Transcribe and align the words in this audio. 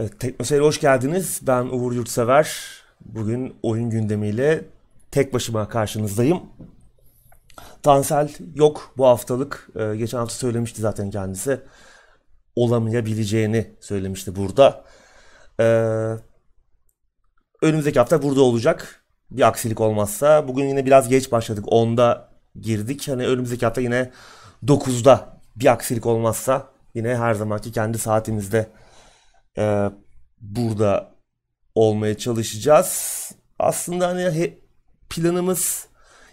Evet, 0.00 0.20
Teknoseyir'e 0.20 0.64
hoş 0.64 0.80
geldiniz. 0.80 1.40
Ben 1.42 1.64
Uğur 1.64 1.92
Yurtsever. 1.92 2.56
Bugün 3.00 3.56
oyun 3.62 3.90
gündemiyle 3.90 4.64
tek 5.10 5.34
başıma 5.34 5.68
karşınızdayım. 5.68 6.42
Tansel 7.82 8.30
yok 8.54 8.94
bu 8.96 9.06
haftalık. 9.06 9.68
Ee, 9.76 9.96
geçen 9.96 10.18
hafta 10.18 10.34
söylemişti 10.34 10.80
zaten 10.80 11.10
kendisi. 11.10 11.60
Olamayabileceğini 12.56 13.70
söylemişti 13.80 14.36
burada. 14.36 14.84
Ee, 15.60 15.64
önümüzdeki 17.62 17.98
hafta 17.98 18.22
burada 18.22 18.42
olacak. 18.42 19.04
Bir 19.30 19.48
aksilik 19.48 19.80
olmazsa. 19.80 20.48
Bugün 20.48 20.64
yine 20.64 20.86
biraz 20.86 21.08
geç 21.08 21.32
başladık. 21.32 21.64
10'da 21.64 22.28
girdik. 22.60 23.08
Hani 23.08 23.26
önümüzdeki 23.26 23.66
hafta 23.66 23.80
yine 23.80 24.10
9'da 24.64 25.40
bir 25.56 25.66
aksilik 25.66 26.06
olmazsa 26.06 26.68
yine 26.94 27.16
her 27.16 27.34
zamanki 27.34 27.72
kendi 27.72 27.98
saatimizde 27.98 28.66
e, 29.58 29.90
burada 30.40 31.14
olmaya 31.74 32.18
çalışacağız. 32.18 33.32
Aslında 33.58 34.08
hani 34.08 34.22
he, 34.22 34.58
planımız 35.10 35.88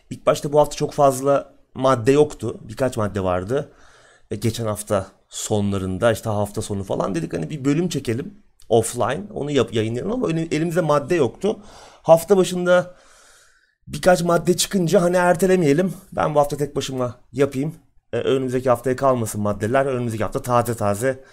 ilk 0.10 0.26
başta 0.26 0.54
bu 0.54 0.60
hafta 0.60 0.76
çok 0.76 0.94
fazla 0.94 1.54
madde 1.74 2.12
yoktu. 2.12 2.58
Birkaç 2.62 2.98
madde 2.98 3.24
vardı. 3.24 3.72
E, 4.32 4.36
geçen 4.36 4.66
hafta 4.66 5.08
sonlarında 5.30 6.12
işte 6.12 6.30
hafta 6.30 6.62
sonu 6.62 6.84
falan 6.84 7.16
dedik 7.16 7.34
hani 7.34 7.50
bir 7.50 7.66
bölüm 7.66 7.90
çekelim 7.90 8.34
offline 8.70 9.24
onu 9.34 9.52
yap 9.52 9.74
yayınlayalım 9.74 10.12
ama 10.12 10.32
elimizde 10.32 10.82
madde 10.82 11.16
yoktu. 11.16 11.60
Hafta 12.02 12.38
başında 12.38 12.96
birkaç 13.88 14.22
madde 14.24 14.58
çıkınca 14.58 15.02
hani 15.02 15.16
ertelemeyelim. 15.16 15.94
Ben 16.12 16.36
bu 16.36 16.40
hafta 16.40 16.58
tek 16.58 16.76
başıma 16.76 17.20
yapayım. 17.32 17.76
Ee, 18.14 18.18
önümüzdeki 18.18 18.70
haftaya 18.70 18.96
kalmasın 18.96 19.42
maddeler. 19.42 19.86
Önümüzdeki 19.86 20.24
hafta 20.24 20.42
taze 20.42 20.76
taze 20.76 21.24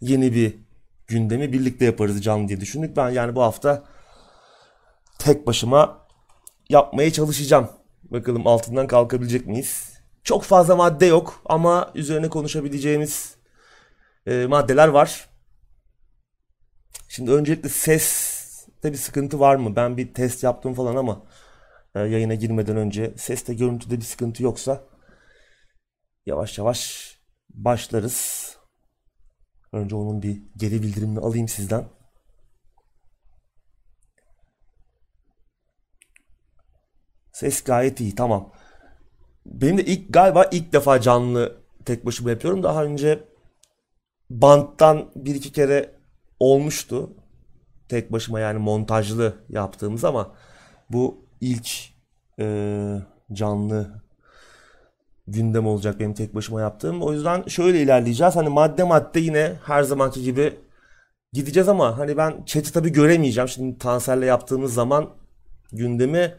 yeni 0.00 0.34
bir 0.34 0.67
gündemi 1.08 1.52
birlikte 1.52 1.84
yaparız 1.84 2.22
canlı 2.24 2.48
diye 2.48 2.60
düşündük. 2.60 2.96
Ben 2.96 3.10
yani 3.10 3.34
bu 3.34 3.42
hafta 3.42 3.84
tek 5.18 5.46
başıma 5.46 6.06
yapmaya 6.68 7.12
çalışacağım. 7.12 7.70
Bakalım 8.02 8.46
altından 8.46 8.86
kalkabilecek 8.86 9.46
miyiz? 9.46 9.92
Çok 10.24 10.42
fazla 10.44 10.76
madde 10.76 11.06
yok 11.06 11.42
ama 11.44 11.90
üzerine 11.94 12.28
konuşabileceğimiz 12.28 13.36
e, 14.26 14.46
maddeler 14.46 14.88
var. 14.88 15.28
Şimdi 17.08 17.30
öncelikle 17.32 17.68
seste 17.68 18.92
bir 18.92 18.96
sıkıntı 18.96 19.40
var 19.40 19.56
mı? 19.56 19.76
Ben 19.76 19.96
bir 19.96 20.14
test 20.14 20.42
yaptım 20.42 20.74
falan 20.74 20.96
ama 20.96 21.22
e, 21.94 22.00
yayına 22.00 22.34
girmeden 22.34 22.76
önce 22.76 23.14
seste 23.16 23.54
görüntüde 23.54 23.96
bir 23.96 24.04
sıkıntı 24.04 24.42
yoksa 24.42 24.84
yavaş 26.26 26.58
yavaş 26.58 27.12
başlarız. 27.50 28.57
Önce 29.72 29.96
onun 29.96 30.22
bir 30.22 30.42
geri 30.56 30.82
bildirimini 30.82 31.18
alayım 31.18 31.48
sizden. 31.48 31.88
Ses 37.32 37.64
gayet 37.64 38.00
iyi 38.00 38.14
tamam. 38.14 38.52
Benim 39.46 39.78
de 39.78 39.84
ilk 39.84 40.12
galiba 40.14 40.44
ilk 40.52 40.72
defa 40.72 41.00
canlı 41.00 41.62
tek 41.84 42.06
başıma 42.06 42.30
yapıyorum. 42.30 42.62
Daha 42.62 42.84
önce 42.84 43.24
banttan 44.30 45.10
bir 45.16 45.34
iki 45.34 45.52
kere 45.52 45.94
olmuştu. 46.40 47.16
Tek 47.88 48.12
başıma 48.12 48.40
yani 48.40 48.58
montajlı 48.58 49.44
yaptığımız 49.48 50.04
ama 50.04 50.34
bu 50.90 51.28
ilk 51.40 51.68
e, 52.40 52.46
canlı 53.32 54.02
gündem 55.28 55.66
olacak 55.66 56.00
benim 56.00 56.14
tek 56.14 56.34
başıma 56.34 56.60
yaptığım. 56.60 57.02
O 57.02 57.12
yüzden 57.12 57.42
şöyle 57.46 57.82
ilerleyeceğiz. 57.82 58.36
Hani 58.36 58.48
madde 58.48 58.84
madde 58.84 59.20
yine 59.20 59.52
her 59.64 59.82
zamanki 59.82 60.22
gibi 60.22 60.54
gideceğiz 61.32 61.68
ama 61.68 61.98
hani 61.98 62.16
ben 62.16 62.44
chat'i 62.46 62.72
tabii 62.72 62.92
göremeyeceğim. 62.92 63.48
Şimdi 63.48 63.78
Tansel'le 63.78 64.22
yaptığımız 64.22 64.74
zaman 64.74 65.10
gündemi 65.72 66.34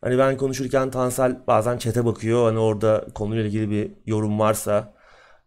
hani 0.00 0.18
ben 0.18 0.36
konuşurken 0.36 0.90
Tansel 0.90 1.46
bazen 1.46 1.78
chat'e 1.78 2.04
bakıyor. 2.04 2.46
Hani 2.46 2.58
orada 2.58 3.06
konuyla 3.14 3.44
ilgili 3.44 3.70
bir 3.70 3.92
yorum 4.06 4.38
varsa 4.38 4.94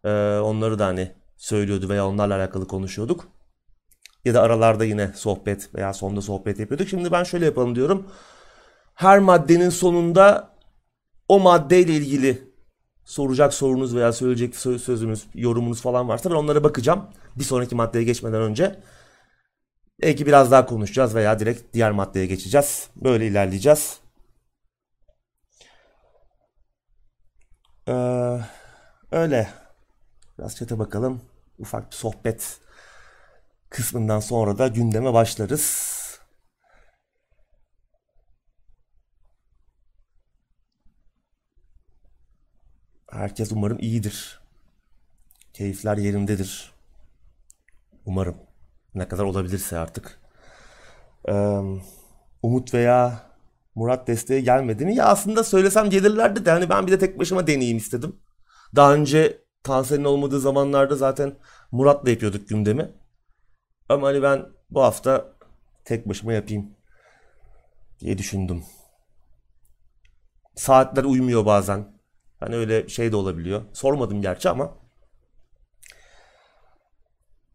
e, 0.04 0.10
onları 0.40 0.80
da 0.80 0.86
hani 0.86 1.12
söylüyordu 1.38 1.90
veya 1.90 2.08
onlarla 2.08 2.36
alakalı 2.36 2.68
konuşuyorduk. 2.68 3.28
Ya 4.26 4.34
da 4.34 4.42
aralarda 4.42 4.86
yine 4.86 5.12
sohbet 5.16 5.76
veya 5.76 5.94
sonda 5.94 6.22
sohbet 6.22 6.60
yapıyorduk. 6.60 6.88
Şimdi 6.88 7.12
ben 7.12 7.24
şöyle 7.24 7.46
yapalım 7.46 7.76
diyorum. 7.76 8.08
Her 8.94 9.20
maddenin 9.20 9.70
sonunda 9.70 10.52
o 11.28 11.40
maddeyle 11.40 11.94
ilgili 11.94 12.51
soracak 13.06 13.54
sorunuz 13.54 13.96
veya 13.96 14.14
söyleyecek 14.14 14.56
sözünüz, 14.56 15.26
yorumunuz 15.36 15.82
falan 15.82 16.08
varsa 16.10 16.30
ben 16.30 16.36
onlara 16.36 16.64
bakacağım. 16.64 17.08
Bir 17.36 17.44
sonraki 17.44 17.76
maddeye 17.76 18.04
geçmeden 18.04 18.42
önce. 18.42 18.80
Belki 20.02 20.26
biraz 20.26 20.52
daha 20.52 20.66
konuşacağız 20.66 21.16
veya 21.16 21.40
direkt 21.40 21.74
diğer 21.74 21.92
maddeye 21.92 22.26
geçeceğiz. 22.26 22.90
Böyle 22.96 23.28
ilerleyeceğiz. 23.28 24.00
Ee, 27.88 28.40
öyle. 29.12 29.50
Biraz 30.38 30.56
çete 30.56 30.80
bakalım. 30.80 31.22
Ufak 31.60 31.92
bir 31.92 31.96
sohbet 31.96 32.60
kısmından 33.70 34.20
sonra 34.20 34.58
da 34.58 34.68
gündeme 34.68 35.14
başlarız. 35.14 35.91
Herkes 43.12 43.52
umarım 43.52 43.80
iyidir. 43.80 44.40
Keyifler 45.54 45.98
yerindedir. 45.98 46.72
Umarım. 48.06 48.38
Ne 48.96 49.08
kadar 49.08 49.24
olabilirse 49.24 49.78
artık. 49.78 50.20
Ee, 51.30 51.62
Umut 52.44 52.74
veya 52.74 53.24
Murat 53.76 54.08
desteğe 54.08 54.42
gelmedi 54.42 54.86
mi? 54.86 54.96
Ya 54.96 55.06
aslında 55.06 55.44
söylesem 55.44 55.90
gelirlerdi 55.90 56.46
de 56.46 56.52
hani 56.52 56.70
ben 56.70 56.88
bir 56.88 56.92
de 56.92 57.00
tek 57.00 57.20
başıma 57.20 57.48
deneyeyim 57.48 57.78
istedim. 57.78 58.16
Daha 58.76 58.94
önce 58.94 59.42
Tansel'in 59.64 60.04
olmadığı 60.04 60.40
zamanlarda 60.40 60.96
zaten 60.96 61.36
Murat'la 61.72 62.10
yapıyorduk 62.10 62.50
gündemi. 62.50 62.92
Ama 63.90 64.08
hani 64.08 64.24
ben 64.24 64.46
bu 64.70 64.84
hafta 64.84 65.34
tek 65.86 66.10
başıma 66.10 66.34
yapayım 66.34 66.76
diye 68.00 68.18
düşündüm. 68.18 68.64
Saatler 70.56 71.04
uymuyor 71.04 71.46
bazen. 71.46 72.01
Hani 72.42 72.56
öyle 72.56 72.90
şey 72.90 73.12
de 73.12 73.16
olabiliyor. 73.16 73.62
Sormadım 73.74 74.22
gerçi 74.22 74.50
ama 74.50 74.74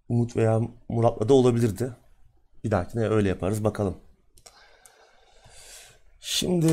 Umut 0.09 0.37
veya 0.37 0.61
Murat'la 0.89 1.29
da 1.29 1.35
olabilirdi. 1.35 1.97
Bir 2.65 2.71
dahakine 2.71 3.09
öyle 3.09 3.29
yaparız 3.29 3.65
bakalım. 3.65 3.97
Şimdi 6.21 6.67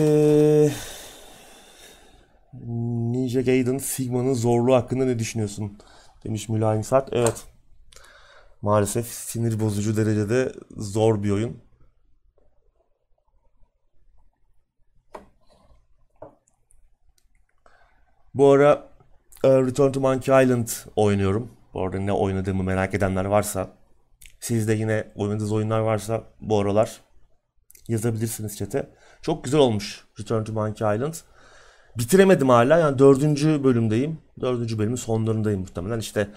Ninja 2.53 3.41
Gaiden 3.41 3.78
Sigma'nın 3.78 4.34
zorluğu 4.34 4.75
hakkında 4.75 5.06
ne 5.06 5.19
düşünüyorsun? 5.19 5.78
Demiş 6.24 6.50
Mülayim 6.50 6.84
Sert. 6.84 7.09
Evet. 7.12 7.44
Maalesef 8.62 9.07
sinir 9.07 9.59
bozucu 9.59 9.97
derecede 9.97 10.51
zor 10.78 11.24
bir 11.24 11.31
oyun. 11.31 11.57
Bu 18.34 18.52
ara 18.52 18.90
e, 19.44 19.50
Return 19.50 19.92
to 19.92 20.00
Monkey 20.00 20.44
Island 20.44 20.68
oynuyorum. 20.96 21.52
Bu 21.74 21.84
arada 21.84 22.00
ne 22.00 22.12
oynadığımı 22.12 22.64
merak 22.64 22.94
edenler 22.94 23.26
varsa 23.26 23.70
sizde 24.40 24.74
yine 24.74 25.12
oynadığınız 25.16 25.52
oyunlar 25.52 25.80
varsa 25.80 26.24
bu 26.42 26.60
aralar 26.60 27.02
yazabilirsiniz 27.88 28.58
chat'e. 28.58 28.90
Çok 29.22 29.44
güzel 29.44 29.60
olmuş 29.60 30.06
Return 30.20 30.44
to 30.44 30.54
Monkey 30.54 30.96
Island. 30.96 31.14
Bitiremedim 31.98 32.50
hala 32.50 32.80
yani 32.80 33.00
dördüncü 33.00 33.64
bölümdeyim. 33.64 34.22
Dördüncü 34.42 34.80
bölümün 34.80 34.96
sonlarındayım 34.96 35.60
muhtemelen. 35.60 36.00
İşte 36.00 36.28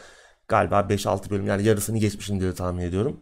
galiba 0.48 0.80
5-6 0.80 1.30
bölüm 1.30 1.46
yani 1.46 1.64
yarısını 1.64 1.98
geçmişim 1.98 2.40
diye 2.40 2.54
tahmin 2.54 2.82
ediyorum. 2.82 3.20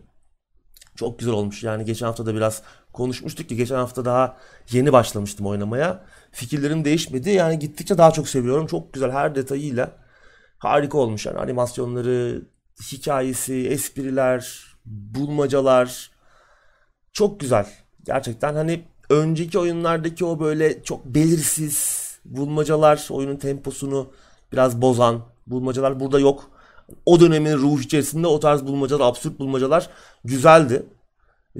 Çok 0.96 1.19
güzel 1.19 1.35
olmuş. 1.35 1.62
Yani 1.62 1.85
geçen 1.85 2.06
hafta 2.06 2.26
da 2.26 2.35
biraz 2.35 2.62
konuşmuştuk 2.93 3.49
ki 3.49 3.56
geçen 3.56 3.76
hafta 3.76 4.05
daha 4.05 4.37
yeni 4.70 4.93
başlamıştım 4.93 5.46
oynamaya. 5.46 6.05
Fikirlerim 6.32 6.85
değişmedi. 6.85 7.31
Yani 7.31 7.58
gittikçe 7.58 7.99
daha 7.99 8.11
çok 8.11 8.29
seviyorum. 8.29 8.67
Çok 8.67 8.93
güzel 8.93 9.11
her 9.11 9.35
detayıyla. 9.35 9.91
Harika 10.58 10.99
olmuş 10.99 11.26
yani 11.26 11.38
animasyonları, 11.38 12.43
hikayesi, 12.93 13.69
espriler, 13.69 14.64
bulmacalar. 14.85 16.11
Çok 17.12 17.41
güzel. 17.41 17.67
Gerçekten 18.05 18.55
hani 18.55 18.85
önceki 19.11 19.58
oyunlardaki 19.58 20.25
o 20.25 20.41
böyle 20.41 20.82
çok 20.82 21.05
belirsiz 21.05 22.05
bulmacalar 22.25 23.06
oyunun 23.11 23.37
temposunu 23.37 24.12
biraz 24.52 24.82
bozan 24.82 25.23
bulmacalar 25.46 26.00
burada 26.00 26.20
yok. 26.20 26.50
O 27.06 27.20
dönemin 27.20 27.56
ruh 27.56 27.81
içerisinde 27.81 28.26
o 28.26 28.40
tarz 28.40 28.66
bulmacalar, 28.66 29.06
absürt 29.06 29.38
bulmacalar 29.38 29.90
güzeldi. 30.25 30.86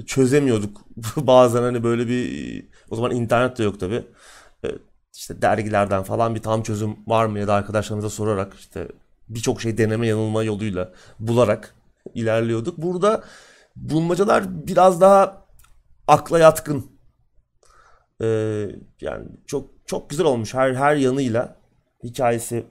Çözemiyorduk 0.05 0.81
bazen 1.17 1.61
hani 1.61 1.83
böyle 1.83 2.07
bir 2.07 2.65
o 2.89 2.95
zaman 2.95 3.11
internet 3.11 3.57
de 3.57 3.63
yok 3.63 3.79
tabi. 3.79 4.03
E, 4.65 4.67
işte 5.15 5.41
dergilerden 5.41 6.03
falan 6.03 6.35
bir 6.35 6.41
tam 6.41 6.63
çözüm 6.63 6.95
var 7.07 7.25
mı 7.25 7.39
ya 7.39 7.47
da 7.47 7.53
arkadaşlarımıza 7.53 8.09
sorarak 8.09 8.53
işte 8.53 8.87
birçok 9.29 9.61
şey 9.61 9.77
deneme 9.77 10.07
yanılma 10.07 10.43
yoluyla 10.43 10.91
bularak 11.19 11.75
ilerliyorduk. 12.15 12.77
Burada 12.77 13.23
Bulmacalar 13.75 14.67
biraz 14.67 15.01
daha 15.01 15.45
akla 16.07 16.39
yatkın. 16.39 16.85
Ee, 18.21 18.67
yani 19.01 19.25
çok 19.45 19.69
çok 19.85 20.09
güzel 20.09 20.25
olmuş 20.25 20.53
her 20.53 20.73
her 20.73 20.95
yanıyla 20.95 21.57
hikayesi 22.03 22.65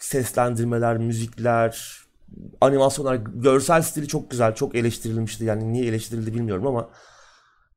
seslendirmeler, 0.00 0.98
müzikler, 0.98 2.00
animasyonlar, 2.60 3.14
görsel 3.14 3.82
stili 3.82 4.08
çok 4.08 4.30
güzel, 4.30 4.54
çok 4.54 4.74
eleştirilmişti. 4.74 5.44
Yani 5.44 5.72
niye 5.72 5.86
eleştirildi 5.86 6.34
bilmiyorum 6.34 6.66
ama 6.66 6.90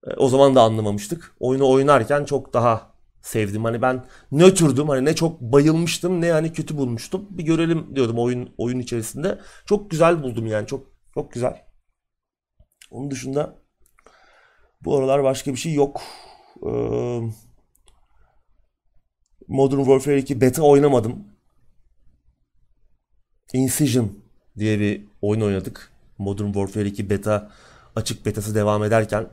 e, 0.08 0.14
o 0.18 0.30
zaman 0.30 0.56
da 0.56 0.62
anlamamıştık. 0.62 1.36
Oyunu 1.40 1.70
oynarken 1.70 2.26
çok 2.26 2.54
daha 2.54 2.94
sevdim. 3.22 3.64
Hani 3.64 3.82
ben 3.82 4.06
nötrdüm. 4.32 4.90
Hani 4.90 5.06
ne 5.06 5.16
çok 5.16 5.42
bayılmıştım 5.42 6.22
ne 6.22 6.32
hani 6.32 6.54
kötü 6.54 6.78
bulmuştum. 6.78 7.28
Bir 7.30 7.44
görelim 7.44 7.96
diyordum 7.96 8.20
oyun 8.20 8.54
oyun 8.58 8.80
içerisinde. 8.80 9.40
Çok 9.66 9.92
güzel 9.92 10.24
buldum 10.24 10.48
yani. 10.48 10.68
Çok 10.68 10.88
çok 11.14 11.32
güzel. 11.32 11.66
Onun 12.92 13.12
dışında 13.12 13.56
bu 14.82 14.98
aralar 14.98 15.24
başka 15.24 15.52
bir 15.52 15.58
şey 15.58 15.74
yok. 15.74 16.02
Ee, 16.66 17.22
Modern 19.48 19.78
Warfare 19.78 20.18
2 20.18 20.42
beta 20.42 20.62
oynamadım. 20.62 21.33
Incision 23.54 24.12
diye 24.58 24.80
bir 24.80 25.02
oyun 25.22 25.42
oynadık. 25.42 25.90
Modern 26.18 26.46
Warfare 26.46 26.86
2 26.86 27.10
beta 27.10 27.52
açık 27.96 28.26
betası 28.26 28.56
devam 28.56 28.84
ederken 28.84 29.28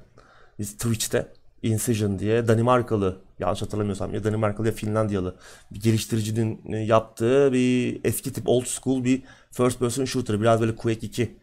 biz 0.59 0.73
Twitch'te 0.73 1.29
Incision 1.63 2.19
diye 2.19 2.49
Danimarkalı 2.49 3.19
yanlış 3.39 3.63
hatırlamıyorsam 3.63 4.15
ya 4.15 4.25
Danimarkalı 4.25 4.67
ya 4.67 4.73
Finlandiyalı 4.73 5.37
bir 5.71 5.81
geliştiricinin 5.81 6.77
yaptığı 6.85 7.53
bir 7.53 8.01
eski 8.05 8.33
tip 8.33 8.49
old 8.49 8.65
school 8.65 9.05
bir 9.05 9.23
first 9.53 9.79
person 9.79 10.05
shooter 10.05 10.41
biraz 10.41 10.61
böyle 10.61 10.77
Quake 10.77 11.07
2 11.07 11.37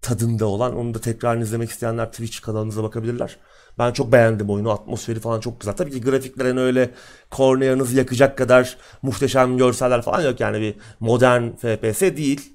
tadında 0.00 0.46
olan 0.46 0.76
onu 0.76 0.94
da 0.94 1.00
tekrar 1.00 1.36
izlemek 1.36 1.70
isteyenler 1.70 2.10
Twitch 2.10 2.40
kanalımıza 2.40 2.82
bakabilirler. 2.82 3.36
Ben 3.78 3.92
çok 3.92 4.12
beğendim 4.12 4.50
oyunu. 4.50 4.70
Atmosferi 4.70 5.20
falan 5.20 5.40
çok 5.40 5.60
güzel. 5.60 5.74
Tabii 5.76 5.90
ki 5.90 6.00
grafiklerin 6.00 6.56
öyle 6.56 6.90
korneyanızı 7.30 7.96
yakacak 7.96 8.38
kadar 8.38 8.76
muhteşem 9.02 9.56
görseller 9.58 10.02
falan 10.02 10.22
yok. 10.22 10.40
Yani 10.40 10.60
bir 10.60 10.74
modern 11.00 11.50
FPS 11.50 12.00
değil. 12.00 12.52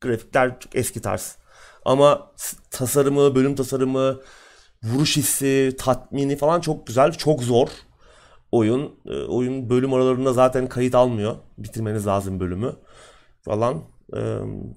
Grafikler 0.00 0.60
çok 0.60 0.76
eski 0.76 1.02
tarz. 1.02 1.36
Ama 1.84 2.32
tasarımı, 2.70 3.34
bölüm 3.34 3.54
tasarımı, 3.54 4.20
vuruş 4.82 5.16
hissi, 5.16 5.76
tatmini 5.78 6.36
falan 6.36 6.60
çok 6.60 6.86
güzel. 6.86 7.12
Çok 7.12 7.42
zor 7.42 7.68
oyun. 8.52 8.94
E, 9.06 9.22
oyun 9.22 9.70
bölüm 9.70 9.94
aralarında 9.94 10.32
zaten 10.32 10.68
kayıt 10.68 10.94
almıyor. 10.94 11.36
Bitirmeniz 11.58 12.06
lazım 12.06 12.40
bölümü 12.40 12.72
falan. 13.42 13.82
E, 14.16 14.20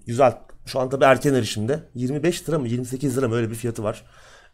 güzel. 0.07 0.37
Şu 0.65 0.79
an 0.79 0.89
tabii 0.89 1.03
erken 1.05 1.33
erişimde. 1.33 1.83
25 1.95 2.49
lira 2.49 2.59
mı 2.59 2.67
28 2.67 3.17
lira 3.17 3.27
mı 3.27 3.35
öyle 3.35 3.49
bir 3.49 3.55
fiyatı 3.55 3.83
var. 3.83 4.05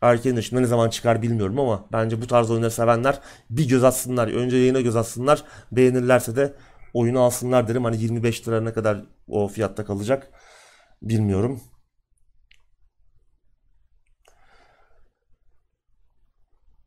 Erken 0.02 0.36
erişimde 0.36 0.62
ne 0.62 0.66
zaman 0.66 0.90
çıkar 0.90 1.22
bilmiyorum 1.22 1.60
ama 1.60 1.86
bence 1.92 2.22
bu 2.22 2.28
tarz 2.28 2.52
oyunları 2.52 2.72
sevenler 2.72 3.20
bir 3.50 3.68
göz 3.70 3.84
atsınlar. 3.84 4.28
Önce 4.28 4.58
yayına 4.58 4.82
göz 4.82 4.96
atsınlar. 4.96 5.44
Beğenirlerse 5.72 6.36
de 6.36 6.54
oyunu 6.94 7.20
alsınlar 7.22 7.68
derim. 7.68 7.84
Hani 7.84 8.02
25 8.02 8.48
lira 8.48 8.62
ne 8.62 8.74
kadar 8.74 9.06
o 9.28 9.48
fiyatta 9.48 9.86
kalacak 9.86 10.32
bilmiyorum. 11.02 11.62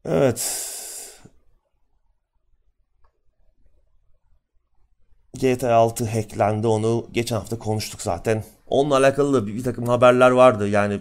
Evet. 0.05 0.41
GTA 5.41 5.75
6 5.77 6.05
hacklendi 6.05 6.67
onu 6.67 7.09
geçen 7.13 7.37
hafta 7.37 7.59
konuştuk 7.59 8.03
zaten. 8.03 8.45
Onunla 8.67 8.97
alakalı 8.97 9.33
da 9.35 9.47
bir, 9.47 9.55
bir 9.55 9.65
takım 9.65 9.89
haberler 9.89 10.31
vardı. 10.31 10.69
Yani 10.69 11.01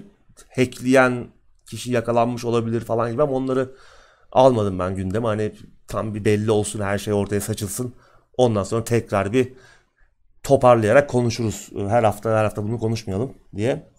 hackleyen 0.56 1.28
kişi 1.68 1.92
yakalanmış 1.92 2.46
olabilir 2.46 2.82
falan 2.82 3.12
gibi 3.12 3.24
ama 3.24 3.34
onları 3.34 3.76
almadım 4.32 4.80
ben 4.80 4.96
gündeme. 4.96 5.28
Hani 5.28 5.54
tam 5.88 6.16
bir 6.16 6.26
belli 6.26 6.52
olsun 6.52 6.82
her 6.82 6.98
şey 6.98 7.14
ortaya 7.14 7.42
saçılsın. 7.42 7.96
Ondan 8.38 8.64
sonra 8.64 8.84
tekrar 8.84 9.34
bir 9.34 9.54
toparlayarak 10.44 11.10
konuşuruz. 11.10 11.70
Her 11.90 12.04
hafta 12.04 12.38
her 12.40 12.44
hafta 12.44 12.64
bunu 12.64 12.80
konuşmayalım 12.80 13.34
diye. 13.56 13.90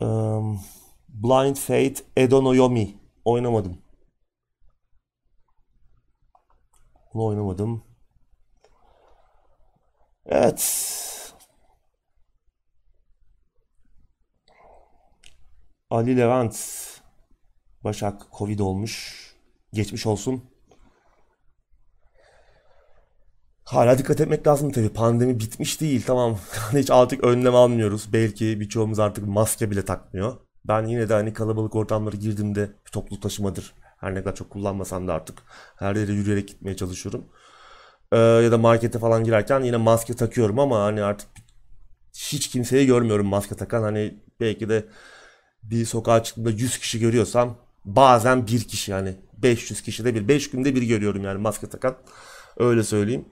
Um, 0.00 0.60
Blind 1.08 1.56
Fate 1.56 2.02
Edonoyomi 2.16 2.94
oynamadım. 3.24 3.78
Bunu 7.14 7.24
oynamadım. 7.24 7.84
Evet. 10.26 11.05
Ali 15.90 16.16
Levent 16.16 16.56
Başak 17.84 18.22
Covid 18.38 18.58
olmuş. 18.58 19.22
Geçmiş 19.72 20.06
olsun. 20.06 20.44
Hala 23.64 23.98
dikkat 23.98 24.20
etmek 24.20 24.46
lazım 24.46 24.72
tabii. 24.72 24.88
Pandemi 24.88 25.40
bitmiş 25.40 25.80
değil. 25.80 26.04
Tamam. 26.06 26.38
Hiç 26.72 26.90
artık 26.90 27.24
önlem 27.24 27.54
almıyoruz. 27.54 28.12
Belki 28.12 28.60
birçoğumuz 28.60 28.98
artık 28.98 29.26
maske 29.26 29.70
bile 29.70 29.84
takmıyor. 29.84 30.36
Ben 30.64 30.86
yine 30.86 31.08
de 31.08 31.14
hani 31.14 31.32
kalabalık 31.32 31.74
ortamlara 31.74 32.16
girdiğimde 32.16 32.70
toplu 32.92 33.20
taşımadır. 33.20 33.74
Her 34.00 34.14
ne 34.14 34.18
kadar 34.22 34.34
çok 34.34 34.50
kullanmasam 34.50 35.08
da 35.08 35.14
artık 35.14 35.42
her 35.78 35.96
yere 35.96 36.12
yürüyerek 36.12 36.48
gitmeye 36.48 36.76
çalışıyorum. 36.76 37.24
Ee, 38.12 38.16
ya 38.18 38.52
da 38.52 38.58
markete 38.58 38.98
falan 38.98 39.24
girerken 39.24 39.60
yine 39.60 39.76
maske 39.76 40.14
takıyorum 40.14 40.58
ama 40.58 40.80
hani 40.82 41.02
artık 41.02 41.28
hiç 42.14 42.48
kimseyi 42.48 42.86
görmüyorum 42.86 43.26
maske 43.26 43.54
takan. 43.54 43.82
Hani 43.82 44.20
belki 44.40 44.68
de 44.68 44.86
bir 45.70 45.84
sokağa 45.84 46.22
çıktığımda 46.22 46.50
100 46.50 46.78
kişi 46.78 47.00
görüyorsam 47.00 47.56
bazen 47.84 48.46
bir 48.46 48.64
kişi 48.64 48.90
yani 48.90 49.16
500 49.42 49.82
kişide 49.82 50.14
bir 50.14 50.28
5 50.28 50.50
günde 50.50 50.74
bir 50.74 50.82
görüyorum 50.82 51.24
yani 51.24 51.38
maske 51.38 51.66
takan. 51.66 51.96
Öyle 52.56 52.82
söyleyeyim. 52.82 53.24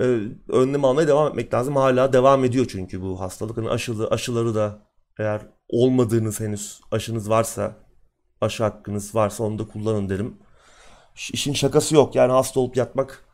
Ee, 0.00 0.20
önlem 0.48 0.84
almaya 0.84 1.08
devam 1.08 1.28
etmek 1.28 1.54
lazım. 1.54 1.76
Hala 1.76 2.12
devam 2.12 2.44
ediyor 2.44 2.66
çünkü 2.68 3.02
bu 3.02 3.20
hastalık. 3.20 3.56
Hani 3.56 3.70
aşılı, 3.70 4.08
aşıları 4.08 4.54
da 4.54 4.78
eğer 5.18 5.46
olmadığınız 5.68 6.40
henüz 6.40 6.80
aşınız 6.92 7.30
varsa 7.30 7.76
aşı 8.40 8.62
hakkınız 8.64 9.14
varsa 9.14 9.44
onu 9.44 9.58
da 9.58 9.68
kullanın 9.68 10.08
derim. 10.08 10.36
İşin 11.32 11.52
şakası 11.52 11.94
yok. 11.94 12.14
Yani 12.14 12.32
hasta 12.32 12.60
olup 12.60 12.76
yatmak 12.76 13.24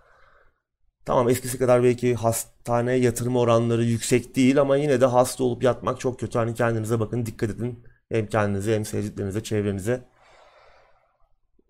tamam 1.04 1.28
eskisi 1.28 1.58
kadar 1.58 1.82
belki 1.82 2.14
hastaneye 2.14 2.98
yatırma 2.98 3.40
oranları 3.40 3.84
yüksek 3.84 4.36
değil 4.36 4.60
ama 4.60 4.76
yine 4.76 5.00
de 5.00 5.06
hasta 5.06 5.44
olup 5.44 5.62
yatmak 5.62 6.00
çok 6.00 6.20
kötü. 6.20 6.38
Hani 6.38 6.54
kendinize 6.54 7.00
bakın, 7.00 7.26
dikkat 7.26 7.50
edin. 7.50 7.84
Hem 8.08 8.26
kendinize 8.26 8.74
hem 8.74 8.84
sevdiklerinize, 8.84 9.42
çevrenize. 9.42 10.04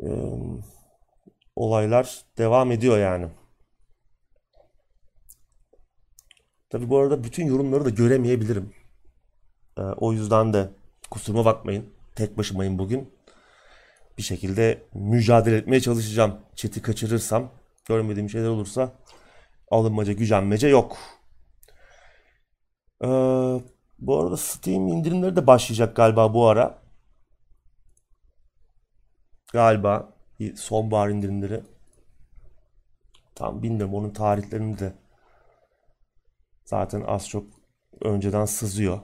Ee, 0.03 0.07
olaylar 1.57 2.25
devam 2.39 2.73
ediyor 2.73 2.99
yani. 2.99 3.29
Tabi 6.71 6.91
bu 6.91 6.99
arada 6.99 7.25
bütün 7.25 7.47
yorumları 7.47 7.85
da 7.85 7.91
göremeyebilirim. 7.91 8.75
Ee, 9.79 9.81
o 9.83 10.13
yüzden 10.13 10.53
de 10.53 10.71
kusuruma 11.11 11.45
bakmayın. 11.45 11.95
Tek 12.17 12.39
başımayım 12.39 12.79
bugün. 12.79 13.15
Bir 14.19 14.23
şekilde 14.23 14.83
mücadele 14.95 15.57
etmeye 15.57 15.81
çalışacağım. 15.81 16.41
Chat'i 16.57 16.83
kaçırırsam, 16.83 17.53
görmediğim 17.85 18.31
şeyler 18.31 18.49
olursa 18.49 18.93
alınmaca, 19.71 20.13
gücenmece 20.13 20.69
yok. 20.69 20.97
Ee, 23.05 23.09
bu 24.07 24.21
arada 24.21 24.37
Steam 24.37 24.89
indirimleri 24.89 25.37
de 25.37 25.47
başlayacak 25.47 25.97
galiba 25.97 26.35
bu 26.35 26.47
ara. 26.47 26.79
Galiba 29.53 30.09
sonbahar 30.57 31.09
indirimleri. 31.09 31.63
Tam 33.35 33.63
bilmiyorum 33.63 33.95
onun 33.95 34.11
tarihlerini 34.11 34.79
de 34.79 34.95
zaten 36.65 37.01
az 37.01 37.29
çok 37.29 37.45
önceden 38.01 38.45
sızıyor. 38.45 39.01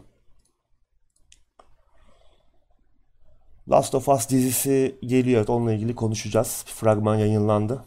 Last 3.71 3.95
of 3.95 4.09
Us 4.09 4.28
dizisi 4.28 4.99
geliyor. 5.02 5.49
Onunla 5.49 5.73
ilgili 5.73 5.95
konuşacağız. 5.95 6.64
Bir 6.66 6.73
fragman 6.73 7.16
yayınlandı. 7.16 7.85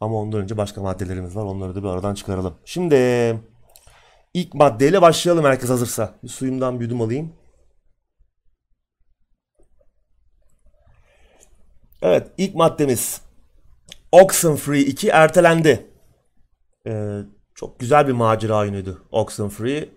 Ama 0.00 0.16
ondan 0.16 0.40
önce 0.40 0.56
başka 0.56 0.82
maddelerimiz 0.82 1.36
var. 1.36 1.44
Onları 1.44 1.74
da 1.74 1.82
bir 1.82 1.88
aradan 1.88 2.14
çıkaralım. 2.14 2.54
Şimdi 2.64 2.94
ilk 4.36 4.54
maddeyle 4.54 5.02
başlayalım 5.02 5.44
herkes 5.44 5.70
hazırsa. 5.70 6.14
Bir 6.22 6.28
suyumdan 6.28 6.80
bir 6.80 6.84
yudum 6.84 7.00
alayım. 7.00 7.32
Evet 12.02 12.30
ilk 12.38 12.54
maddemiz 12.54 13.20
Oxenfree 14.12 14.80
2 14.80 15.08
ertelendi. 15.08 15.86
Ee, 16.86 17.20
çok 17.54 17.80
güzel 17.80 18.06
bir 18.06 18.12
macera 18.12 18.58
oyunuydu 18.58 19.02
Oxenfree. 19.10 19.88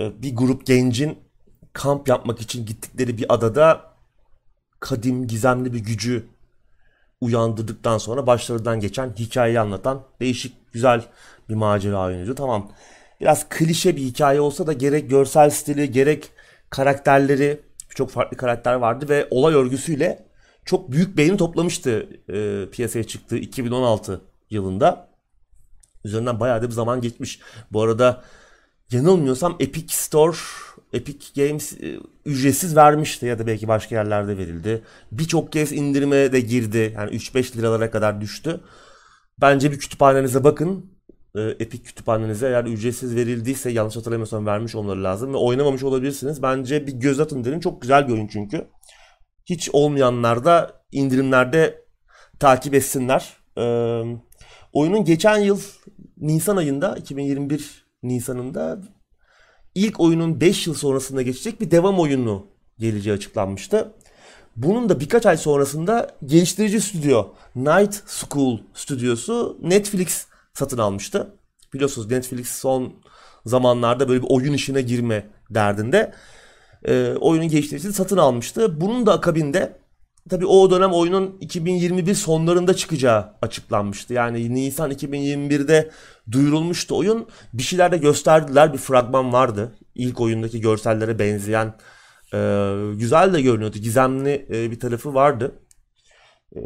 Ee, 0.00 0.22
bir 0.22 0.36
grup 0.36 0.66
gencin 0.66 1.18
kamp 1.72 2.08
yapmak 2.08 2.40
için 2.40 2.66
gittikleri 2.66 3.18
bir 3.18 3.34
adada 3.34 3.94
kadim 4.80 5.26
gizemli 5.26 5.72
bir 5.72 5.80
gücü 5.80 6.26
uyandırdıktan 7.20 7.98
sonra 7.98 8.26
başlarından 8.26 8.80
geçen 8.80 9.12
hikayeyi 9.18 9.60
anlatan 9.60 10.02
değişik 10.20 10.72
güzel 10.72 11.04
bir 11.48 11.54
macera 11.54 12.04
oyunuydu. 12.06 12.34
Tamam 12.34 12.72
biraz 13.20 13.48
klişe 13.48 13.96
bir 13.96 14.02
hikaye 14.02 14.40
olsa 14.40 14.66
da 14.66 14.72
gerek 14.72 15.10
görsel 15.10 15.50
stili 15.50 15.90
gerek 15.90 16.30
karakterleri 16.70 17.60
çok 17.94 18.10
farklı 18.10 18.36
karakter 18.36 18.74
vardı 18.74 19.08
ve 19.08 19.28
olay 19.30 19.54
örgüsüyle 19.54 20.26
çok 20.64 20.92
büyük 20.92 21.16
beğeni 21.16 21.36
toplamıştı 21.36 22.08
e, 22.28 22.70
piyasaya 22.70 23.04
çıktığı 23.04 23.36
2016 23.36 24.20
yılında. 24.50 25.10
Üzerinden 26.04 26.40
bayağı 26.40 26.62
da 26.62 26.66
bir 26.66 26.72
zaman 26.72 27.00
geçmiş. 27.00 27.40
Bu 27.72 27.82
arada 27.82 28.22
yanılmıyorsam 28.90 29.56
Epic 29.60 29.94
Store, 29.94 30.36
Epic 30.92 31.46
Games 31.46 31.72
e, 31.72 31.98
ücretsiz 32.24 32.76
vermişti 32.76 33.26
ya 33.26 33.38
da 33.38 33.46
belki 33.46 33.68
başka 33.68 33.94
yerlerde 33.94 34.38
verildi. 34.38 34.82
Birçok 35.12 35.52
kez 35.52 35.72
indirime 35.72 36.32
de 36.32 36.40
girdi. 36.40 36.92
Yani 36.96 37.10
3-5 37.10 37.56
liralara 37.56 37.90
kadar 37.90 38.20
düştü. 38.20 38.60
Bence 39.40 39.72
bir 39.72 39.78
kütüphanenize 39.78 40.44
bakın. 40.44 40.99
E, 41.34 41.40
Epic 41.40 41.82
kütüphanenize 41.82 42.46
eğer 42.46 42.64
ücretsiz 42.64 43.16
verildiyse 43.16 43.70
yanlış 43.70 43.96
hatırlamıyorsam 43.96 44.46
vermiş 44.46 44.74
olmaları 44.74 45.04
lazım 45.04 45.32
ve 45.32 45.36
oynamamış 45.36 45.82
olabilirsiniz. 45.82 46.42
Bence 46.42 46.86
bir 46.86 46.92
göz 46.92 47.20
atın 47.20 47.44
derim. 47.44 47.60
Çok 47.60 47.82
güzel 47.82 48.08
bir 48.08 48.12
oyun 48.12 48.26
çünkü. 48.26 48.66
Hiç 49.46 49.70
olmayanlar 49.72 50.44
da 50.44 50.82
indirimlerde 50.92 51.84
takip 52.38 52.74
etsinler. 52.74 53.36
Ee, 53.58 54.02
oyunun 54.72 55.04
geçen 55.04 55.38
yıl 55.38 55.60
Nisan 56.16 56.56
ayında 56.56 56.96
2021 56.96 57.86
Nisan'ında 58.02 58.80
ilk 59.74 60.00
oyunun 60.00 60.40
5 60.40 60.66
yıl 60.66 60.74
sonrasında 60.74 61.22
geçecek 61.22 61.60
bir 61.60 61.70
devam 61.70 62.00
oyunu 62.00 62.46
geleceği 62.78 63.12
açıklanmıştı. 63.14 63.92
Bunun 64.56 64.88
da 64.88 65.00
birkaç 65.00 65.26
ay 65.26 65.36
sonrasında 65.36 66.10
geliştirici 66.26 66.80
stüdyo 66.80 67.28
Night 67.56 68.02
School 68.06 68.58
stüdyosu 68.74 69.58
Netflix 69.62 70.26
satın 70.54 70.78
almıştı. 70.78 71.34
Biliyorsunuz 71.74 72.10
Netflix 72.10 72.48
son 72.48 72.92
zamanlarda 73.46 74.08
böyle 74.08 74.22
bir 74.22 74.28
oyun 74.30 74.52
işine 74.52 74.82
girme 74.82 75.26
derdinde. 75.50 76.14
E, 76.84 77.14
oyunun 77.20 77.48
geliştiricisini 77.48 77.92
satın 77.92 78.16
almıştı. 78.16 78.80
Bunun 78.80 79.06
da 79.06 79.12
akabinde 79.12 79.80
tabi 80.30 80.46
o 80.46 80.70
dönem 80.70 80.92
oyunun 80.92 81.36
2021 81.40 82.14
sonlarında 82.14 82.74
çıkacağı 82.74 83.34
açıklanmıştı. 83.42 84.14
Yani 84.14 84.54
Nisan 84.54 84.90
2021'de 84.90 85.90
duyurulmuştu 86.32 86.96
oyun. 86.96 87.28
Bir 87.52 87.62
şeyler 87.62 87.92
de 87.92 87.96
gösterdiler. 87.96 88.72
Bir 88.72 88.78
fragman 88.78 89.32
vardı. 89.32 89.78
İlk 89.94 90.20
oyundaki 90.20 90.60
görsellere 90.60 91.18
benzeyen 91.18 91.74
e, 92.34 92.38
güzel 92.94 93.32
de 93.32 93.42
görünüyordu. 93.42 93.78
Gizemli 93.78 94.46
e, 94.50 94.70
bir 94.70 94.80
tarafı 94.80 95.14
vardı. 95.14 95.52
E, 96.56 96.58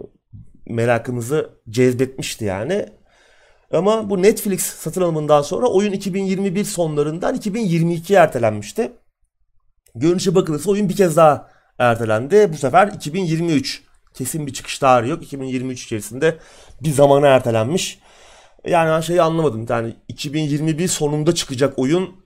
merakımızı 0.66 1.50
cezbetmişti 1.70 2.44
yani. 2.44 2.86
Ama 3.74 4.10
bu 4.10 4.22
Netflix 4.22 4.62
satın 4.62 5.00
alımından 5.00 5.42
sonra 5.42 5.66
oyun 5.66 5.92
2021 5.92 6.64
sonlarından 6.64 7.36
2022'ye 7.36 8.18
ertelenmişti. 8.18 8.92
Görünüşe 9.94 10.34
bakılırsa 10.34 10.70
oyun 10.70 10.88
bir 10.88 10.96
kez 10.96 11.16
daha 11.16 11.48
ertelendi. 11.78 12.50
Bu 12.52 12.56
sefer 12.56 12.88
2023. 12.88 13.82
Kesin 14.14 14.46
bir 14.46 14.52
çıkış 14.52 14.78
tarihi 14.78 15.10
yok. 15.10 15.22
2023 15.22 15.84
içerisinde 15.84 16.38
bir 16.82 16.90
zamana 16.90 17.26
ertelenmiş. 17.26 17.98
Yani 18.66 18.90
ben 18.90 19.00
şeyi 19.00 19.22
anlamadım. 19.22 19.66
Yani 19.68 19.96
2021 20.08 20.88
sonunda 20.88 21.34
çıkacak 21.34 21.78
oyun 21.78 22.24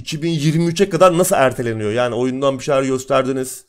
2023'e 0.00 0.90
kadar 0.90 1.18
nasıl 1.18 1.36
erteleniyor? 1.36 1.92
Yani 1.92 2.14
oyundan 2.14 2.58
bir 2.58 2.64
şeyler 2.64 2.82
gösterdiniz. 2.82 3.64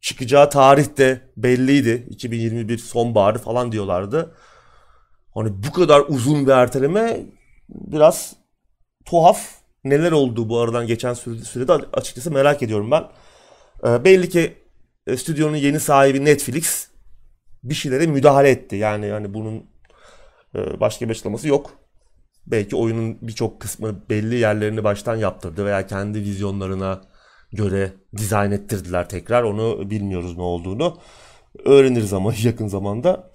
Çıkacağı 0.00 0.50
tarih 0.50 0.96
de 0.96 1.20
belliydi. 1.36 2.06
2021 2.10 2.78
sonbaharı 2.78 3.38
falan 3.38 3.72
diyorlardı. 3.72 4.34
Hani 5.34 5.50
bu 5.68 5.72
kadar 5.72 6.00
uzun 6.08 6.46
bir 6.46 6.52
erteleme 6.52 7.20
biraz 7.68 8.36
tuhaf. 9.04 9.62
Neler 9.84 10.12
oldu 10.12 10.48
bu 10.48 10.58
aradan 10.58 10.86
geçen 10.86 11.14
sürede 11.14 11.72
açıkçası 11.72 12.30
merak 12.30 12.62
ediyorum 12.62 12.90
ben. 12.90 13.04
E, 13.88 14.04
belli 14.04 14.28
ki 14.28 14.56
e, 15.06 15.16
stüdyonun 15.16 15.56
yeni 15.56 15.80
sahibi 15.80 16.24
Netflix 16.24 16.88
bir 17.64 17.74
şeylere 17.74 18.06
müdahale 18.06 18.50
etti. 18.50 18.76
Yani 18.76 19.06
yani 19.06 19.34
bunun 19.34 19.66
e, 20.54 20.80
başka 20.80 21.04
bir 21.04 21.10
açıklaması 21.10 21.48
yok. 21.48 21.70
Belki 22.46 22.76
oyunun 22.76 23.18
birçok 23.22 23.60
kısmı 23.60 24.08
belli 24.10 24.34
yerlerini 24.34 24.84
baştan 24.84 25.16
yaptırdı 25.16 25.64
veya 25.64 25.86
kendi 25.86 26.20
vizyonlarına 26.20 27.02
göre 27.52 27.92
dizayn 28.16 28.50
ettirdiler 28.50 29.08
tekrar. 29.08 29.42
Onu 29.42 29.90
bilmiyoruz 29.90 30.36
ne 30.36 30.42
olduğunu. 30.42 30.98
Öğreniriz 31.64 32.12
ama 32.12 32.32
yakın 32.42 32.66
zamanda. 32.66 33.31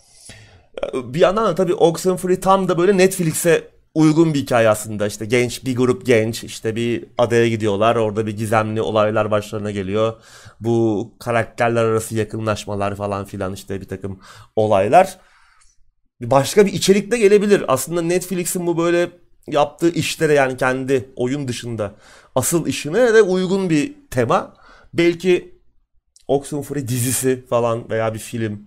Bir 0.93 1.19
yandan 1.19 1.45
da 1.45 1.55
tabii 1.55 1.73
Oxenfree 1.73 2.39
tam 2.39 2.67
da 2.67 2.77
böyle 2.77 2.97
Netflix'e 2.97 3.67
uygun 3.97 4.33
bir 4.33 4.39
hikaye 4.39 4.69
aslında. 4.69 5.07
İşte 5.07 5.25
genç 5.25 5.65
bir 5.65 5.75
grup 5.75 6.05
genç 6.05 6.43
işte 6.43 6.75
bir 6.75 7.05
adaya 7.17 7.47
gidiyorlar. 7.49 7.95
Orada 7.95 8.27
bir 8.27 8.37
gizemli 8.37 8.81
olaylar 8.81 9.31
başlarına 9.31 9.71
geliyor. 9.71 10.13
Bu 10.59 11.11
karakterler 11.19 11.83
arası 11.83 12.15
yakınlaşmalar 12.15 12.95
falan 12.95 13.25
filan 13.25 13.53
işte 13.53 13.81
bir 13.81 13.87
takım 13.87 14.19
olaylar. 14.55 15.17
Başka 16.21 16.65
bir 16.65 16.73
içerik 16.73 17.11
de 17.11 17.17
gelebilir. 17.17 17.63
Aslında 17.67 18.01
Netflix'in 18.01 18.67
bu 18.67 18.77
böyle 18.77 19.09
yaptığı 19.47 19.89
işlere 19.89 20.33
yani 20.33 20.57
kendi 20.57 21.09
oyun 21.15 21.47
dışında 21.47 21.95
asıl 22.35 22.67
işine 22.67 23.13
de 23.13 23.21
uygun 23.21 23.69
bir 23.69 23.95
tema. 24.11 24.53
Belki 24.93 25.57
Oxenfree 26.27 26.87
dizisi 26.87 27.45
falan 27.49 27.89
veya 27.89 28.13
bir 28.13 28.19
film 28.19 28.65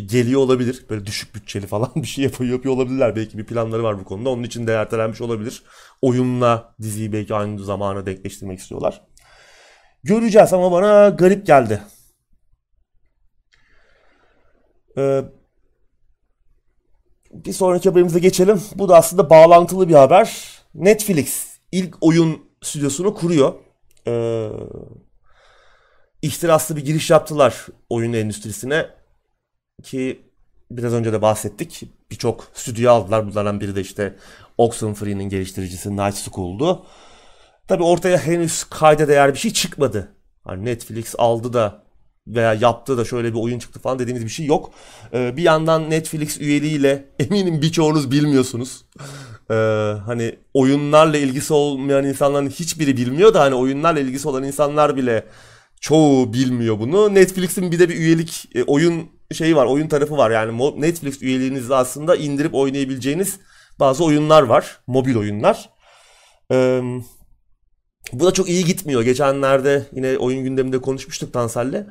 geliyor 0.00 0.40
olabilir. 0.40 0.86
Böyle 0.90 1.06
düşük 1.06 1.34
bütçeli 1.34 1.66
falan 1.66 1.92
bir 1.96 2.06
şey 2.06 2.24
yapıyor, 2.24 2.52
yapıyor 2.52 2.74
olabilirler. 2.74 3.16
Belki 3.16 3.38
bir 3.38 3.46
planları 3.46 3.82
var 3.82 3.98
bu 4.00 4.04
konuda. 4.04 4.30
Onun 4.30 4.42
için 4.42 4.66
de 4.66 4.72
ertelenmiş 4.72 5.20
olabilir. 5.20 5.62
Oyunla 6.02 6.74
diziyi 6.82 7.12
belki 7.12 7.34
aynı 7.34 7.64
zamana 7.64 8.06
denkleştirmek 8.06 8.58
istiyorlar. 8.58 9.02
Göreceğiz 10.04 10.52
ama 10.52 10.72
bana 10.72 11.08
garip 11.08 11.46
geldi. 11.46 11.82
Ee, 14.98 15.24
bir 17.30 17.52
sonraki 17.52 17.88
haberimize 17.88 18.18
geçelim. 18.18 18.62
Bu 18.74 18.88
da 18.88 18.96
aslında 18.96 19.30
bağlantılı 19.30 19.88
bir 19.88 19.94
haber. 19.94 20.58
Netflix 20.74 21.58
ilk 21.72 21.96
oyun 22.00 22.50
stüdyosunu 22.62 23.14
kuruyor. 23.14 23.54
Ee, 24.06 24.50
ihtiraslı 26.22 26.76
bir 26.76 26.84
giriş 26.84 27.10
yaptılar 27.10 27.66
oyun 27.88 28.12
endüstrisine 28.12 28.86
ki 29.82 30.22
biraz 30.70 30.92
önce 30.92 31.12
de 31.12 31.22
bahsettik. 31.22 31.82
Birçok 32.10 32.48
stüdyo 32.54 32.92
aldılar. 32.92 33.26
Bunlardan 33.26 33.60
biri 33.60 33.76
de 33.76 33.80
işte 33.80 34.16
Oxenfree'nin 34.58 35.28
geliştiricisi 35.28 35.96
Night 35.96 36.14
School'du. 36.14 36.86
Tabi 37.68 37.82
ortaya 37.82 38.18
henüz 38.18 38.64
kayda 38.64 39.08
değer 39.08 39.34
bir 39.34 39.38
şey 39.38 39.52
çıkmadı. 39.52 40.08
Hani 40.44 40.64
Netflix 40.64 41.14
aldı 41.18 41.52
da 41.52 41.84
veya 42.26 42.54
yaptı 42.54 42.98
da 42.98 43.04
şöyle 43.04 43.34
bir 43.34 43.38
oyun 43.38 43.58
çıktı 43.58 43.80
falan 43.80 43.98
dediğimiz 43.98 44.24
bir 44.24 44.30
şey 44.30 44.46
yok. 44.46 44.70
Ee, 45.12 45.36
bir 45.36 45.42
yandan 45.42 45.90
Netflix 45.90 46.40
üyeliğiyle 46.40 47.04
eminim 47.18 47.62
birçoğunuz 47.62 48.10
bilmiyorsunuz. 48.10 48.84
Ee, 49.50 49.54
hani 50.06 50.38
oyunlarla 50.54 51.16
ilgisi 51.16 51.52
olmayan 51.52 52.04
insanların 52.04 52.48
hiçbiri 52.48 52.96
bilmiyor 52.96 53.34
da 53.34 53.40
hani 53.40 53.54
oyunlarla 53.54 54.00
ilgisi 54.00 54.28
olan 54.28 54.42
insanlar 54.42 54.96
bile 54.96 55.24
çoğu 55.80 56.32
bilmiyor 56.32 56.78
bunu. 56.78 57.14
Netflix'in 57.14 57.72
bir 57.72 57.78
de 57.78 57.88
bir 57.88 57.94
üyelik 57.94 58.48
e, 58.54 58.62
oyun 58.62 59.13
şeyi 59.32 59.56
var, 59.56 59.66
oyun 59.66 59.88
tarafı 59.88 60.16
var. 60.16 60.30
Yani 60.30 60.80
Netflix 60.80 61.22
üyeliğinizde 61.22 61.74
aslında 61.74 62.16
indirip 62.16 62.54
oynayabileceğiniz 62.54 63.40
bazı 63.80 64.04
oyunlar 64.04 64.42
var. 64.42 64.78
Mobil 64.86 65.16
oyunlar. 65.16 65.70
Ee, 66.52 66.82
bu 68.12 68.26
da 68.26 68.32
çok 68.32 68.48
iyi 68.48 68.64
gitmiyor. 68.64 69.02
Geçenlerde 69.02 69.86
yine 69.92 70.18
oyun 70.18 70.44
gündeminde 70.44 70.80
konuşmuştuk 70.80 71.32
Tansel'le. 71.32 71.86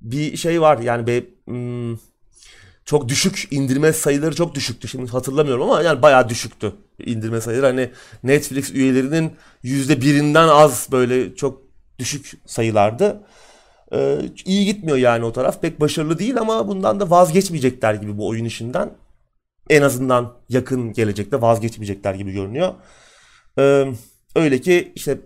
Bir 0.00 0.36
şey 0.36 0.60
var 0.60 0.78
yani 0.78 1.06
be, 1.06 1.24
hmm, 1.44 1.96
çok 2.84 3.08
düşük 3.08 3.48
indirme 3.50 3.92
sayıları 3.92 4.34
çok 4.34 4.54
düşüktü. 4.54 4.88
Şimdi 4.88 5.10
hatırlamıyorum 5.10 5.70
ama 5.70 5.82
yani 5.82 6.02
bayağı 6.02 6.28
düşüktü 6.28 6.72
indirme 6.98 7.40
sayıları. 7.40 7.66
Hani 7.66 7.90
Netflix 8.22 8.70
üyelerinin 8.70 9.32
yüzde 9.62 10.00
birinden 10.00 10.48
az 10.48 10.88
böyle 10.92 11.34
çok 11.34 11.62
düşük 11.98 12.32
sayılardı. 12.46 13.22
Ee, 13.92 14.18
iyi 14.44 14.64
gitmiyor 14.64 14.98
yani 14.98 15.24
o 15.24 15.32
taraf. 15.32 15.62
Pek 15.62 15.80
başarılı 15.80 16.18
değil 16.18 16.38
ama 16.38 16.68
bundan 16.68 17.00
da 17.00 17.10
vazgeçmeyecekler 17.10 17.94
gibi 17.94 18.18
bu 18.18 18.28
oyun 18.28 18.44
işinden. 18.44 18.90
En 19.70 19.82
azından 19.82 20.34
yakın 20.48 20.92
gelecekte 20.92 21.40
vazgeçmeyecekler 21.40 22.14
gibi 22.14 22.32
görünüyor. 22.32 22.74
Ee, 23.58 23.92
öyle 24.36 24.60
ki 24.60 24.92
işte 24.94 25.18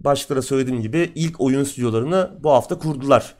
başlıklara 0.00 0.42
söylediğim 0.42 0.82
gibi 0.82 1.12
ilk 1.14 1.40
oyun 1.40 1.64
stüdyolarını 1.64 2.38
bu 2.42 2.50
hafta 2.50 2.78
kurdular. 2.78 3.34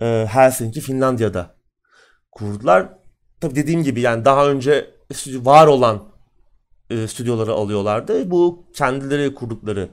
Ee, 0.00 0.26
Helsinki, 0.30 0.80
Finlandiya'da 0.80 1.54
kurdular. 2.32 2.88
Tabii 3.40 3.54
dediğim 3.54 3.82
gibi 3.82 4.00
yani 4.00 4.24
daha 4.24 4.48
önce 4.50 4.90
var 5.26 5.66
olan 5.66 6.10
e, 6.90 7.08
stüdyoları 7.08 7.52
alıyorlardı. 7.52 8.30
Bu 8.30 8.64
kendileri 8.74 9.34
kurdukları 9.34 9.88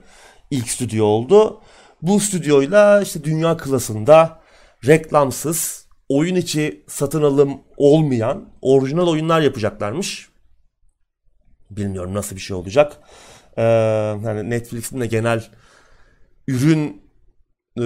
ilk 0.51 0.69
stüdyo 0.69 1.05
oldu. 1.05 1.61
Bu 2.01 2.19
stüdyoyla 2.19 3.01
işte 3.01 3.23
dünya 3.23 3.57
klasında 3.57 4.39
reklamsız, 4.85 5.87
oyun 6.09 6.35
içi 6.35 6.85
satın 6.87 7.23
alım 7.23 7.61
olmayan 7.77 8.49
orijinal 8.61 9.07
oyunlar 9.07 9.41
yapacaklarmış. 9.41 10.29
Bilmiyorum 11.71 12.13
nasıl 12.13 12.35
bir 12.35 12.41
şey 12.41 12.57
olacak. 12.57 12.99
Ee, 13.57 13.61
yani 14.25 14.49
Netflix'in 14.49 15.01
de 15.01 15.07
genel 15.07 15.43
ürün 16.47 17.01
e, 17.79 17.85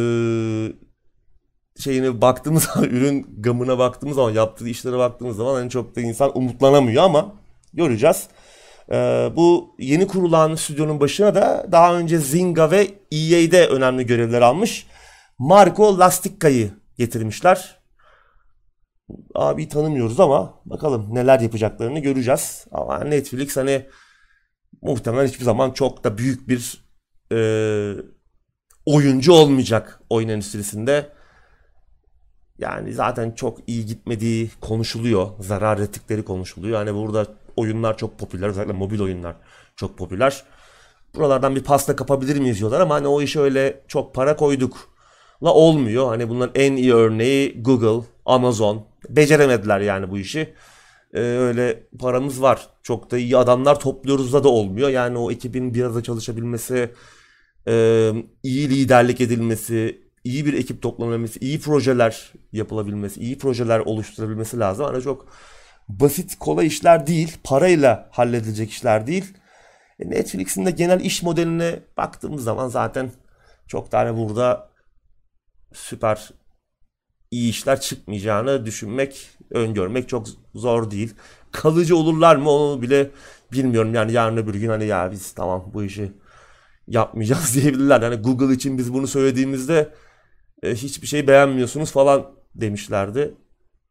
şeyine 1.80 2.22
baktığımız 2.22 2.64
zaman, 2.74 2.90
ürün 2.90 3.28
gamına 3.40 3.80
baktığımız 3.80 4.16
zaman, 4.16 4.32
yaptığı 4.32 4.70
işlere 4.70 4.98
baktığımız 4.98 5.38
zaman 5.38 5.54
hani 5.54 5.70
çok 5.70 5.96
da 5.96 6.02
insan 6.02 6.38
umutlanamıyor 6.38 7.04
ama 7.04 7.36
göreceğiz. 7.74 8.28
Ee, 8.92 9.32
bu 9.36 9.76
yeni 9.80 10.08
kurulan 10.08 10.56
stüdyonun 10.56 11.00
başına 11.00 11.36
da 11.36 11.68
daha 11.72 11.98
önce 11.98 12.18
Zynga 12.18 12.72
ve 12.72 12.88
EA'de 13.12 13.68
önemli 13.68 14.06
görevler 14.06 14.42
almış 14.42 14.88
Marco 15.40 16.00
Lastica'yı 16.00 16.72
getirmişler. 16.98 17.82
Abi 19.36 19.68
tanımıyoruz 19.68 20.20
ama 20.20 20.62
bakalım 20.66 21.16
neler 21.16 21.40
yapacaklarını 21.40 22.00
göreceğiz. 22.00 22.66
Ama 22.72 23.00
Netflix 23.00 23.58
hani 23.58 23.86
muhtemelen 24.82 25.28
hiçbir 25.28 25.46
zaman 25.46 25.72
çok 25.72 26.04
da 26.04 26.18
büyük 26.18 26.48
bir 26.48 26.84
e, 27.32 27.40
oyuncu 28.86 29.34
olmayacak 29.34 30.02
oyun 30.10 30.30
endüstrisinde. 30.30 31.10
Yani 32.58 32.94
zaten 32.94 33.32
çok 33.32 33.60
iyi 33.68 33.86
gitmediği 33.86 34.52
konuşuluyor. 34.62 35.28
Zarar 35.40 35.78
ettikleri 35.78 36.26
konuşuluyor. 36.26 36.78
Hani 36.78 36.96
burada 36.96 37.28
oyunlar 37.56 37.98
çok 37.98 38.20
popüler. 38.20 38.48
Özellikle 38.48 38.74
mobil 38.74 39.00
oyunlar 39.00 39.36
çok 39.76 39.98
popüler. 39.98 40.44
Buralardan 41.16 41.56
bir 41.56 41.64
pasta 41.64 41.96
kapabilir 41.96 42.40
miyiz 42.40 42.60
diyorlar 42.60 42.80
ama 42.82 42.96
hani 42.96 43.08
o 43.08 43.22
işe 43.22 43.40
öyle 43.40 43.84
çok 43.88 44.16
para 44.16 44.36
koyduk 44.36 44.92
la 45.44 45.54
olmuyor. 45.54 46.08
Hani 46.08 46.30
bunların 46.30 46.62
en 46.62 46.76
iyi 46.76 46.94
örneği 46.94 47.64
Google, 47.64 48.08
Amazon. 48.26 48.86
Beceremediler 49.10 49.80
yani 49.80 50.12
bu 50.12 50.18
işi. 50.18 50.54
Ee, 51.14 51.20
öyle 51.20 51.84
paramız 52.00 52.42
var. 52.42 52.70
Çok 52.84 53.12
da 53.12 53.18
iyi 53.18 53.38
adamlar 53.38 53.80
topluyoruz 53.80 54.34
da 54.34 54.44
da 54.44 54.50
olmuyor. 54.50 54.90
Yani 54.90 55.18
o 55.18 55.32
ekibin 55.32 55.74
bir 55.74 55.84
arada 55.84 56.04
çalışabilmesi, 56.04 56.92
e, 57.68 58.12
iyi 58.44 58.70
liderlik 58.70 59.22
edilmesi, 59.22 60.02
iyi 60.24 60.46
bir 60.46 60.54
ekip 60.54 60.82
toplanabilmesi, 60.82 61.40
iyi 61.40 61.60
projeler 61.60 62.34
yapılabilmesi, 62.52 63.20
iyi 63.22 63.38
projeler 63.38 63.80
oluşturabilmesi 63.80 64.60
lazım. 64.60 64.86
Hani 64.86 65.04
çok 65.04 65.28
basit, 66.00 66.40
kolay 66.40 66.68
işler 66.68 67.08
değil. 67.08 67.38
Parayla 67.44 68.10
halledilecek 68.12 68.72
işler 68.72 69.08
değil. 69.08 69.34
E, 70.00 70.10
Netflix'in 70.10 70.66
de 70.66 70.72
genel 70.72 71.00
iş 71.02 71.24
modeline 71.24 71.80
baktığımız 71.98 72.44
zaman 72.44 72.68
zaten 72.68 73.12
çok 73.68 73.92
tane 73.92 74.18
burada 74.18 74.70
süper 75.74 76.30
iyi 77.32 77.50
işler 77.50 77.82
çıkmayacağını 77.82 78.66
düşünmek, 78.66 79.30
öngörmek 79.52 80.10
çok 80.10 80.28
zor 80.56 80.92
değil. 80.92 81.16
Kalıcı 81.52 81.96
olurlar 81.96 82.36
mı 82.36 82.50
onu 82.50 82.82
bile 82.82 83.12
bilmiyorum. 83.52 83.94
Yani 83.94 84.12
yarın 84.12 84.38
öbür 84.38 84.56
gün 84.56 84.70
hani 84.70 84.86
ya 84.86 85.12
biz 85.12 85.32
tamam 85.32 85.72
bu 85.74 85.84
işi 85.84 86.12
yapmayacağız 86.88 87.56
diyebilirler. 87.62 88.02
Yani 88.02 88.16
Google 88.16 88.54
için 88.54 88.78
biz 88.78 88.94
bunu 88.94 89.08
söylediğimizde 89.08 89.94
e, 90.64 90.76
hiçbir 90.76 91.08
şey 91.08 91.28
beğenmiyorsunuz 91.28 91.92
falan 91.92 92.32
demişlerdi. 92.56 93.34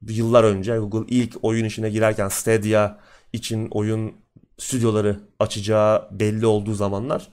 Yıllar 0.08 0.44
önce 0.44 0.78
Google 0.78 1.16
ilk 1.16 1.36
oyun 1.42 1.64
işine 1.64 1.90
girerken 1.90 2.28
Stadia 2.28 2.98
için 3.32 3.68
oyun 3.70 4.16
stüdyoları 4.58 5.20
açacağı 5.38 6.08
belli 6.10 6.46
olduğu 6.46 6.74
zamanlar 6.74 7.28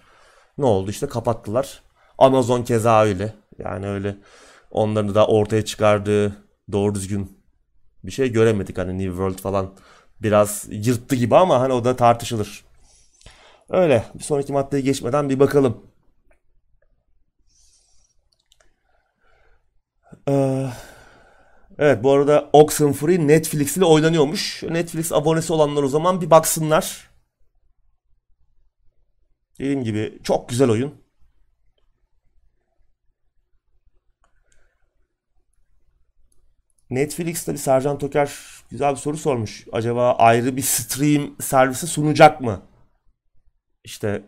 ne 0.58 0.66
oldu 0.66 0.92
işte 0.92 1.08
kapattılar. 1.08 1.82
Amazon 2.18 2.64
keza 2.64 3.04
öyle. 3.04 3.34
Yani 3.60 3.88
öyle 3.88 4.18
onların 4.72 5.16
da 5.16 5.28
ortaya 5.28 5.66
çıkardığı 5.66 6.38
doğru 6.72 6.96
düzgün 6.96 7.38
bir 8.04 8.12
şey 8.12 8.32
göremedik. 8.32 8.78
Hani 8.78 8.98
New 8.98 9.10
World 9.10 9.40
falan 9.40 9.74
biraz 10.22 10.66
yırttı 10.72 11.16
gibi 11.16 11.36
ama 11.36 11.60
hani 11.60 11.74
o 11.74 11.86
da 11.86 11.96
tartışılır. 11.96 12.66
Öyle. 13.70 14.06
Bir 14.16 14.24
sonraki 14.24 14.54
maddeye 14.54 14.82
geçmeden 14.82 15.30
bir 15.30 15.40
bakalım. 15.40 15.84
Ee, 20.30 20.68
evet 21.80 22.04
bu 22.04 22.12
arada 22.12 22.50
Oxenfree 22.54 23.28
Netflix 23.28 23.78
ile 23.78 23.86
oynanıyormuş. 23.86 24.64
Netflix 24.64 25.12
abonesi 25.12 25.54
olanlar 25.54 25.84
o 25.84 25.88
zaman 25.88 26.22
bir 26.22 26.30
baksınlar. 26.30 27.10
Dediğim 29.60 29.84
gibi 29.84 30.20
çok 30.24 30.50
güzel 30.50 30.70
oyun. 30.70 31.08
Netflix'te 36.90 37.54
bir 37.54 37.58
Sercan 37.58 37.98
Toker 37.98 38.32
güzel 38.72 38.92
bir 38.92 39.00
soru 39.00 39.18
sormuş. 39.18 39.68
Acaba 39.72 40.12
ayrı 40.12 40.58
bir 40.58 40.62
stream 40.62 41.36
servisi 41.42 41.88
sunacak 41.88 42.42
mı? 42.42 42.62
İşte 43.84 44.24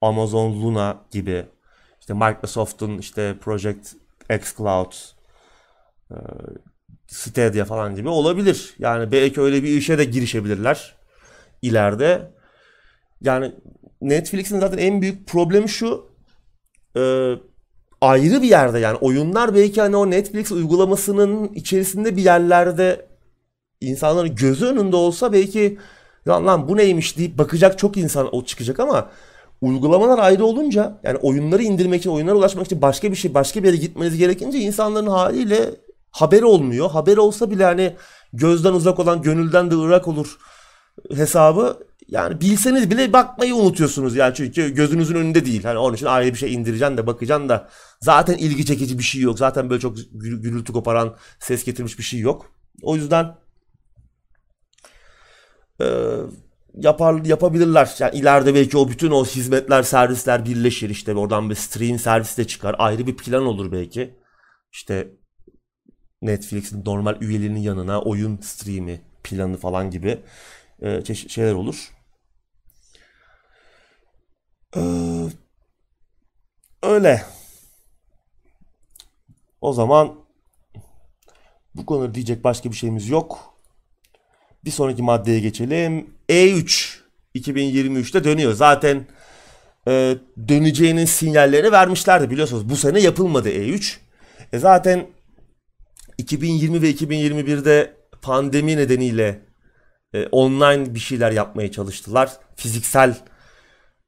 Amazon 0.00 0.62
Luna 0.62 1.04
gibi 1.10 1.46
işte 2.00 2.14
Microsoft'un 2.14 2.98
işte 2.98 3.38
Project 3.40 3.94
X 4.30 4.56
Cloud 4.56 4.92
e, 4.92 5.19
Stadia 7.06 7.64
falan 7.64 7.94
gibi 7.94 8.08
olabilir. 8.08 8.74
Yani 8.78 9.12
belki 9.12 9.40
öyle 9.40 9.62
bir 9.62 9.68
işe 9.68 9.98
de 9.98 10.04
girişebilirler 10.04 10.96
ileride. 11.62 12.30
Yani 13.20 13.52
Netflix'in 14.00 14.60
zaten 14.60 14.78
en 14.78 15.02
büyük 15.02 15.28
problemi 15.28 15.68
şu 15.68 16.06
e, 16.96 17.34
ayrı 18.00 18.42
bir 18.42 18.48
yerde 18.48 18.78
yani 18.78 18.96
oyunlar 18.96 19.54
belki 19.54 19.80
hani 19.80 19.96
o 19.96 20.10
Netflix 20.10 20.52
uygulamasının 20.52 21.52
içerisinde 21.54 22.16
bir 22.16 22.22
yerlerde 22.22 23.06
insanların 23.80 24.34
gözü 24.34 24.66
önünde 24.66 24.96
olsa 24.96 25.32
belki 25.32 25.78
lan 26.28 26.46
lan 26.46 26.68
bu 26.68 26.76
neymiş 26.76 27.18
deyip 27.18 27.38
bakacak 27.38 27.78
çok 27.78 27.96
insan 27.96 28.34
o 28.34 28.44
çıkacak 28.44 28.80
ama 28.80 29.10
uygulamalar 29.60 30.18
ayrı 30.18 30.44
olunca 30.44 31.00
yani 31.02 31.18
oyunları 31.18 31.62
indirmek 31.62 32.00
için 32.00 32.10
oyunlara 32.10 32.36
ulaşmak 32.36 32.66
için 32.66 32.82
başka 32.82 33.10
bir 33.10 33.16
şey 33.16 33.34
başka 33.34 33.62
bir 33.62 33.68
yere 33.68 33.76
gitmeniz 33.76 34.18
gerekince 34.18 34.58
insanların 34.58 35.06
haliyle 35.06 35.70
haberi 36.10 36.44
olmuyor. 36.44 36.90
Haberi 36.90 37.20
olsa 37.20 37.50
bile 37.50 37.64
hani 37.64 37.96
gözden 38.32 38.72
uzak 38.72 38.98
olan 38.98 39.22
gönülden 39.22 39.70
de 39.70 39.74
ırak 39.76 40.08
olur 40.08 40.38
hesabı 41.14 41.90
yani 42.08 42.40
bilseniz 42.40 42.90
bile 42.90 43.12
bakmayı 43.12 43.54
unutuyorsunuz 43.54 44.16
yani 44.16 44.34
çünkü 44.34 44.74
gözünüzün 44.74 45.14
önünde 45.14 45.44
değil. 45.44 45.64
Hani 45.64 45.78
onun 45.78 45.94
için 45.94 46.06
ayrı 46.06 46.32
bir 46.32 46.38
şey 46.38 46.54
indireceksin 46.54 46.96
de 46.96 47.06
bakacaksın 47.06 47.48
da 47.48 47.68
zaten 48.00 48.36
ilgi 48.36 48.66
çekici 48.66 48.98
bir 48.98 49.02
şey 49.02 49.22
yok. 49.22 49.38
Zaten 49.38 49.70
böyle 49.70 49.80
çok 49.80 49.96
gürültü 50.12 50.72
koparan 50.72 51.16
ses 51.38 51.64
getirmiş 51.64 51.98
bir 51.98 52.04
şey 52.04 52.20
yok. 52.20 52.52
O 52.82 52.96
yüzden 52.96 53.36
e, 55.80 55.86
yapar 56.74 57.24
yapabilirler. 57.24 57.94
Yani 57.98 58.18
ileride 58.18 58.54
belki 58.54 58.78
o 58.78 58.88
bütün 58.88 59.10
o 59.10 59.24
hizmetler, 59.24 59.82
servisler 59.82 60.44
birleşir 60.44 60.90
işte 60.90 61.14
oradan 61.14 61.50
bir 61.50 61.54
stream 61.54 61.98
servisi 61.98 62.36
de 62.36 62.46
çıkar. 62.46 62.76
Ayrı 62.78 63.06
bir 63.06 63.16
plan 63.16 63.46
olur 63.46 63.72
belki. 63.72 64.18
İşte 64.72 65.08
Netflix'in 66.22 66.84
normal 66.84 67.22
üyelerinin 67.22 67.60
yanına 67.60 68.00
oyun 68.00 68.36
streami 68.36 69.00
planı 69.24 69.56
falan 69.56 69.90
gibi 69.90 70.18
e, 70.82 71.04
çeşit 71.04 71.30
şeyler 71.30 71.54
olur. 71.54 71.90
Ee, 74.76 74.80
öyle. 76.82 77.22
O 79.60 79.72
zaman 79.72 80.14
bu 81.74 81.86
konuda 81.86 82.14
diyecek 82.14 82.44
başka 82.44 82.70
bir 82.70 82.76
şeyimiz 82.76 83.08
yok. 83.08 83.54
Bir 84.64 84.70
sonraki 84.70 85.02
maddeye 85.02 85.40
geçelim. 85.40 86.14
E3 86.28 86.98
2023'te 87.34 88.24
dönüyor. 88.24 88.52
Zaten 88.52 89.06
e, 89.88 90.16
döneceğinin 90.48 91.04
sinyallerini 91.04 91.72
vermişlerdi 91.72 92.30
biliyorsunuz. 92.30 92.68
Bu 92.68 92.76
sene 92.76 93.00
yapılmadı 93.00 93.48
E3. 93.50 93.96
E 94.52 94.58
zaten 94.58 95.06
2020 96.20 96.82
ve 96.82 96.90
2021'de 96.90 97.94
pandemi 98.22 98.76
nedeniyle 98.76 99.40
e, 100.14 100.26
online 100.26 100.94
bir 100.94 101.00
şeyler 101.00 101.30
yapmaya 101.32 101.72
çalıştılar. 101.72 102.32
Fiziksel 102.56 103.16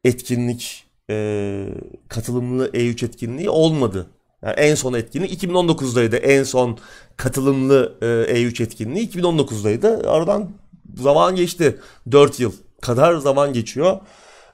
etkinlik 0.05 0.85
e, 1.11 1.66
katılımlı 2.09 2.68
E3 2.68 3.07
etkinliği 3.07 3.51
olmadı. 3.51 4.07
Yani 4.42 4.55
en 4.55 4.75
son 4.75 4.94
etkinlik 4.94 5.42
2019'daydı. 5.42 6.16
En 6.16 6.42
son 6.42 6.79
katılımlı 7.16 7.98
e, 8.03 8.07
E3 8.07 8.62
etkinliği 8.62 9.11
2019'daydı. 9.11 10.09
Aradan 10.09 10.51
zaman 10.96 11.37
geçti. 11.37 11.79
4 12.12 12.40
yıl 12.40 12.53
kadar 12.81 13.16
zaman 13.16 13.53
geçiyor. 13.53 14.01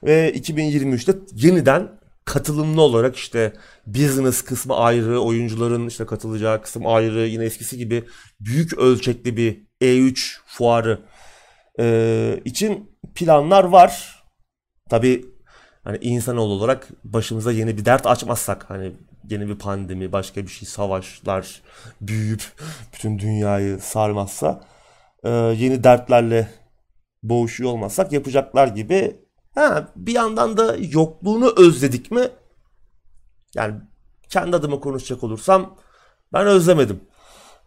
Ve 0.03 0.33
2023'te 0.35 1.17
yeniden 1.35 1.99
katılımlı 2.25 2.81
olarak 2.81 3.15
işte 3.15 3.53
business 3.93 4.41
kısmı 4.41 4.75
ayrı, 4.75 5.19
oyuncuların 5.19 5.87
işte 5.87 6.05
katılacağı 6.05 6.61
kısım 6.61 6.87
ayrı, 6.87 7.27
yine 7.27 7.45
eskisi 7.45 7.77
gibi 7.77 8.03
büyük 8.39 8.77
ölçekli 8.77 9.37
bir 9.37 9.63
E3 9.81 10.37
fuarı 10.45 10.99
e, 11.79 12.41
için 12.45 12.97
planlar 13.15 13.63
var. 13.63 14.23
Tabi 14.89 15.25
hani 15.83 15.97
insanoğlu 16.01 16.53
olarak 16.53 16.87
başımıza 17.03 17.51
yeni 17.51 17.77
bir 17.77 17.85
dert 17.85 18.07
açmazsak 18.07 18.69
hani 18.69 18.91
yeni 19.29 19.47
bir 19.47 19.55
pandemi, 19.55 20.11
başka 20.11 20.43
bir 20.43 20.51
şey, 20.51 20.67
savaşlar 20.67 21.61
büyüyüp 22.01 22.43
bütün 22.93 23.19
dünyayı 23.19 23.79
sarmazsa 23.79 24.63
e, 25.23 25.29
yeni 25.29 25.83
dertlerle 25.83 26.49
boğuşuyor 27.23 27.71
olmazsak 27.71 28.11
yapacaklar 28.11 28.67
gibi 28.67 29.15
Ha, 29.55 29.87
bir 29.95 30.13
yandan 30.13 30.57
da 30.57 30.75
yokluğunu 30.91 31.53
özledik 31.57 32.11
mi? 32.11 32.21
Yani 33.55 33.75
kendi 34.29 34.55
adıma 34.55 34.79
konuşacak 34.79 35.23
olursam 35.23 35.75
ben 36.33 36.47
özlemedim. 36.47 36.99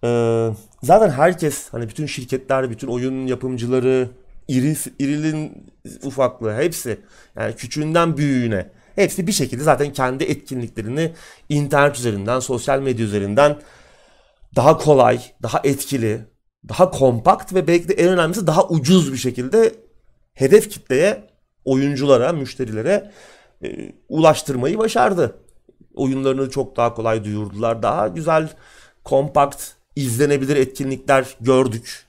Ee, 0.04 0.50
zaten 0.82 1.10
herkes 1.10 1.68
hani 1.72 1.88
bütün 1.88 2.06
şirketler, 2.06 2.70
bütün 2.70 2.88
oyun 2.88 3.26
yapımcıları, 3.26 4.08
iri, 4.48 4.76
irilin 4.98 5.72
ufaklığı 6.02 6.54
hepsi 6.54 7.00
yani 7.36 7.56
küçüğünden 7.56 8.16
büyüğüne 8.16 8.70
hepsi 8.94 9.26
bir 9.26 9.32
şekilde 9.32 9.62
zaten 9.62 9.92
kendi 9.92 10.24
etkinliklerini 10.24 11.12
internet 11.48 11.96
üzerinden, 11.96 12.40
sosyal 12.40 12.80
medya 12.80 13.06
üzerinden 13.06 13.58
daha 14.56 14.78
kolay, 14.78 15.20
daha 15.42 15.60
etkili, 15.64 16.26
daha 16.68 16.90
kompakt 16.90 17.54
ve 17.54 17.66
belki 17.66 17.88
de 17.88 17.94
en 17.94 18.08
önemlisi 18.08 18.46
daha 18.46 18.68
ucuz 18.68 19.12
bir 19.12 19.18
şekilde 19.18 19.74
hedef 20.34 20.70
kitleye, 20.70 21.24
oyunculara, 21.64 22.32
müşterilere 22.32 23.10
e, 23.64 23.92
ulaştırmayı 24.08 24.78
başardı. 24.78 25.36
Oyunlarını 25.94 26.50
çok 26.50 26.76
daha 26.76 26.94
kolay 26.94 27.24
duyurdular. 27.24 27.82
Daha 27.82 28.08
güzel, 28.08 28.48
kompakt, 29.04 29.62
izlenebilir 29.96 30.56
etkinlikler 30.56 31.36
gördük. 31.40 32.06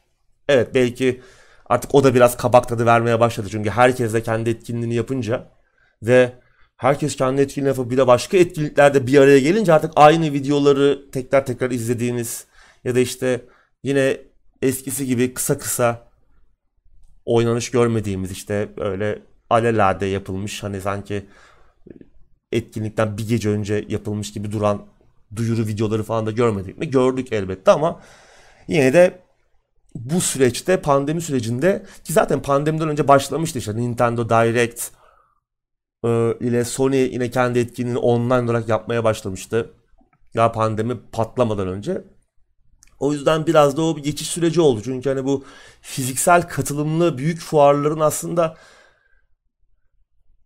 Evet 0.50 0.76
belki 0.76 1.22
artık 1.66 1.96
o 1.96 2.04
da 2.04 2.16
biraz 2.16 2.38
kabak 2.38 2.68
tadı 2.68 2.86
vermeye 2.86 3.20
başladı. 3.20 3.48
Çünkü 3.52 3.70
herkes 3.70 4.14
de 4.14 4.24
kendi 4.24 4.50
etkinliğini 4.50 4.96
yapınca 4.96 5.48
ve 6.04 6.34
herkes 6.78 7.16
kendi 7.16 7.42
etkinliğini 7.42 7.78
yapıp 7.78 7.92
bir 7.92 7.98
de 7.98 8.08
başka 8.08 8.38
etkinliklerde 8.38 9.08
bir 9.08 9.18
araya 9.18 9.40
gelince 9.40 9.74
artık 9.74 9.92
aynı 9.96 10.34
videoları 10.34 11.12
tekrar 11.12 11.46
tekrar 11.46 11.72
izlediğiniz 11.72 12.46
ya 12.84 12.96
da 12.96 13.00
işte 13.00 13.42
yine 13.84 14.18
eskisi 14.62 15.06
gibi 15.06 15.34
kısa 15.34 15.58
kısa 15.58 16.08
oynanış 17.26 17.72
görmediğimiz 17.72 18.32
işte 18.32 18.70
öyle 18.78 19.20
alelade 19.50 20.06
yapılmış 20.06 20.64
hani 20.64 20.82
sanki 20.82 21.26
etkinlikten 22.54 23.18
bir 23.18 23.28
gece 23.28 23.50
önce 23.50 23.86
yapılmış 23.90 24.34
gibi 24.34 24.52
duran 24.52 24.86
duyuru 25.36 25.68
videoları 25.68 26.04
falan 26.04 26.26
da 26.26 26.32
görmedik 26.32 26.78
mi? 26.78 26.90
Gördük 26.90 27.34
elbette 27.34 27.72
ama 27.72 28.02
yine 28.68 28.94
de 28.94 29.20
bu 29.96 30.22
süreçte 30.22 30.82
pandemi 30.82 31.22
sürecinde 31.22 31.86
ki 32.04 32.14
zaten 32.14 32.42
pandemiden 32.42 32.90
önce 32.90 33.08
başlamıştı 33.08 33.60
işte 33.60 33.76
Nintendo 33.78 34.30
Direct 34.30 34.92
e, 36.06 36.10
ile 36.48 36.66
Sony 36.66 36.98
yine 36.98 37.32
kendi 37.32 37.60
etkinliğini 37.60 37.98
online 37.98 38.52
olarak 38.52 38.70
yapmaya 38.70 39.04
başlamıştı. 39.04 39.74
Ya 40.34 40.52
pandemi 40.52 41.00
patlamadan 41.12 41.68
önce. 41.68 42.04
O 43.00 43.14
yüzden 43.14 43.48
biraz 43.48 43.78
da 43.78 43.82
o 43.82 43.98
bir 43.98 44.04
geçiş 44.04 44.28
süreci 44.28 44.62
oldu. 44.62 44.82
Çünkü 44.84 45.10
hani 45.10 45.26
bu 45.26 45.46
fiziksel 45.82 46.48
katılımlı 46.50 47.18
büyük 47.18 47.40
fuarların 47.42 48.00
aslında 48.00 48.58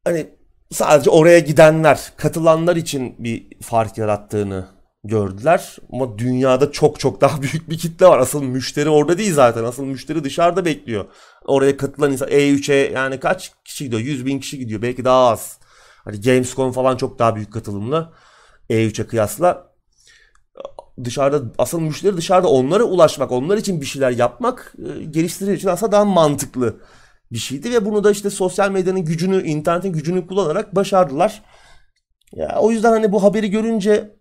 hani 0.05 0.37
sadece 0.71 1.10
oraya 1.10 1.39
gidenler, 1.39 2.13
katılanlar 2.17 2.75
için 2.75 3.15
bir 3.19 3.47
fark 3.62 3.97
yarattığını 3.97 4.67
gördüler. 5.03 5.77
Ama 5.93 6.17
dünyada 6.17 6.71
çok 6.71 6.99
çok 6.99 7.21
daha 7.21 7.41
büyük 7.41 7.69
bir 7.69 7.77
kitle 7.77 8.06
var. 8.06 8.19
Asıl 8.19 8.43
müşteri 8.43 8.89
orada 8.89 9.17
değil 9.17 9.34
zaten. 9.34 9.63
Asıl 9.63 9.84
müşteri 9.86 10.23
dışarıda 10.23 10.65
bekliyor. 10.65 11.06
Oraya 11.45 11.77
katılan 11.77 12.12
insan 12.12 12.30
E3'e 12.30 12.75
yani 12.75 13.19
kaç 13.19 13.51
kişi 13.65 13.84
gidiyor? 13.84 14.01
100 14.01 14.25
bin 14.25 14.39
kişi 14.39 14.60
gidiyor. 14.60 14.82
Belki 14.82 15.06
daha 15.06 15.27
az. 15.30 15.58
Hani 16.03 16.21
Gamescom 16.21 16.71
falan 16.71 16.97
çok 16.97 17.19
daha 17.19 17.36
büyük 17.36 17.53
katılımlı. 17.53 18.13
E3'e 18.69 19.08
kıyasla. 19.08 19.67
Dışarıda 21.03 21.53
asıl 21.58 21.80
müşteri 21.80 22.17
dışarıda 22.17 22.47
onlara 22.47 22.84
ulaşmak, 22.84 23.32
onlar 23.32 23.58
için 23.58 23.82
bir 23.82 23.86
şeyler 23.86 24.12
yapmak 24.12 24.73
e, 24.77 25.03
geliştirici 25.03 25.53
için 25.53 25.67
aslında 25.67 25.91
daha 25.91 26.06
mantıklı 26.06 26.80
bir 27.31 27.37
şeydi 27.37 27.71
ve 27.71 27.85
bunu 27.85 28.03
da 28.03 28.11
işte 28.11 28.29
sosyal 28.29 28.71
medyanın 28.71 29.05
gücünü, 29.05 29.43
internetin 29.43 29.93
gücünü 29.93 30.27
kullanarak 30.27 30.75
başardılar. 30.75 31.43
Ya 32.35 32.57
o 32.59 32.71
yüzden 32.71 32.91
hani 32.91 33.11
bu 33.11 33.23
haberi 33.23 33.49
görünce 33.49 34.15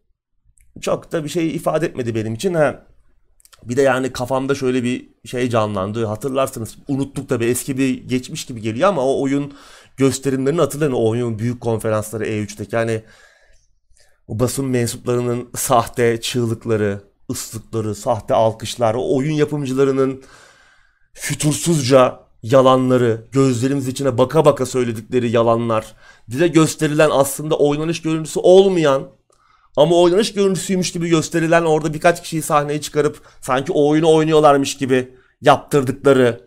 çok 0.81 1.12
da 1.12 1.25
bir 1.25 1.29
şey 1.29 1.57
ifade 1.57 1.87
etmedi 1.87 2.14
benim 2.14 2.35
için. 2.35 2.55
Ha, 2.55 2.87
bir 3.64 3.77
de 3.77 3.83
yani 3.83 4.12
kafamda 4.12 4.55
şöyle 4.55 4.83
bir 4.83 5.09
şey 5.25 5.51
canlandı. 5.51 6.07
Hatırlarsınız 6.07 6.77
unuttuk 6.88 7.29
tabii 7.29 7.45
eski 7.45 7.79
bir 7.79 8.09
geçmiş 8.09 8.45
gibi 8.45 8.61
geliyor 8.61 8.88
ama 8.88 9.03
o 9.03 9.23
oyun 9.23 9.55
gösterimlerini 9.97 10.61
hatırlayın. 10.61 10.92
O 10.92 11.09
oyun 11.09 11.38
büyük 11.38 11.61
konferansları 11.61 12.27
E3'teki 12.27 12.77
yani 12.77 13.03
o 14.29 14.38
basın 14.38 14.64
mensuplarının 14.64 15.49
sahte 15.55 16.21
çığlıkları, 16.21 17.01
ıslıkları, 17.31 17.95
sahte 17.95 18.35
alkışlar, 18.35 18.95
o 18.95 19.16
oyun 19.16 19.33
yapımcılarının 19.33 20.23
fütursuzca 21.12 22.26
yalanları, 22.51 23.27
gözlerimiz 23.33 23.89
içine 23.89 24.19
baka 24.19 24.45
baka 24.45 24.67
söyledikleri 24.67 25.31
yalanlar, 25.31 25.95
bize 26.29 26.49
gösterilen 26.49 27.11
aslında 27.13 27.59
oynanış 27.59 28.03
görüntüsü 28.03 28.41
olmayan 28.41 29.09
ama 29.77 29.97
oynanış 29.97 30.33
görüntüsüymüş 30.33 30.93
gibi 30.93 31.09
gösterilen 31.09 31.63
orada 31.63 31.95
birkaç 31.95 32.23
kişiyi 32.23 32.43
sahneye 32.43 32.81
çıkarıp 32.81 33.21
sanki 33.41 33.73
o 33.73 33.89
oyunu 33.89 34.15
oynuyorlarmış 34.15 34.77
gibi 34.77 35.15
yaptırdıkları 35.41 36.41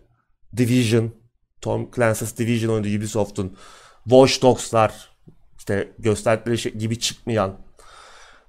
Division, 0.56 1.10
Tom 1.60 1.90
Clancy's 1.96 2.38
Division 2.38 2.74
oyunu 2.74 2.96
Ubisoft'un 2.98 3.56
Watch 4.04 4.42
Dogs'lar 4.42 5.08
işte 5.58 5.92
gösterdikleri 5.98 6.58
şey 6.58 6.72
gibi 6.72 6.98
çıkmayan 6.98 7.56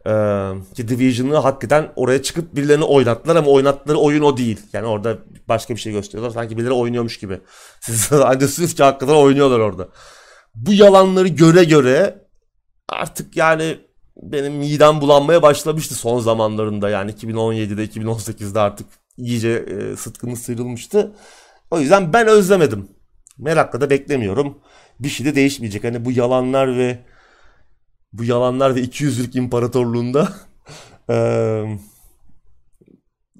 ee, 0.08 0.52
ki 0.76 0.88
Division'ı 0.88 1.38
hakikaten 1.38 1.92
oraya 1.96 2.24
çıkıp 2.24 2.56
birilerini 2.56 2.84
oynattılar 2.84 3.36
ama 3.36 3.52
oynattıkları 3.52 3.98
oyun 3.98 4.22
o 4.22 4.38
değil. 4.38 4.60
Yani 4.74 4.88
orada 4.88 5.18
başka 5.50 5.76
bir 5.76 5.80
şey 5.80 5.94
gösteriyorlar. 5.94 6.34
Sanki 6.34 6.58
birileri 6.58 6.74
oynuyormuş 6.74 7.20
gibi. 7.20 7.40
Siz 7.82 8.14
anlıyorsunuz 8.14 8.76
ki 8.76 8.84
hakikaten 8.84 9.14
oynuyorlar 9.14 9.60
orada. 9.60 9.88
Bu 10.56 10.74
yalanları 10.74 11.28
göre 11.28 11.64
göre 11.64 12.26
artık 12.90 13.38
yani 13.38 13.78
benim 14.16 14.54
midem 14.54 15.02
bulanmaya 15.02 15.42
başlamıştı 15.42 15.96
son 15.96 16.20
zamanlarında. 16.20 16.90
Yani 16.90 17.12
2017'de 17.12 17.86
2018'de 17.86 18.60
artık 18.60 18.88
iyice 19.18 19.50
e, 19.50 19.96
sıtkımız 19.96 20.42
sıyrılmıştı. 20.42 21.16
O 21.72 21.80
yüzden 21.80 22.14
ben 22.14 22.28
özlemedim. 22.28 22.90
Merakla 23.38 23.82
da 23.82 23.90
beklemiyorum. 23.90 24.58
Bir 25.00 25.10
şey 25.10 25.26
de 25.26 25.36
değişmeyecek. 25.36 25.84
Hani 25.84 26.06
bu 26.06 26.12
yalanlar 26.12 26.78
ve 26.78 27.00
bu 28.13 28.24
yalanlar 28.24 28.76
ve 28.76 28.80
200'lük 28.82 29.38
imparatorluğunda 29.38 30.34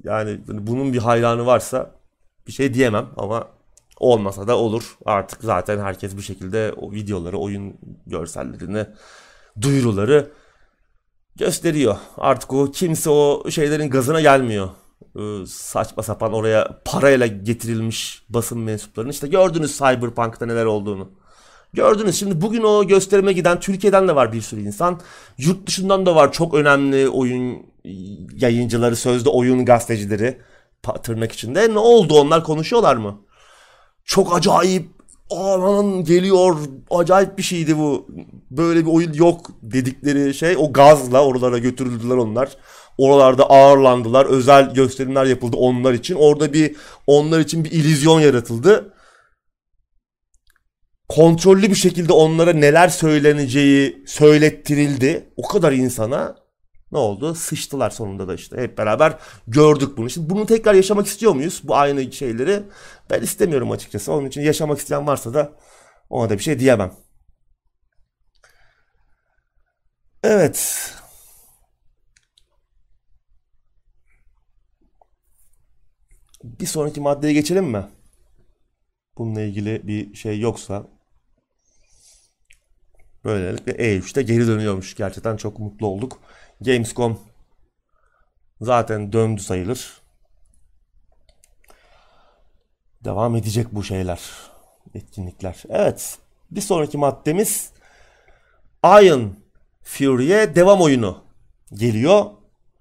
yani 0.03 0.39
bunun 0.47 0.93
bir 0.93 0.97
hayranı 0.97 1.45
varsa 1.45 1.91
bir 2.47 2.51
şey 2.51 2.73
diyemem 2.73 3.10
ama 3.17 3.47
olmasa 3.99 4.47
da 4.47 4.57
olur. 4.57 4.97
Artık 5.05 5.43
zaten 5.43 5.79
herkes 5.79 6.17
bir 6.17 6.21
şekilde 6.21 6.73
o 6.77 6.91
videoları, 6.91 7.38
oyun 7.38 7.77
görsellerini, 8.07 8.86
duyuruları 9.62 10.31
gösteriyor. 11.36 11.97
Artık 12.17 12.53
o 12.53 12.71
kimse 12.71 13.10
o 13.10 13.51
şeylerin 13.51 13.89
gazına 13.89 14.21
gelmiyor. 14.21 14.69
Ee, 15.15 15.45
saçma 15.47 16.03
sapan 16.03 16.34
oraya 16.34 16.81
parayla 16.86 17.27
getirilmiş 17.27 18.23
basın 18.29 18.60
mensuplarının 18.60 19.12
işte 19.12 19.27
gördünüz 19.27 19.77
Cyberpunk'ta 19.77 20.45
neler 20.45 20.65
olduğunu. 20.65 21.10
Gördünüz 21.73 22.19
şimdi 22.19 22.41
bugün 22.41 22.63
o 22.63 22.88
gösterime 22.88 23.34
giden 23.34 23.60
Türkiye'den 23.60 24.07
de 24.07 24.15
var 24.15 24.34
bir 24.34 24.41
sürü 24.41 24.62
insan. 24.62 24.99
Yurt 25.38 25.67
dışından 25.67 26.05
da 26.05 26.15
var 26.15 26.31
çok 26.31 26.53
önemli 26.53 27.10
oyun 27.10 27.65
yayıncıları, 28.36 28.95
sözde 28.95 29.29
oyun 29.29 29.65
gazetecileri 29.65 30.38
tırnak 31.03 31.31
içinde. 31.31 31.73
Ne 31.73 31.79
oldu 31.79 32.19
onlar 32.19 32.43
konuşuyorlar 32.43 32.95
mı? 32.95 33.21
Çok 34.05 34.36
acayip 34.38 34.88
aman 35.31 36.03
geliyor 36.03 36.55
acayip 36.89 37.38
bir 37.38 37.43
şeydi 37.43 37.77
bu. 37.77 38.07
Böyle 38.51 38.86
bir 38.86 38.91
oyun 38.91 39.13
yok 39.13 39.51
dedikleri 39.62 40.34
şey 40.34 40.55
o 40.57 40.73
gazla 40.73 41.25
oralara 41.25 41.57
götürüldüler 41.57 42.15
onlar. 42.15 42.49
Oralarda 42.97 43.49
ağırlandılar. 43.49 44.25
Özel 44.25 44.73
gösterimler 44.73 45.25
yapıldı 45.25 45.57
onlar 45.57 45.93
için. 45.93 46.15
Orada 46.15 46.53
bir 46.53 46.75
onlar 47.07 47.39
için 47.39 47.63
bir 47.63 47.71
illüzyon 47.71 48.19
yaratıldı 48.19 48.90
kontrollü 51.12 51.69
bir 51.69 51.76
şekilde 51.76 52.13
onlara 52.13 52.54
neler 52.54 52.89
söyleneceği 52.89 54.04
söylettirildi. 54.08 55.34
O 55.38 55.47
kadar 55.47 55.71
insana 55.71 56.36
ne 56.91 56.97
oldu? 56.97 57.36
Sıçtılar 57.36 57.89
sonunda 57.89 58.28
da 58.28 58.34
işte. 58.34 58.58
Hep 58.58 58.78
beraber 58.78 59.17
gördük 59.47 59.97
bunu. 59.97 60.10
Şimdi 60.10 60.30
bunu 60.30 60.45
tekrar 60.45 60.74
yaşamak 60.74 61.08
istiyor 61.08 61.34
muyuz? 61.34 61.62
Bu 61.63 61.76
aynı 61.76 62.12
şeyleri. 62.12 62.63
Ben 63.10 63.21
istemiyorum 63.21 63.71
açıkçası. 63.71 64.13
Onun 64.13 64.28
için 64.28 64.41
yaşamak 64.41 64.80
isteyen 64.80 65.08
varsa 65.08 65.34
da 65.34 65.52
ona 66.10 66.30
da 66.30 66.34
bir 66.38 66.43
şey 66.43 66.60
diyemem. 66.60 66.93
Evet. 70.24 70.91
Bir 76.43 76.65
sonraki 76.65 77.02
maddeye 77.02 77.34
geçelim 77.34 77.65
mi? 77.65 77.88
Bununla 79.17 79.41
ilgili 79.41 79.88
bir 79.88 80.13
şey 80.15 80.39
yoksa 80.39 80.88
Böylelikle 83.25 83.71
E3'te 83.71 84.21
geri 84.21 84.47
dönüyormuş. 84.47 84.95
Gerçekten 84.95 85.38
çok 85.38 85.60
mutlu 85.60 85.88
olduk. 85.88 86.19
Gamescom 86.62 87.19
zaten 88.62 89.13
döndü 89.13 89.41
sayılır. 89.41 90.01
Devam 93.03 93.36
edecek 93.36 93.67
bu 93.71 93.84
şeyler. 93.84 94.19
Etkinlikler. 94.93 95.63
Evet. 95.69 96.17
Bir 96.51 96.62
sonraki 96.62 96.97
maddemiz 96.97 97.71
Iron 98.86 99.36
Fury'e 99.84 100.55
devam 100.55 100.81
oyunu 100.81 101.23
geliyor. 101.73 102.25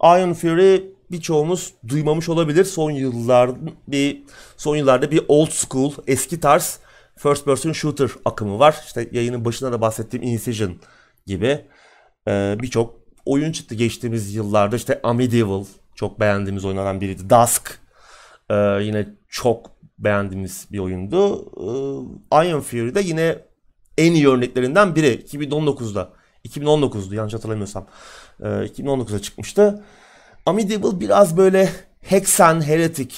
Iron 0.02 0.32
Fury 0.32 0.82
birçoğumuz 1.10 1.74
duymamış 1.88 2.28
olabilir. 2.28 2.64
Son 2.64 2.90
yıllar 2.90 3.50
bir 3.88 4.22
son 4.56 4.76
yıllarda 4.76 5.10
bir 5.10 5.22
old 5.28 5.50
school, 5.50 5.92
eski 6.06 6.40
tarz 6.40 6.80
first 7.22 7.44
person 7.44 7.72
shooter 7.72 8.10
akımı 8.24 8.58
var. 8.58 8.76
İşte 8.86 9.08
yayının 9.12 9.44
başında 9.44 9.72
da 9.72 9.80
bahsettiğim 9.80 10.26
Incision 10.26 10.76
gibi 11.26 11.64
ee, 12.28 12.56
birçok 12.62 13.00
oyun 13.24 13.52
çıktı 13.52 13.74
geçtiğimiz 13.74 14.34
yıllarda. 14.34 14.76
İşte 14.76 15.00
Amedieval 15.02 15.64
çok 15.94 16.20
beğendiğimiz 16.20 16.64
oyunlardan 16.64 17.00
biriydi. 17.00 17.22
Dusk 17.30 17.78
ee, 18.50 18.54
yine 18.82 19.08
çok 19.28 19.70
beğendiğimiz 19.98 20.66
bir 20.72 20.78
oyundu. 20.78 21.44
Ee, 22.32 22.46
Iron 22.46 22.60
Fury 22.60 22.94
de 22.94 23.00
yine 23.00 23.38
en 23.98 24.12
iyi 24.12 24.28
örneklerinden 24.28 24.94
biri. 24.94 25.14
2019'da. 25.14 26.12
2019'du 26.48 27.14
yanlış 27.14 27.34
hatırlamıyorsam. 27.34 27.86
Ee, 28.40 28.44
2019'da 28.44 29.22
çıkmıştı. 29.22 29.84
Amedieval 30.46 31.00
biraz 31.00 31.36
böyle 31.36 31.70
Hexen 32.00 32.60
Heretic 32.60 33.14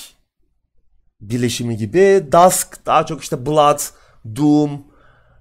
birleşimi 1.22 1.76
gibi. 1.76 2.26
Dusk 2.32 2.86
daha 2.86 3.06
çok 3.06 3.22
işte 3.22 3.46
Blood, 3.46 3.78
Doom, 4.36 4.70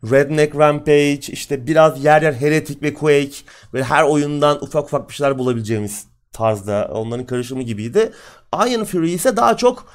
Redneck 0.04 0.56
Rampage, 0.56 1.34
işte 1.34 1.68
biraz 1.68 2.04
yer 2.04 2.22
yer 2.22 2.34
Heretic 2.34 2.82
ve 2.82 2.94
Quake 2.94 3.36
ve 3.74 3.84
her 3.84 4.04
oyundan 4.04 4.64
ufak 4.64 4.86
ufak 4.86 5.10
bir 5.10 5.14
şeyler 5.14 5.40
bulabileceğimiz 5.40 6.06
tarzda 6.32 6.90
onların 6.94 7.26
karışımı 7.26 7.62
gibiydi. 7.64 8.12
Iron 8.54 8.84
Fury 8.84 9.14
ise 9.14 9.38
daha 9.38 9.58
çok 9.58 9.86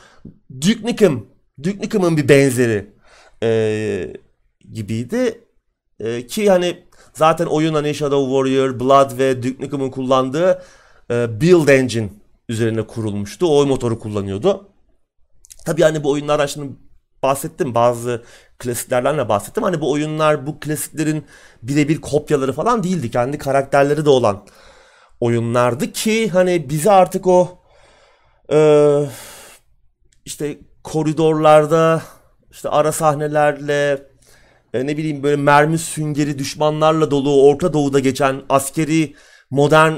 Duke 0.61 0.92
Nukem, 0.92 1.25
Duke 1.62 1.79
Nukem'ın 1.79 2.16
bir 2.16 2.29
benzeri 2.29 2.87
e, 3.42 4.12
gibiydi. 4.72 5.40
E, 6.01 6.27
ki 6.27 6.51
hani 6.51 6.85
zaten 7.12 7.46
oyun 7.46 7.75
hani 7.75 7.94
Shadow 7.94 8.31
Warrior, 8.31 8.81
Blood 8.81 9.18
ve 9.18 9.42
Duke 9.42 9.64
Nukem'ın 9.64 9.90
kullandığı 9.90 10.62
e, 11.11 11.40
Build 11.40 11.68
Engine 11.68 12.09
üzerine 12.49 12.83
kurulmuştu. 12.83 13.46
O 13.46 13.66
motoru 13.66 13.99
kullanıyordu. 13.99 14.68
Tabii 15.66 15.83
hani 15.83 16.05
bu 16.05 16.11
oyunlar 16.11 16.46
şimdi 16.46 16.76
bahsettim 17.22 17.74
bazı 17.74 18.22
klasiklerden 18.59 19.18
de 19.18 19.29
bahsettim. 19.29 19.62
Hani 19.62 19.81
bu 19.81 19.92
oyunlar 19.92 20.46
bu 20.46 20.61
klasiklerin 20.61 21.26
birebir 21.62 22.00
kopyaları 22.00 22.52
falan 22.52 22.83
değildi. 22.83 23.11
Kendi 23.11 23.38
karakterleri 23.38 24.05
de 24.05 24.11
olan 24.11 24.46
oyunlardı 25.20 25.92
ki 25.92 26.29
hani 26.29 26.70
bize 26.70 26.90
artık 26.90 27.26
o 27.26 27.59
e, 28.52 28.59
işte 30.24 30.59
koridorlarda 30.85 32.02
işte 32.50 32.68
ara 32.68 32.92
sahnelerle 32.92 34.09
e, 34.74 34.87
ne 34.87 34.96
bileyim 34.96 35.22
böyle 35.22 35.37
mermi 35.37 35.79
süngeri 35.79 36.38
düşmanlarla 36.38 37.11
dolu 37.11 37.42
Orta 37.48 37.72
Doğu'da 37.72 37.98
geçen 37.98 38.42
askeri 38.48 39.14
modern 39.50 39.94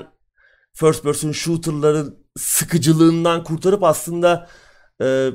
first 0.74 1.02
person 1.02 1.32
shooter'ların 1.32 2.26
sıkıcılığından 2.36 3.44
kurtarıp 3.44 3.82
aslında 3.82 4.48
e, 5.02 5.30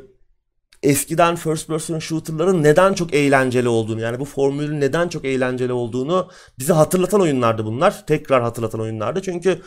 eskiden 0.83 1.35
first 1.35 1.67
person 1.67 1.99
shooter'ların 1.99 2.63
neden 2.63 2.93
çok 2.93 3.13
eğlenceli 3.13 3.67
olduğunu 3.67 4.01
yani 4.01 4.19
bu 4.19 4.25
formülün 4.25 4.81
neden 4.81 5.07
çok 5.07 5.25
eğlenceli 5.25 5.73
olduğunu 5.73 6.29
bize 6.59 6.73
hatırlatan 6.73 7.21
oyunlardı 7.21 7.65
bunlar. 7.65 8.05
Tekrar 8.05 8.41
hatırlatan 8.41 8.81
oyunlardı. 8.81 9.21
Çünkü 9.21 9.61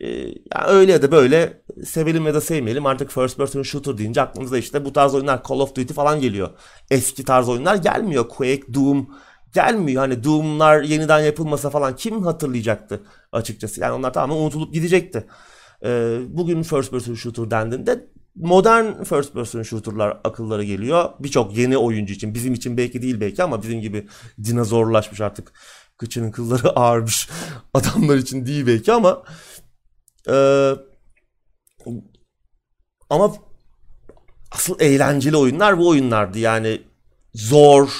e, 0.00 0.06
yani 0.08 0.66
öyle 0.66 0.92
ya 0.92 1.02
da 1.02 1.12
böyle 1.12 1.62
sevelim 1.84 2.26
ya 2.26 2.34
da 2.34 2.40
sevmeyelim 2.40 2.86
artık 2.86 3.10
first 3.10 3.36
person 3.36 3.62
shooter 3.62 3.98
deyince 3.98 4.22
aklımıza 4.22 4.58
işte 4.58 4.84
bu 4.84 4.92
tarz 4.92 5.14
oyunlar 5.14 5.42
Call 5.48 5.60
of 5.60 5.76
Duty 5.76 5.92
falan 5.94 6.20
geliyor. 6.20 6.50
Eski 6.90 7.24
tarz 7.24 7.48
oyunlar 7.48 7.76
gelmiyor. 7.76 8.28
Quake, 8.28 8.74
Doom 8.74 9.08
gelmiyor. 9.54 10.00
Hani 10.00 10.24
Doom'lar 10.24 10.82
yeniden 10.82 11.20
yapılmasa 11.20 11.70
falan 11.70 11.96
kim 11.96 12.22
hatırlayacaktı 12.22 13.02
açıkçası. 13.32 13.80
Yani 13.80 13.92
onlar 13.92 14.12
tamamen 14.12 14.42
unutulup 14.42 14.74
gidecekti. 14.74 15.26
E, 15.84 16.18
bugün 16.28 16.62
first 16.62 16.90
person 16.90 17.14
shooter 17.14 17.50
dendiğinde 17.50 18.06
modern 18.36 19.04
first 19.04 19.32
person 19.32 19.62
shooter'lar 19.62 20.20
akıllara 20.24 20.64
geliyor. 20.64 21.10
Birçok 21.20 21.56
yeni 21.56 21.76
oyuncu 21.78 22.14
için. 22.14 22.34
Bizim 22.34 22.54
için 22.54 22.76
belki 22.76 23.02
değil 23.02 23.20
belki 23.20 23.42
ama 23.42 23.62
bizim 23.62 23.80
gibi 23.80 24.08
dinozorlaşmış 24.44 25.20
artık. 25.20 25.52
Kıçının 25.98 26.30
kılları 26.30 26.70
ağarmış 26.76 27.28
adamlar 27.74 28.16
için 28.16 28.46
değil 28.46 28.66
belki 28.66 28.92
ama 28.92 29.22
e, 30.28 30.34
ama 33.10 33.34
asıl 34.50 34.80
eğlenceli 34.80 35.36
oyunlar 35.36 35.78
bu 35.78 35.88
oyunlardı. 35.88 36.38
Yani 36.38 36.82
zor, 37.34 37.90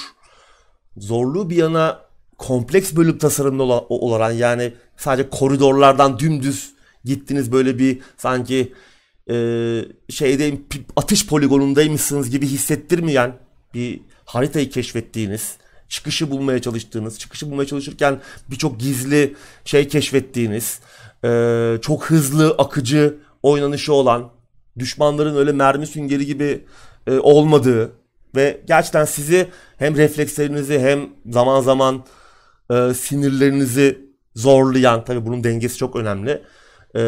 zorluğu 0.97 1.49
bir 1.49 1.55
yana 1.55 2.05
kompleks 2.37 2.93
bölüm 2.93 3.17
tasarımlı 3.17 3.63
olan 3.63 4.31
yani 4.31 4.73
sadece 4.97 5.29
koridorlardan 5.29 6.19
dümdüz 6.19 6.73
gittiniz 7.05 7.51
böyle 7.51 7.79
bir 7.79 8.01
sanki 8.17 8.73
e, 9.29 9.35
şeyde 10.09 10.57
atış 10.95 11.27
poligonundaymışsınız 11.27 12.29
gibi 12.29 12.47
hissettirmeyen 12.47 13.37
bir 13.73 14.01
haritayı 14.25 14.69
keşfettiğiniz, 14.69 15.57
çıkışı 15.89 16.31
bulmaya 16.31 16.61
çalıştığınız, 16.61 17.19
çıkışı 17.19 17.51
bulmaya 17.51 17.65
çalışırken 17.65 18.21
birçok 18.51 18.79
gizli 18.79 19.35
şey 19.65 19.87
keşfettiğiniz, 19.87 20.79
e, 21.25 21.77
çok 21.81 22.05
hızlı, 22.05 22.55
akıcı 22.57 23.17
oynanışı 23.43 23.93
olan, 23.93 24.31
düşmanların 24.79 25.35
öyle 25.35 25.51
mermi 25.51 25.87
süngeri 25.87 26.25
gibi 26.25 26.65
e, 27.07 27.19
olmadığı 27.19 27.91
ve 28.35 28.61
gerçekten 28.67 29.05
sizi 29.05 29.47
hem 29.77 29.97
reflekslerinizi 29.97 30.79
hem 30.79 31.09
zaman 31.29 31.61
zaman 31.61 32.03
e, 32.71 32.93
sinirlerinizi 32.93 34.05
zorlayan, 34.35 35.05
tabi 35.05 35.25
bunun 35.25 35.43
dengesi 35.43 35.77
çok 35.77 35.95
önemli. 35.95 36.43
E, 36.95 37.01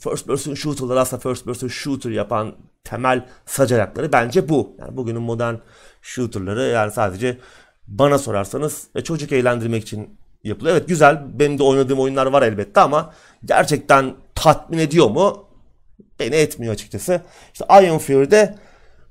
first 0.00 0.26
person 0.26 0.54
shooter'lar 0.54 0.96
aslında 0.96 1.22
first 1.22 1.44
person 1.44 1.68
shooter 1.68 2.10
yapan 2.10 2.54
temel 2.84 3.26
sac 3.46 3.72
bence 4.12 4.48
bu. 4.48 4.76
Yani 4.78 4.96
bugünün 4.96 5.22
modern 5.22 5.54
shooter'ları 6.02 6.62
yani 6.62 6.92
sadece 6.92 7.38
bana 7.86 8.18
sorarsanız 8.18 8.88
çocuk 9.04 9.32
eğlendirmek 9.32 9.82
için 9.82 10.18
yapılıyor. 10.44 10.76
Evet 10.76 10.88
güzel 10.88 11.22
benim 11.38 11.58
de 11.58 11.62
oynadığım 11.62 12.00
oyunlar 12.00 12.26
var 12.26 12.42
elbette 12.42 12.80
ama 12.80 13.12
gerçekten 13.44 14.14
tatmin 14.34 14.78
ediyor 14.78 15.10
mu? 15.10 15.44
Beni 16.20 16.34
etmiyor 16.34 16.74
açıkçası. 16.74 17.20
İşte 17.52 17.64
Iron 17.70 17.98
Fury'de 17.98 18.58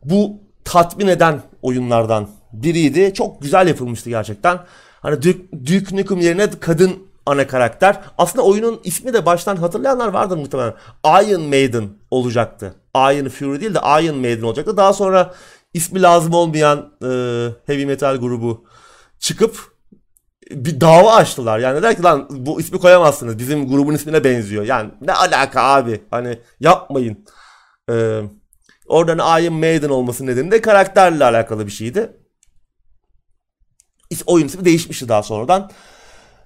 bu 0.04 0.41
tatmin 0.63 1.08
eden 1.08 1.41
oyunlardan 1.62 2.30
biriydi. 2.54 3.13
Çok 3.13 3.41
güzel 3.41 3.67
yapılmıştı 3.67 4.10
gerçekten. 4.10 4.60
Hani 5.02 5.15
Duke, 5.15 5.52
Duke 5.52 5.97
Nukem 5.97 6.19
yerine 6.19 6.49
kadın 6.60 7.09
ana 7.30 7.48
karakter. 7.48 8.00
Aslında 8.18 8.46
oyunun 8.46 8.80
ismi 8.84 9.13
de 9.13 9.26
baştan 9.26 9.56
hatırlayanlar 9.56 10.08
vardır 10.08 10.38
muhtemelen. 10.38 10.74
Iron 11.06 11.42
Maiden 11.42 11.89
olacaktı. 12.12 12.76
Iron 12.96 13.30
Fury 13.30 13.62
değil 13.62 13.74
de 13.74 13.80
Iron 13.80 14.18
Maiden 14.18 14.42
olacaktı. 14.42 14.78
Daha 14.78 14.94
sonra 14.94 15.34
ismi 15.74 16.02
lazım 16.02 16.34
olmayan 16.34 16.94
e, 17.04 17.08
heavy 17.65 17.86
metal 17.86 18.18
grubu 18.18 18.65
çıkıp 19.20 19.80
bir 20.52 20.82
dava 20.82 21.15
açtılar. 21.15 21.60
Yani 21.60 21.82
der 21.82 21.96
ki 21.96 22.04
lan 22.04 22.28
bu 22.32 22.62
ismi 22.62 22.80
koyamazsınız. 22.80 23.39
Bizim 23.39 23.70
grubun 23.70 23.94
ismine 23.94 24.24
benziyor. 24.24 24.63
Yani 24.63 24.92
ne 25.02 25.13
alaka 25.13 25.62
abi? 25.62 26.02
Hani 26.12 26.39
yapmayın. 26.60 27.26
Ee, 27.89 28.22
oradan 28.88 29.42
Iron 29.44 29.54
Maiden 29.54 29.89
olması 29.89 30.26
nedeni 30.26 30.52
de 30.52 30.62
karakterle 30.62 31.26
alakalı 31.26 31.65
bir 31.65 31.72
şeydi. 31.72 32.12
Oyun 34.26 34.48
ismi 34.48 34.65
değişmişti 34.65 35.08
daha 35.10 35.24
sonradan. 35.24 35.72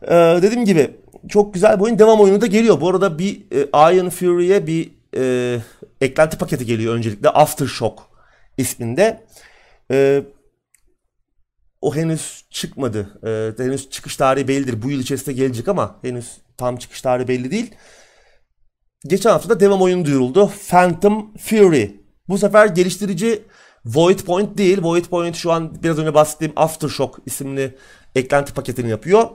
Ee, 0.07 0.39
dediğim 0.41 0.65
gibi 0.65 0.91
çok 1.29 1.53
güzel 1.53 1.79
bir 1.79 1.83
oyun. 1.83 1.99
Devam 1.99 2.19
oyunu 2.21 2.41
da 2.41 2.45
geliyor. 2.45 2.81
Bu 2.81 2.89
arada 2.89 3.19
bir 3.19 3.41
e, 3.51 3.95
Iron 3.95 4.09
Fury'e 4.09 4.67
bir 4.67 4.91
e, 5.17 5.59
eklenti 6.01 6.37
paketi 6.37 6.65
geliyor 6.65 6.95
öncelikle. 6.95 7.29
Aftershock 7.29 7.99
isminde. 8.57 9.23
E, 9.91 10.23
o 11.81 11.95
henüz 11.95 12.45
çıkmadı. 12.49 13.19
E, 13.59 13.63
henüz 13.63 13.89
çıkış 13.89 14.17
tarihi 14.17 14.47
bellidir. 14.47 14.81
Bu 14.81 14.91
yıl 14.91 14.99
içerisinde 14.99 15.35
gelecek 15.35 15.67
ama 15.67 15.95
henüz 16.01 16.37
tam 16.57 16.77
çıkış 16.77 17.01
tarihi 17.01 17.27
belli 17.27 17.51
değil. 17.51 17.75
Geçen 19.07 19.29
hafta 19.29 19.49
da 19.49 19.59
devam 19.59 19.81
oyunu 19.81 20.05
duyuruldu. 20.05 20.51
Phantom 20.69 21.37
Fury. 21.37 21.87
Bu 22.29 22.37
sefer 22.37 22.67
geliştirici 22.67 23.43
Void 23.85 24.19
Point 24.19 24.57
değil. 24.57 24.83
Void 24.83 25.05
Point 25.05 25.35
şu 25.35 25.51
an 25.51 25.83
biraz 25.83 25.99
önce 25.99 26.13
bahsettiğim 26.13 26.53
Aftershock 26.55 27.19
isimli 27.25 27.77
eklenti 28.15 28.53
paketini 28.53 28.89
yapıyor. 28.89 29.29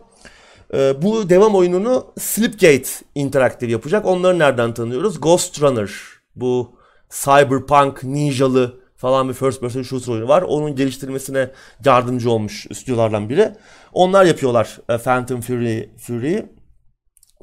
E, 0.75 1.03
bu 1.03 1.31
devam 1.31 1.55
oyununu 1.55 2.07
Slipgate 2.19 2.89
Interactive 3.15 3.71
yapacak. 3.71 4.07
Onları 4.07 4.39
nereden 4.39 4.75
tanıyoruz? 4.75 5.21
Ghost 5.21 5.63
Runner. 5.63 5.91
Bu 6.37 6.79
cyberpunk, 7.11 8.05
ninjalı 8.05 8.81
falan 8.97 9.29
bir 9.29 9.35
first 9.35 9.61
person 9.61 9.83
shooter 9.83 10.13
oyunu 10.13 10.29
var. 10.29 10.43
Onun 10.43 10.77
geliştirmesine 10.77 11.51
yardımcı 11.85 12.31
olmuş 12.31 12.67
stüdyolardan 12.75 13.29
biri. 13.29 13.53
Onlar 13.93 14.25
yapıyorlar 14.25 14.79
e, 14.89 14.99
Phantom 14.99 15.41
Fury, 15.41 15.89
Fury 15.99 16.43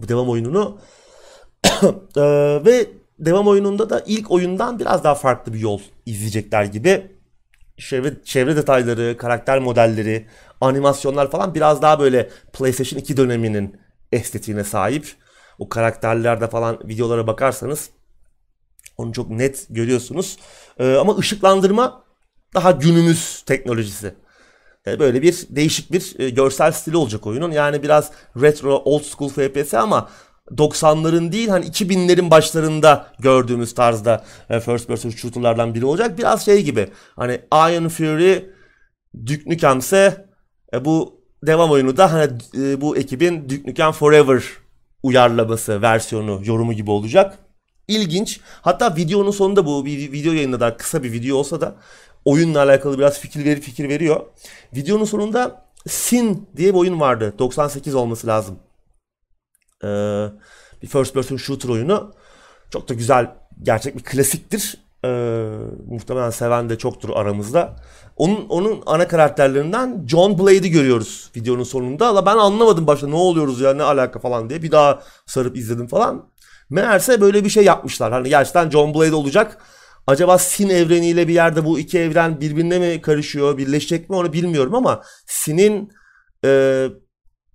bu 0.02 0.08
devam 0.08 0.30
oyununu. 0.30 0.80
e, 2.18 2.22
ve 2.66 2.88
devam 3.20 3.48
oyununda 3.48 3.90
da 3.90 4.04
ilk 4.06 4.32
oyundan 4.32 4.80
biraz 4.80 5.04
daha 5.04 5.16
farklı 5.16 5.54
bir 5.54 5.60
yol 5.60 5.80
izleyecekler 6.06 6.64
gibi. 6.64 7.16
çevre, 7.78 8.24
çevre 8.24 8.56
detayları, 8.56 9.18
karakter 9.18 9.60
modelleri, 9.60 10.28
animasyonlar 10.62 11.32
falan 11.32 11.56
biraz 11.56 11.82
daha 11.82 12.00
böyle 12.00 12.30
PlayStation 12.54 13.00
2 13.00 13.18
döneminin 13.18 13.80
estetiğine 14.12 14.64
sahip. 14.64 15.16
O 15.60 15.70
karakterlerde 15.70 16.48
falan 16.48 16.80
videolara 16.88 17.28
bakarsanız 17.28 17.90
onu 18.98 19.14
çok 19.14 19.30
net 19.30 19.66
görüyorsunuz. 19.70 20.38
Ee, 20.80 20.96
ama 20.96 21.18
ışıklandırma 21.18 22.04
daha 22.54 22.72
günümüz 22.72 23.44
teknolojisi. 23.46 24.16
Ee, 24.88 25.00
böyle 25.00 25.22
bir 25.22 25.48
değişik 25.50 25.92
bir 25.92 26.20
e, 26.20 26.30
görsel 26.30 26.72
stili 26.72 26.98
olacak 26.98 27.28
oyunun. 27.28 27.52
Yani 27.52 27.84
biraz 27.84 28.12
retro, 28.42 28.82
old 28.86 29.04
school 29.04 29.30
FPS 29.30 29.74
ama 29.74 30.10
90'ların 30.52 31.32
değil 31.32 31.48
hani 31.48 31.66
2000'lerin 31.66 32.32
başlarında 32.32 33.08
gördüğümüz 33.20 33.76
tarzda 33.76 34.26
e, 34.50 34.60
first 34.60 34.88
person 34.88 35.10
shooter'lardan 35.10 35.76
biri 35.76 35.86
olacak. 35.86 36.18
Biraz 36.18 36.46
şey 36.46 36.64
gibi 36.64 36.88
hani 37.16 37.42
Iron 37.54 37.88
Fury, 37.88 38.46
Duke 39.26 39.44
Nukem'se 39.46 40.26
e, 40.74 40.86
bu 40.86 41.22
devam 41.44 41.72
oyunu 41.72 41.98
da 41.98 42.14
hani 42.14 42.32
e, 42.58 42.82
bu 42.82 42.98
ekibin 42.98 43.50
Duke 43.50 43.72
Nukem 43.72 43.92
Forever 43.92 44.44
uyarlaması, 45.04 45.82
versiyonu, 45.82 46.42
yorumu 46.44 46.74
gibi 46.74 46.92
olacak. 46.92 47.38
İlginç. 47.88 48.40
Hatta 48.62 48.96
videonun 48.96 49.32
sonunda 49.32 49.66
bu 49.66 49.86
bir 49.86 50.12
video 50.12 50.34
yayınladılar. 50.34 50.78
Kısa 50.78 51.04
bir 51.04 51.12
video 51.12 51.38
olsa 51.38 51.62
da 51.62 51.76
oyunla 52.26 52.60
alakalı 52.64 52.98
biraz 52.98 53.20
fikir 53.20 53.46
veri 53.46 53.62
fikir 53.62 53.90
veriyor. 53.90 54.26
Videonun 54.76 55.06
sonunda 55.06 55.66
Sin 55.88 56.50
diye 56.58 56.74
bir 56.74 56.80
oyun 56.80 57.00
vardı. 57.00 57.34
98 57.40 57.96
olması 57.96 58.28
lazım. 58.28 58.60
Ee, 59.84 59.88
bir 60.82 60.88
first 60.88 61.14
person 61.14 61.38
shooter 61.38 61.70
oyunu. 61.70 62.14
Çok 62.70 62.90
da 62.90 62.94
güzel, 62.94 63.36
gerçek 63.64 63.98
bir 63.98 64.04
klasiktir. 64.04 64.78
Ee, 65.06 65.08
muhtemelen 65.88 66.30
seven 66.30 66.70
de 66.70 66.78
çoktur 66.78 67.10
aramızda. 67.14 67.76
Onun 68.16 68.46
onun 68.50 68.84
ana 68.86 69.08
karakterlerinden 69.08 70.06
John 70.08 70.40
Blade'i 70.40 70.72
görüyoruz 70.72 71.32
videonun 71.36 71.64
sonunda. 71.64 72.08
Ama 72.08 72.26
ben 72.26 72.38
anlamadım 72.38 72.88
başta 72.88 73.08
ne 73.08 73.16
oluyoruz 73.16 73.62
ya 73.62 73.74
ne 73.74 73.84
alaka 73.84 74.20
falan 74.20 74.50
diye. 74.50 74.62
Bir 74.62 74.72
daha 74.72 75.04
sarıp 75.26 75.58
izledim 75.58 75.88
falan. 75.88 76.30
Meğerse 76.70 77.22
böyle 77.22 77.44
bir 77.44 77.50
şey 77.50 77.64
yapmışlar. 77.64 78.12
Hani 78.12 78.30
gerçekten 78.30 78.70
John 78.70 78.94
Blade 78.94 79.16
olacak. 79.16 79.58
Acaba 80.08 80.38
Sin 80.38 80.70
evreniyle 80.70 81.28
bir 81.28 81.34
yerde 81.34 81.66
bu 81.66 81.80
iki 81.80 82.00
evren 82.00 82.42
birbirine 82.42 82.80
mi 82.80 83.02
karışıyor, 83.02 83.58
birleşecek 83.58 84.10
mi 84.10 84.16
onu 84.16 84.34
bilmiyorum 84.34 84.76
ama 84.76 85.04
Sin'in 85.26 85.92
e, 86.46 86.88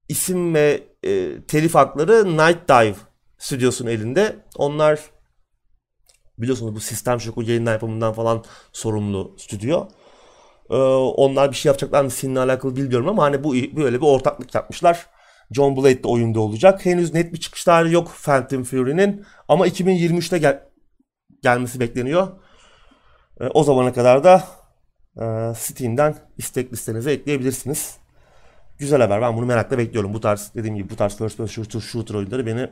isim 0.09 0.55
ve 0.55 0.83
e, 1.03 1.43
telif 1.49 1.75
hakları 1.75 2.37
Night 2.37 2.69
Dive 2.69 2.97
stüdyosunun 3.39 3.91
elinde. 3.91 4.37
Onlar 4.57 5.01
biliyorsunuz 6.39 6.75
bu 6.75 6.81
sistem 6.81 7.21
şoku 7.21 7.43
yayından 7.43 7.73
yapımından 7.73 8.13
falan 8.13 8.45
sorumlu 8.73 9.37
stüdyo. 9.39 9.87
Ee, 10.71 10.75
onlar 10.75 11.51
bir 11.51 11.57
şey 11.57 11.71
yapacaklar 11.71 12.05
mı 12.05 12.11
Sin'le 12.11 12.37
alakalı 12.37 12.77
bilmiyorum 12.77 13.09
ama 13.09 13.23
hani 13.23 13.45
bu 13.45 13.55
böyle 13.55 14.01
bir 14.01 14.07
ortaklık 14.07 14.55
yapmışlar. 14.55 15.07
John 15.53 15.77
Blade 15.77 16.03
de 16.03 16.09
oyunda 16.09 16.41
olacak. 16.41 16.87
Henüz 16.87 17.15
net 17.15 17.33
bir 17.33 17.41
çıkış 17.41 17.65
tarihi 17.65 17.95
yok 17.95 18.13
Phantom 18.23 18.65
Fury'nin 18.65 19.25
ama 19.49 19.67
2023'te 19.69 20.39
gel 20.39 20.63
gelmesi 21.43 21.81
bekleniyor. 21.81 22.29
E, 23.41 23.47
o 23.47 23.65
zamana 23.65 23.93
kadar 23.93 24.25
da 24.25 24.45
e, 25.17 25.55
Steam'den 25.55 26.17
istek 26.39 26.73
listenize 26.73 27.13
ekleyebilirsiniz. 27.13 27.97
Güzel 28.79 29.01
haber. 29.01 29.23
Ben 29.23 29.37
bunu 29.37 29.47
merakla 29.47 29.79
bekliyorum. 29.79 30.15
Bu 30.15 30.21
tarz 30.21 30.53
dediğim 30.55 30.77
gibi 30.77 30.91
bu 30.91 30.97
tarz 30.97 31.17
first 31.17 31.37
person 31.37 31.47
shooter, 31.47 31.81
shooter 31.81 32.15
oyunları 32.15 32.47
beni 32.47 32.71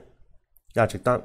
gerçekten 0.74 1.22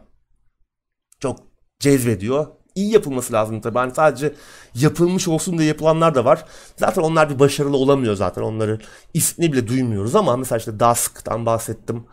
çok 1.20 1.40
cezbediyor. 1.80 2.48
İyi 2.76 2.94
yapılması 2.94 3.34
lazım 3.34 3.62
tabii. 3.62 3.78
Hani 3.78 3.94
sadece 3.94 4.34
yapılmış 4.76 5.28
olsun 5.28 5.58
diye 5.58 5.68
yapılanlar 5.68 6.16
da 6.16 6.26
var. 6.26 6.46
Zaten 6.78 7.02
onlar 7.02 7.30
bir 7.30 7.40
başarılı 7.40 7.78
olamıyor 7.78 8.16
zaten. 8.16 8.42
Onları 8.42 8.80
ismini 9.14 9.54
bile 9.54 9.68
duymuyoruz 9.68 10.16
ama 10.16 10.38
mesela 10.38 10.60
işte 10.60 10.80
Dusk'tan 10.80 11.46
bahsettim. 11.46 12.06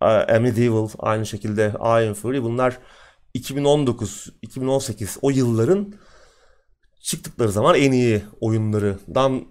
A 0.00 0.38
Medieval 0.40 0.88
aynı 0.98 1.26
şekilde 1.26 1.72
Iron 1.80 2.14
Fury 2.14 2.42
bunlar 2.42 2.78
2019, 3.34 4.28
2018 4.42 5.18
o 5.22 5.30
yılların 5.30 5.94
çıktıkları 7.00 7.52
zaman 7.52 7.74
en 7.74 7.92
iyi 7.92 8.22
oyunlarından 8.40 9.44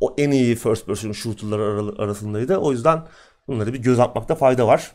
o 0.00 0.14
en 0.18 0.30
iyi 0.30 0.56
first 0.56 0.86
person 0.86 1.12
shooter'lar 1.12 1.58
arasındaydı. 1.98 2.56
O 2.56 2.72
yüzden 2.72 3.06
bunları 3.48 3.72
bir 3.72 3.78
göz 3.78 4.00
atmakta 4.00 4.34
fayda 4.34 4.66
var. 4.66 4.92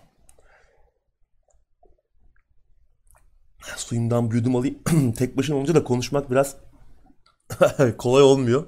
Suyumdan 3.75 4.31
bir 4.31 4.35
yudum 4.35 4.55
alayım. 4.55 4.79
Tek 5.17 5.37
başına 5.37 5.55
olunca 5.55 5.75
da 5.75 5.83
konuşmak 5.83 6.31
biraz 6.31 6.55
kolay 7.97 8.23
olmuyor. 8.23 8.65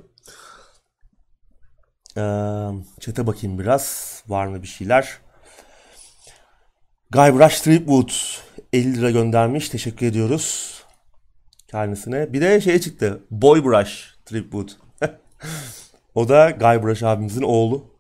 Ee, 2.17 2.21
çete 2.99 3.27
bakayım 3.27 3.60
biraz. 3.60 4.23
Var 4.27 4.47
mı 4.47 4.62
bir 4.62 4.67
şeyler? 4.67 5.17
Guybrush 7.12 7.62
Threepwood 7.62 8.10
50 8.73 8.97
lira 8.97 9.12
göndermiş. 9.12 9.69
Teşekkür 9.69 10.05
ediyoruz 10.05 10.75
kendisine. 11.67 12.34
Bir 12.34 12.41
de 12.41 12.62
şey 12.62 12.79
çıktı. 12.79 13.23
Boybrush 13.31 14.15
Threepwood. 14.25 14.69
o 16.15 16.29
da 16.29 16.51
Guybrush 16.51 17.03
abimizin 17.03 17.41
oğlu. 17.41 17.95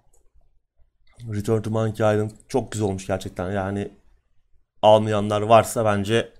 Return 1.33 1.61
to 1.61 1.69
Monkey 1.69 2.13
Island 2.13 2.31
çok 2.47 2.71
güzel 2.71 2.87
olmuş 2.87 3.07
gerçekten. 3.07 3.51
Yani 3.51 3.91
almayanlar 4.81 5.41
varsa 5.41 5.85
bence 5.85 6.33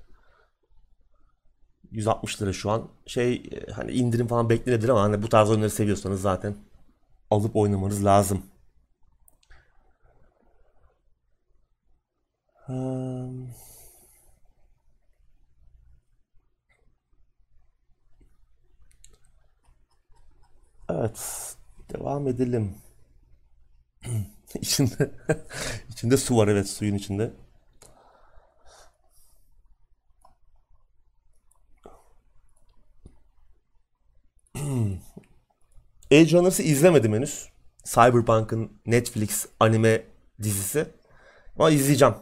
160 1.92 2.42
lira 2.42 2.54
şu 2.54 2.72
an. 2.72 2.90
Şey 3.06 3.50
hani 3.76 3.92
indirim 3.92 4.28
falan 4.28 4.50
beklenebilir 4.50 4.90
ama 4.90 5.02
hani 5.02 5.22
bu 5.24 5.30
tarz 5.30 5.50
oyunları 5.50 5.70
seviyorsanız 5.70 6.22
zaten 6.22 6.56
alıp 7.32 7.56
oynamanız 7.56 8.06
lazım. 8.06 8.44
Um... 12.68 13.50
Evet. 20.90 21.56
Devam 21.94 22.28
edelim. 22.28 22.76
içinde 24.62 25.12
içinde 25.90 26.18
su 26.18 26.38
var 26.38 26.48
evet 26.48 26.70
suyun 26.70 26.96
içinde. 26.96 27.34
Age 36.12 36.32
Runners'ı 36.32 36.64
izlemedim 36.64 37.14
henüz. 37.14 37.50
Cyberpunk'ın 37.84 38.72
Netflix 38.86 39.46
anime 39.60 40.04
dizisi. 40.44 40.88
Ama 41.56 41.72
izleyeceğim. 41.72 42.14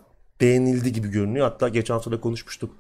Beğenildi 0.42 0.94
gibi 0.94 1.08
görünüyor. 1.08 1.50
Hatta 1.50 1.70
geçen 1.70 1.94
hafta 1.94 2.12
da 2.12 2.22
konuşmuştuk. 2.22 2.76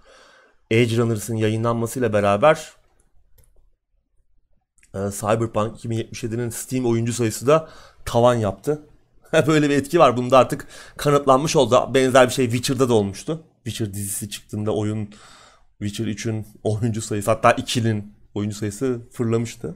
Age 0.72 0.98
Runners'ın 0.98 1.36
yayınlanmasıyla 1.36 2.14
beraber 2.14 2.74
e, 4.94 5.00
Cyberpunk 5.20 5.86
2077'nin 5.86 6.50
Steam 6.50 6.86
oyuncu 6.86 7.14
sayısı 7.14 7.48
da 7.48 7.70
tavan 8.06 8.36
yaptı. 8.36 8.82
Böyle 9.48 9.70
bir 9.70 9.76
etki 9.76 10.00
var. 10.00 10.18
Bunda 10.18 10.38
artık 10.38 10.68
kanıtlanmış 10.98 11.56
oldu. 11.56 11.94
Benzer 11.94 12.28
bir 12.28 12.34
şey 12.34 12.46
Witcher'da 12.46 12.90
da 12.90 12.94
olmuştu. 12.94 13.44
Witcher 13.64 13.94
dizisi 13.94 14.30
çıktığında 14.30 14.76
oyun 14.76 15.10
Witcher 15.80 16.06
3'ün 16.06 16.48
oyuncu 16.64 17.02
sayısı 17.02 17.32
hatta 17.32 17.52
2'nin 17.52 18.14
oyuncu 18.34 18.56
sayısı 18.56 19.10
fırlamıştı. 19.12 19.76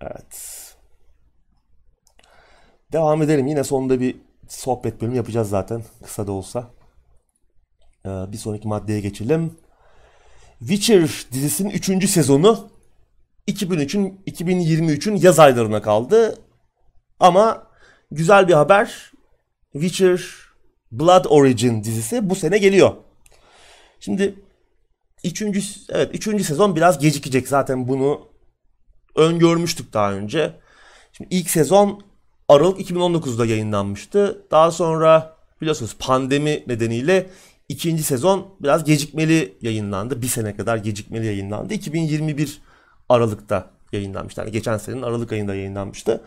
Evet. 0.00 0.74
Devam 2.92 3.22
edelim. 3.22 3.46
Yine 3.46 3.64
sonunda 3.64 4.00
bir 4.00 4.16
sohbet 4.48 5.00
bölümü 5.00 5.16
yapacağız 5.16 5.48
zaten. 5.48 5.82
Kısa 6.04 6.26
da 6.26 6.32
olsa. 6.32 6.70
Ee, 8.06 8.08
bir 8.08 8.36
sonraki 8.36 8.68
maddeye 8.68 9.00
geçelim. 9.00 9.58
Witcher 10.58 11.26
dizisinin 11.32 11.70
3. 11.70 12.10
sezonu 12.10 12.70
2003'ün 13.48 14.20
2023'ün 14.26 15.16
yaz 15.16 15.38
aylarına 15.38 15.82
kaldı. 15.82 16.38
Ama 17.20 17.66
güzel 18.10 18.48
bir 18.48 18.52
haber. 18.52 19.12
Witcher 19.72 20.20
Blood 20.92 21.24
Origin 21.24 21.84
dizisi 21.84 22.30
bu 22.30 22.34
sene 22.34 22.58
geliyor. 22.58 22.94
Şimdi 24.00 24.34
üçüncü, 25.24 25.60
evet 25.88 26.14
üçüncü 26.14 26.44
sezon 26.44 26.76
biraz 26.76 26.98
gecikecek 26.98 27.48
zaten 27.48 27.88
bunu 27.88 28.28
öngörmüştük 29.16 29.92
daha 29.92 30.12
önce. 30.12 30.52
Şimdi 31.12 31.34
ilk 31.34 31.50
sezon 31.50 32.02
Aralık 32.48 32.80
2019'da 32.80 33.46
yayınlanmıştı. 33.46 34.46
Daha 34.50 34.70
sonra 34.70 35.36
biliyorsunuz 35.60 35.96
pandemi 35.98 36.64
nedeniyle 36.66 37.30
ikinci 37.68 38.02
sezon 38.02 38.54
biraz 38.62 38.84
gecikmeli 38.84 39.58
yayınlandı. 39.62 40.22
Bir 40.22 40.26
sene 40.26 40.56
kadar 40.56 40.76
gecikmeli 40.76 41.26
yayınlandı. 41.26 41.74
2021 41.74 42.60
Aralık'ta 43.08 43.70
yayınlanmıştı. 43.92 44.40
Yani 44.40 44.52
geçen 44.52 44.78
senenin 44.78 45.02
Aralık 45.02 45.32
ayında 45.32 45.54
yayınlanmıştı. 45.54 46.24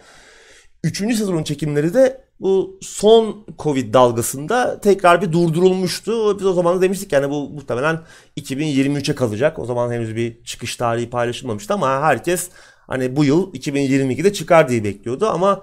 Üçüncü 0.83 1.15
sezonun 1.15 1.43
çekimleri 1.43 1.93
de 1.93 2.25
bu 2.39 2.79
son 2.81 3.45
Covid 3.59 3.93
dalgasında 3.93 4.79
tekrar 4.79 5.21
bir 5.21 5.31
durdurulmuştu. 5.31 6.39
Biz 6.39 6.45
o 6.45 6.53
zaman 6.53 6.77
da 6.77 6.81
demiştik 6.81 7.11
yani 7.11 7.29
bu 7.29 7.49
muhtemelen 7.49 7.99
2023'e 8.37 9.15
kalacak. 9.15 9.59
O 9.59 9.65
zaman 9.65 9.91
henüz 9.91 10.15
bir 10.15 10.43
çıkış 10.43 10.75
tarihi 10.75 11.09
paylaşılmamıştı 11.09 11.73
ama 11.73 12.01
herkes 12.01 12.49
hani 12.87 13.15
bu 13.15 13.25
yıl 13.25 13.53
2022'de 13.53 14.33
çıkar 14.33 14.69
diye 14.69 14.83
bekliyordu 14.83 15.27
ama 15.27 15.61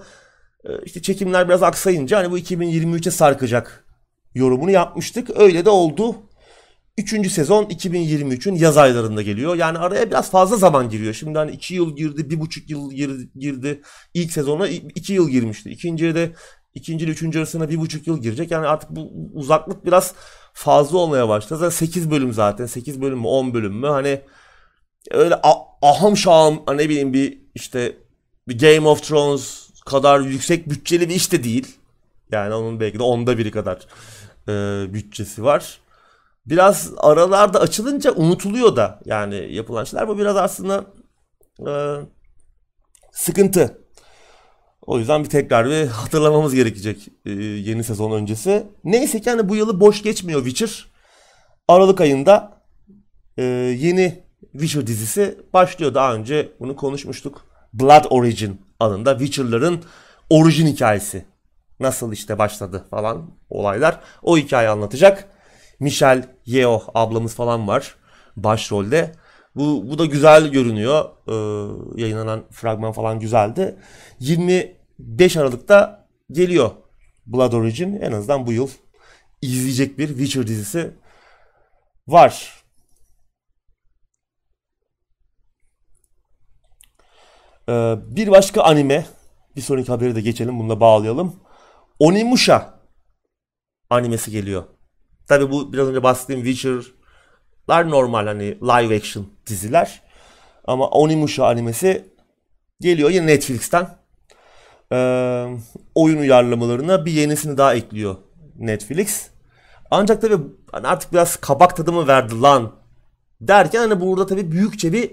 e, 0.64 0.68
işte 0.84 1.02
çekimler 1.02 1.48
biraz 1.48 1.62
aksayınca 1.62 2.18
hani 2.18 2.30
bu 2.30 2.38
2023'e 2.38 3.10
sarkacak 3.10 3.87
yorumunu 4.34 4.70
yapmıştık. 4.70 5.30
Öyle 5.36 5.64
de 5.64 5.70
oldu. 5.70 6.16
Üçüncü 6.98 7.30
sezon 7.30 7.64
2023'ün 7.64 8.54
yaz 8.54 8.76
aylarında 8.76 9.22
geliyor. 9.22 9.54
Yani 9.56 9.78
araya 9.78 10.10
biraz 10.10 10.30
fazla 10.30 10.56
zaman 10.56 10.90
giriyor. 10.90 11.14
Şimdi 11.14 11.38
hani 11.38 11.50
iki 11.50 11.74
yıl 11.74 11.96
girdi, 11.96 12.30
bir 12.30 12.40
buçuk 12.40 12.70
yıl 12.70 12.92
girdi. 13.38 13.82
İlk 14.14 14.32
sezona 14.32 14.68
iki 14.68 15.12
yıl 15.12 15.28
girmişti. 15.28 15.70
İkinciye 15.70 16.14
de 16.14 16.32
ikinci 16.74 17.04
ile 17.04 17.12
üçüncü 17.12 17.38
arasında 17.38 17.70
bir 17.70 17.78
buçuk 17.78 18.06
yıl 18.06 18.22
girecek. 18.22 18.50
Yani 18.50 18.66
artık 18.66 18.90
bu 18.90 19.12
uzaklık 19.34 19.86
biraz 19.86 20.14
fazla 20.52 20.98
olmaya 20.98 21.28
başladı. 21.28 21.58
Zaten 21.58 21.76
8 21.76 22.10
bölüm 22.10 22.32
zaten. 22.32 22.66
8 22.66 23.00
bölüm 23.00 23.18
mü 23.18 23.26
10 23.26 23.54
bölüm 23.54 23.74
mü? 23.74 23.86
Hani 23.86 24.20
öyle 25.10 25.34
aham 25.82 26.14
hani 26.66 26.78
ne 26.78 26.88
bileyim 26.88 27.12
bir 27.12 27.38
işte 27.54 27.96
bir 28.48 28.58
Game 28.58 28.88
of 28.88 29.02
Thrones 29.02 29.70
kadar 29.86 30.20
yüksek 30.20 30.70
bütçeli 30.70 31.08
bir 31.08 31.14
iş 31.14 31.32
de 31.32 31.44
değil. 31.44 31.76
Yani 32.32 32.54
onun 32.54 32.80
belki 32.80 32.98
de 32.98 33.02
onda 33.02 33.38
biri 33.38 33.50
kadar 33.50 33.86
e, 34.48 34.86
bütçesi 34.94 35.44
var 35.44 35.80
biraz 36.50 36.92
aralarda 36.96 37.60
açılınca 37.60 38.12
unutuluyor 38.12 38.76
da 38.76 39.00
yani 39.04 39.54
yapılan 39.54 39.84
şeyler. 39.84 40.08
Bu 40.08 40.18
biraz 40.18 40.36
aslında 40.36 40.84
e, 41.66 41.70
sıkıntı. 43.12 43.78
O 44.82 44.98
yüzden 44.98 45.24
bir 45.24 45.28
tekrar 45.28 45.66
bir 45.66 45.86
hatırlamamız 45.86 46.54
gerekecek 46.54 47.08
e, 47.26 47.30
yeni 47.32 47.84
sezon 47.84 48.12
öncesi. 48.12 48.66
Neyse 48.84 49.20
ki 49.20 49.30
hani 49.30 49.48
bu 49.48 49.56
yılı 49.56 49.80
boş 49.80 50.02
geçmiyor 50.02 50.44
Witcher. 50.44 50.86
Aralık 51.68 52.00
ayında 52.00 52.62
e, 53.36 53.42
yeni 53.78 54.24
Witcher 54.52 54.86
dizisi 54.86 55.38
başlıyor. 55.52 55.94
Daha 55.94 56.14
önce 56.14 56.52
bunu 56.60 56.76
konuşmuştuk. 56.76 57.46
Blood 57.72 58.04
Origin 58.10 58.60
adında 58.80 59.18
Witcher'ların 59.18 59.82
orijin 60.30 60.66
hikayesi. 60.66 61.24
Nasıl 61.80 62.12
işte 62.12 62.38
başladı 62.38 62.86
falan 62.90 63.30
olaylar. 63.50 64.00
O 64.22 64.38
hikayeyi 64.38 64.70
anlatacak. 64.70 65.28
Michelle 65.80 66.24
Yeoh 66.46 66.88
ablamız 66.94 67.34
falan 67.34 67.68
var 67.68 67.94
başrolde. 68.36 69.12
Bu, 69.54 69.90
bu 69.90 69.98
da 69.98 70.06
güzel 70.06 70.48
görünüyor. 70.48 71.04
Ee, 71.28 72.02
yayınlanan 72.02 72.44
fragman 72.50 72.92
falan 72.92 73.20
güzeldi. 73.20 73.76
25 74.20 75.36
Aralık'ta 75.36 76.08
geliyor 76.32 76.70
Blood 77.26 77.52
Origin. 77.52 78.00
En 78.00 78.12
azından 78.12 78.46
bu 78.46 78.52
yıl 78.52 78.68
izleyecek 79.42 79.98
bir 79.98 80.08
Witcher 80.08 80.46
dizisi 80.46 80.90
var. 82.08 82.64
Ee, 87.68 87.96
bir 88.06 88.30
başka 88.30 88.62
anime. 88.62 89.06
Bir 89.56 89.60
sonraki 89.60 89.88
haberi 89.88 90.14
de 90.14 90.20
geçelim. 90.20 90.58
Bununla 90.58 90.80
bağlayalım. 90.80 91.40
Onimusha 91.98 92.80
animesi 93.90 94.30
geliyor. 94.30 94.64
Tabi 95.28 95.50
bu 95.50 95.72
biraz 95.72 95.88
önce 95.88 96.02
bahsettiğim 96.02 96.44
Witcher'lar 96.44 97.90
normal 97.90 98.26
hani 98.26 98.44
live 98.44 98.96
action 98.96 99.26
diziler. 99.46 100.02
Ama 100.64 100.88
Onimusha 100.88 101.46
animesi 101.46 102.14
geliyor 102.80 103.10
yine 103.10 103.26
Netflix'ten. 103.26 103.98
Ee, 104.92 105.46
oyun 105.94 106.18
uyarlamalarına 106.18 107.06
bir 107.06 107.12
yenisini 107.12 107.56
daha 107.56 107.74
ekliyor 107.74 108.16
Netflix. 108.58 109.30
Ancak 109.90 110.22
tabi 110.22 110.34
hani 110.72 110.86
artık 110.86 111.12
biraz 111.12 111.36
kabak 111.36 111.76
tadı 111.76 111.92
mı 111.92 112.06
verdi 112.06 112.40
lan 112.40 112.72
derken 113.40 113.78
hani 113.78 114.00
burada 114.00 114.26
tabi 114.26 114.52
büyükçe 114.52 114.92
bir 114.92 115.10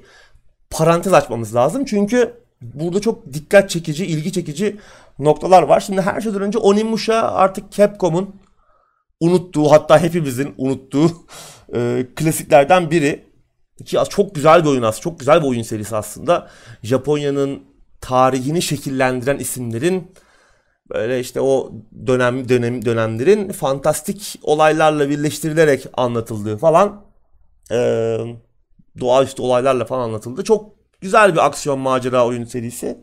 parantez 0.70 1.14
açmamız 1.14 1.56
lazım. 1.56 1.86
Çünkü 1.86 2.46
burada 2.62 3.02
çok 3.02 3.34
dikkat 3.34 3.70
çekici, 3.70 4.06
ilgi 4.06 4.32
çekici 4.32 4.78
noktalar 5.20 5.64
var. 5.64 5.80
Şimdi 5.80 6.02
her 6.02 6.22
şeyden 6.22 6.42
önce 6.42 6.58
Onimusha 6.58 7.22
artık 7.22 7.72
Capcom'un 7.72 8.36
unuttuğu 9.20 9.72
hatta 9.72 10.00
hepimizin 10.00 10.54
unuttuğu 10.58 11.12
e, 11.76 12.08
klasiklerden 12.16 12.92
biri. 12.92 13.26
Ki 13.86 13.98
çok 14.10 14.36
güzel 14.36 14.64
bir 14.64 14.70
oyun 14.70 14.82
aslında. 14.82 15.02
Çok 15.02 15.20
güzel 15.20 15.42
bir 15.42 15.48
oyun 15.48 15.62
serisi 15.62 15.96
aslında. 15.96 16.50
Japonya'nın 16.84 17.64
tarihini 18.02 18.62
şekillendiren 18.62 19.38
isimlerin 19.38 20.12
böyle 20.94 21.20
işte 21.20 21.42
o 21.42 21.72
dönem 22.08 22.50
dönem 22.50 22.86
dönemlerin 22.86 23.52
fantastik 23.52 24.40
olaylarla 24.44 25.10
birleştirilerek 25.10 25.86
anlatıldığı 25.94 26.58
falan 26.58 27.06
e, 27.72 27.78
doğaüstü 29.00 29.42
olaylarla 29.42 29.86
falan 29.86 30.04
anlatıldı. 30.04 30.44
Çok 30.44 30.76
güzel 31.02 31.34
bir 31.34 31.46
aksiyon 31.46 31.80
macera 31.80 32.28
oyun 32.28 32.44
serisi. 32.44 32.98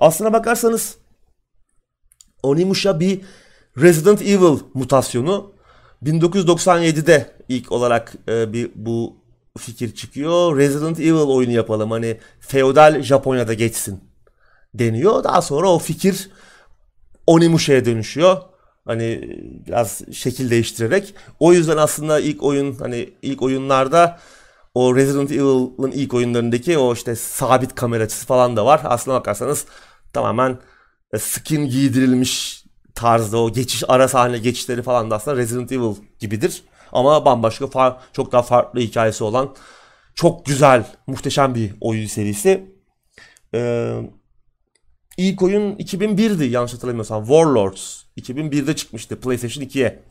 Aslına 0.00 0.32
bakarsanız 0.32 0.98
Onimusha 2.42 3.00
bir 3.00 3.20
Resident 3.76 4.22
Evil 4.22 4.58
mutasyonu. 4.74 5.52
1997'de 6.04 7.30
ilk 7.48 7.72
olarak 7.72 8.14
e, 8.28 8.52
bir 8.52 8.70
bu 8.74 9.16
fikir 9.58 9.94
çıkıyor. 9.94 10.56
Resident 10.56 11.00
Evil 11.00 11.12
oyunu 11.12 11.52
yapalım 11.52 11.90
hani 11.90 12.18
feodal 12.40 13.02
Japonya'da 13.02 13.54
geçsin 13.54 14.00
deniyor. 14.74 15.24
Daha 15.24 15.42
sonra 15.42 15.68
o 15.68 15.78
fikir 15.78 16.30
Onimusha'ya 17.26 17.84
dönüşüyor. 17.84 18.36
Hani 18.84 19.38
biraz 19.66 20.02
şekil 20.12 20.50
değiştirerek. 20.50 21.14
O 21.40 21.52
yüzden 21.52 21.76
aslında 21.76 22.20
ilk 22.20 22.42
oyun 22.42 22.74
hani 22.74 23.10
ilk 23.22 23.42
oyunlarda 23.42 24.18
o 24.74 24.96
Resident 24.96 25.32
Evil'ın 25.32 25.90
ilk 25.90 26.14
oyunlarındaki 26.14 26.78
o 26.78 26.94
işte 26.94 27.16
sabit 27.16 27.74
kamera 27.74 28.04
açısı 28.04 28.26
falan 28.26 28.56
da 28.56 28.66
var. 28.66 28.80
Aslına 28.84 29.14
bakarsanız 29.14 29.66
tamamen 30.12 30.58
skin 31.16 31.66
giydirilmiş 31.66 32.64
tarzda 32.94 33.38
o 33.38 33.52
geçiş 33.52 33.84
ara 33.88 34.08
sahne 34.08 34.38
geçişleri 34.38 34.82
falan 34.82 35.10
da 35.10 35.16
aslında 35.16 35.36
Resident 35.36 35.72
Evil 35.72 35.94
gibidir. 36.18 36.62
Ama 36.92 37.24
bambaşka 37.24 37.66
far, 37.66 37.96
çok 38.12 38.32
daha 38.32 38.42
farklı 38.42 38.80
hikayesi 38.80 39.24
olan 39.24 39.54
çok 40.14 40.46
güzel, 40.46 40.84
muhteşem 41.06 41.54
bir 41.54 41.74
oyun 41.80 42.06
serisi. 42.06 42.72
Ee, 43.54 44.00
ilk 45.16 45.42
oyun 45.42 45.76
2001'di 45.76 46.44
yanlış 46.44 46.74
hatırlamıyorsam. 46.74 47.24
Warlords 47.24 48.02
2001'de 48.16 48.76
çıkmıştı 48.76 49.20
PlayStation 49.20 49.64
2'ye. 49.64 50.02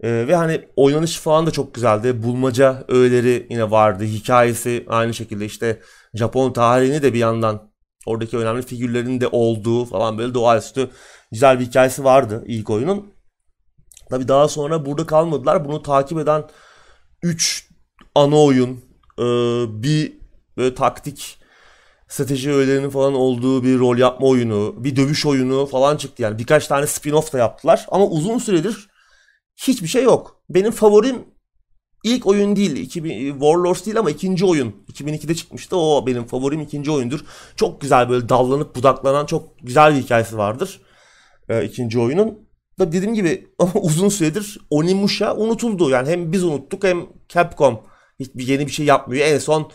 Ee, 0.00 0.28
ve 0.28 0.36
hani 0.36 0.68
oynanış 0.76 1.18
falan 1.18 1.46
da 1.46 1.50
çok 1.50 1.74
güzeldi. 1.74 2.22
Bulmaca 2.22 2.84
öğeleri 2.88 3.46
yine 3.50 3.70
vardı. 3.70 4.04
Hikayesi 4.04 4.86
aynı 4.88 5.14
şekilde 5.14 5.44
işte 5.44 5.80
Japon 6.14 6.52
tarihini 6.52 7.02
de 7.02 7.14
bir 7.14 7.18
yandan 7.18 7.70
oradaki 8.06 8.38
önemli 8.38 8.62
figürlerin 8.62 9.20
de 9.20 9.28
olduğu 9.28 9.84
falan 9.84 10.18
böyle 10.18 10.34
doğaüstü 10.34 10.90
güzel 11.32 11.60
bir 11.60 11.66
hikayesi 11.66 12.04
vardı 12.04 12.44
ilk 12.46 12.70
oyunun. 12.70 13.12
Tabi 14.10 14.28
daha 14.28 14.48
sonra 14.48 14.86
burada 14.86 15.06
kalmadılar. 15.06 15.64
Bunu 15.64 15.82
takip 15.82 16.18
eden 16.18 16.44
3 17.22 17.68
ana 18.14 18.42
oyun, 18.42 18.84
e, 19.18 19.24
bir 19.82 20.12
böyle 20.56 20.74
taktik 20.74 21.38
strateji 22.08 22.52
öğelerinin 22.52 22.90
falan 22.90 23.14
olduğu 23.14 23.64
bir 23.64 23.78
rol 23.78 23.98
yapma 23.98 24.26
oyunu, 24.26 24.74
bir 24.84 24.96
dövüş 24.96 25.26
oyunu 25.26 25.66
falan 25.66 25.96
çıktı. 25.96 26.22
Yani 26.22 26.38
birkaç 26.38 26.66
tane 26.66 26.84
spin-off 26.84 27.32
da 27.32 27.38
yaptılar. 27.38 27.86
Ama 27.88 28.06
uzun 28.06 28.38
süredir 28.38 28.88
hiçbir 29.56 29.88
şey 29.88 30.02
yok. 30.02 30.40
Benim 30.50 30.72
favorim 30.72 31.24
ilk 32.06 32.26
oyun 32.26 32.56
değil. 32.56 32.76
2000, 32.76 33.32
Warlords 33.32 33.86
değil 33.86 33.98
ama 33.98 34.10
ikinci 34.10 34.44
oyun. 34.44 34.74
2002'de 34.92 35.34
çıkmıştı. 35.34 35.76
O 35.76 36.06
benim 36.06 36.24
favorim 36.24 36.60
ikinci 36.60 36.90
oyundur. 36.90 37.20
Çok 37.56 37.80
güzel 37.80 38.08
böyle 38.08 38.28
dallanıp 38.28 38.76
budaklanan 38.76 39.26
çok 39.26 39.58
güzel 39.62 39.96
bir 39.96 40.02
hikayesi 40.02 40.38
vardır 40.38 40.80
e, 41.48 41.64
ikinci 41.64 41.98
oyunun. 41.98 42.46
Da 42.78 42.92
dediğim 42.92 43.14
gibi 43.14 43.46
uzun 43.74 44.08
süredir 44.08 44.58
Onimusha 44.70 45.36
unutuldu. 45.36 45.90
Yani 45.90 46.08
hem 46.08 46.32
biz 46.32 46.44
unuttuk 46.44 46.84
hem 46.84 47.06
Capcom 47.28 47.80
hiçbir 48.20 48.46
yeni 48.46 48.66
bir 48.66 48.72
şey 48.72 48.86
yapmıyor. 48.86 49.26
En 49.26 49.38
son 49.38 49.70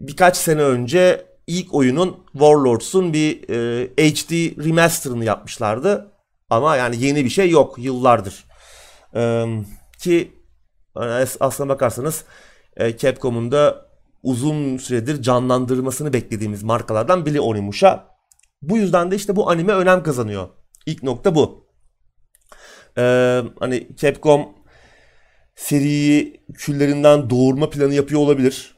birkaç 0.00 0.36
sene 0.36 0.62
önce 0.62 1.26
ilk 1.46 1.74
oyunun 1.74 2.16
Warlords'un 2.32 3.12
bir 3.12 3.48
e, 3.48 3.86
HD 3.86 4.64
remaster'ını 4.64 5.24
yapmışlardı. 5.24 6.12
Ama 6.50 6.76
yani 6.76 7.04
yeni 7.04 7.24
bir 7.24 7.30
şey 7.30 7.50
yok 7.50 7.74
yıllardır. 7.78 8.44
E, 9.14 9.46
ki 9.98 10.32
aslına 11.40 11.68
bakarsanız 11.68 12.24
e, 12.76 12.96
Capcom'un 12.96 13.52
da 13.52 13.86
uzun 14.22 14.76
süredir 14.76 15.22
canlandırmasını 15.22 16.12
beklediğimiz 16.12 16.62
markalardan 16.62 17.26
biri 17.26 17.40
Onimusha. 17.40 18.12
Bu 18.62 18.76
yüzden 18.76 19.10
de 19.10 19.16
işte 19.16 19.36
bu 19.36 19.50
anime 19.50 19.72
önem 19.72 20.02
kazanıyor. 20.02 20.48
İlk 20.86 21.02
nokta 21.02 21.34
bu. 21.34 21.66
Ee, 22.98 23.42
hani 23.60 23.88
Capcom 23.96 24.48
seriyi 25.54 26.40
küllerinden 26.54 27.30
doğurma 27.30 27.70
planı 27.70 27.94
yapıyor 27.94 28.20
olabilir. 28.20 28.74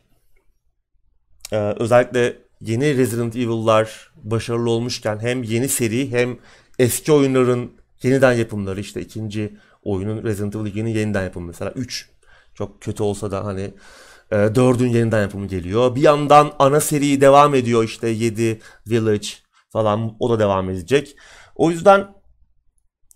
Ee, 1.53 1.57
özellikle 1.57 2.37
yeni 2.61 2.97
Resident 2.97 3.37
Evil'lar 3.37 4.13
başarılı 4.23 4.71
olmuşken 4.71 5.19
hem 5.19 5.43
yeni 5.43 5.69
seri 5.69 6.11
hem 6.11 6.39
eski 6.79 7.13
oyunların 7.13 7.73
yeniden 8.03 8.33
yapımları 8.33 8.81
işte 8.81 9.01
ikinci 9.01 9.57
oyunun 9.85 10.23
Resident 10.23 10.57
Evil 10.57 10.75
2'nin 10.75 10.91
yeniden 10.91 11.23
yapımı 11.23 11.47
mesela 11.47 11.71
3 11.71 12.11
çok 12.55 12.83
kötü 12.83 13.03
olsa 13.03 13.31
da 13.31 13.45
hani 13.45 13.75
e, 14.31 14.37
4'ün 14.37 14.89
yeniden 14.89 15.23
yapımı 15.23 15.47
geliyor. 15.47 15.95
Bir 15.95 16.03
yandan 16.03 16.53
ana 16.59 16.81
seri 16.81 17.21
devam 17.21 17.55
ediyor 17.55 17.85
işte 17.85 18.09
7 18.09 18.61
Village 18.87 19.29
falan 19.71 20.17
o 20.21 20.31
da 20.31 20.39
devam 20.39 20.71
edecek. 20.71 21.17
O 21.57 21.71
yüzden 21.71 22.15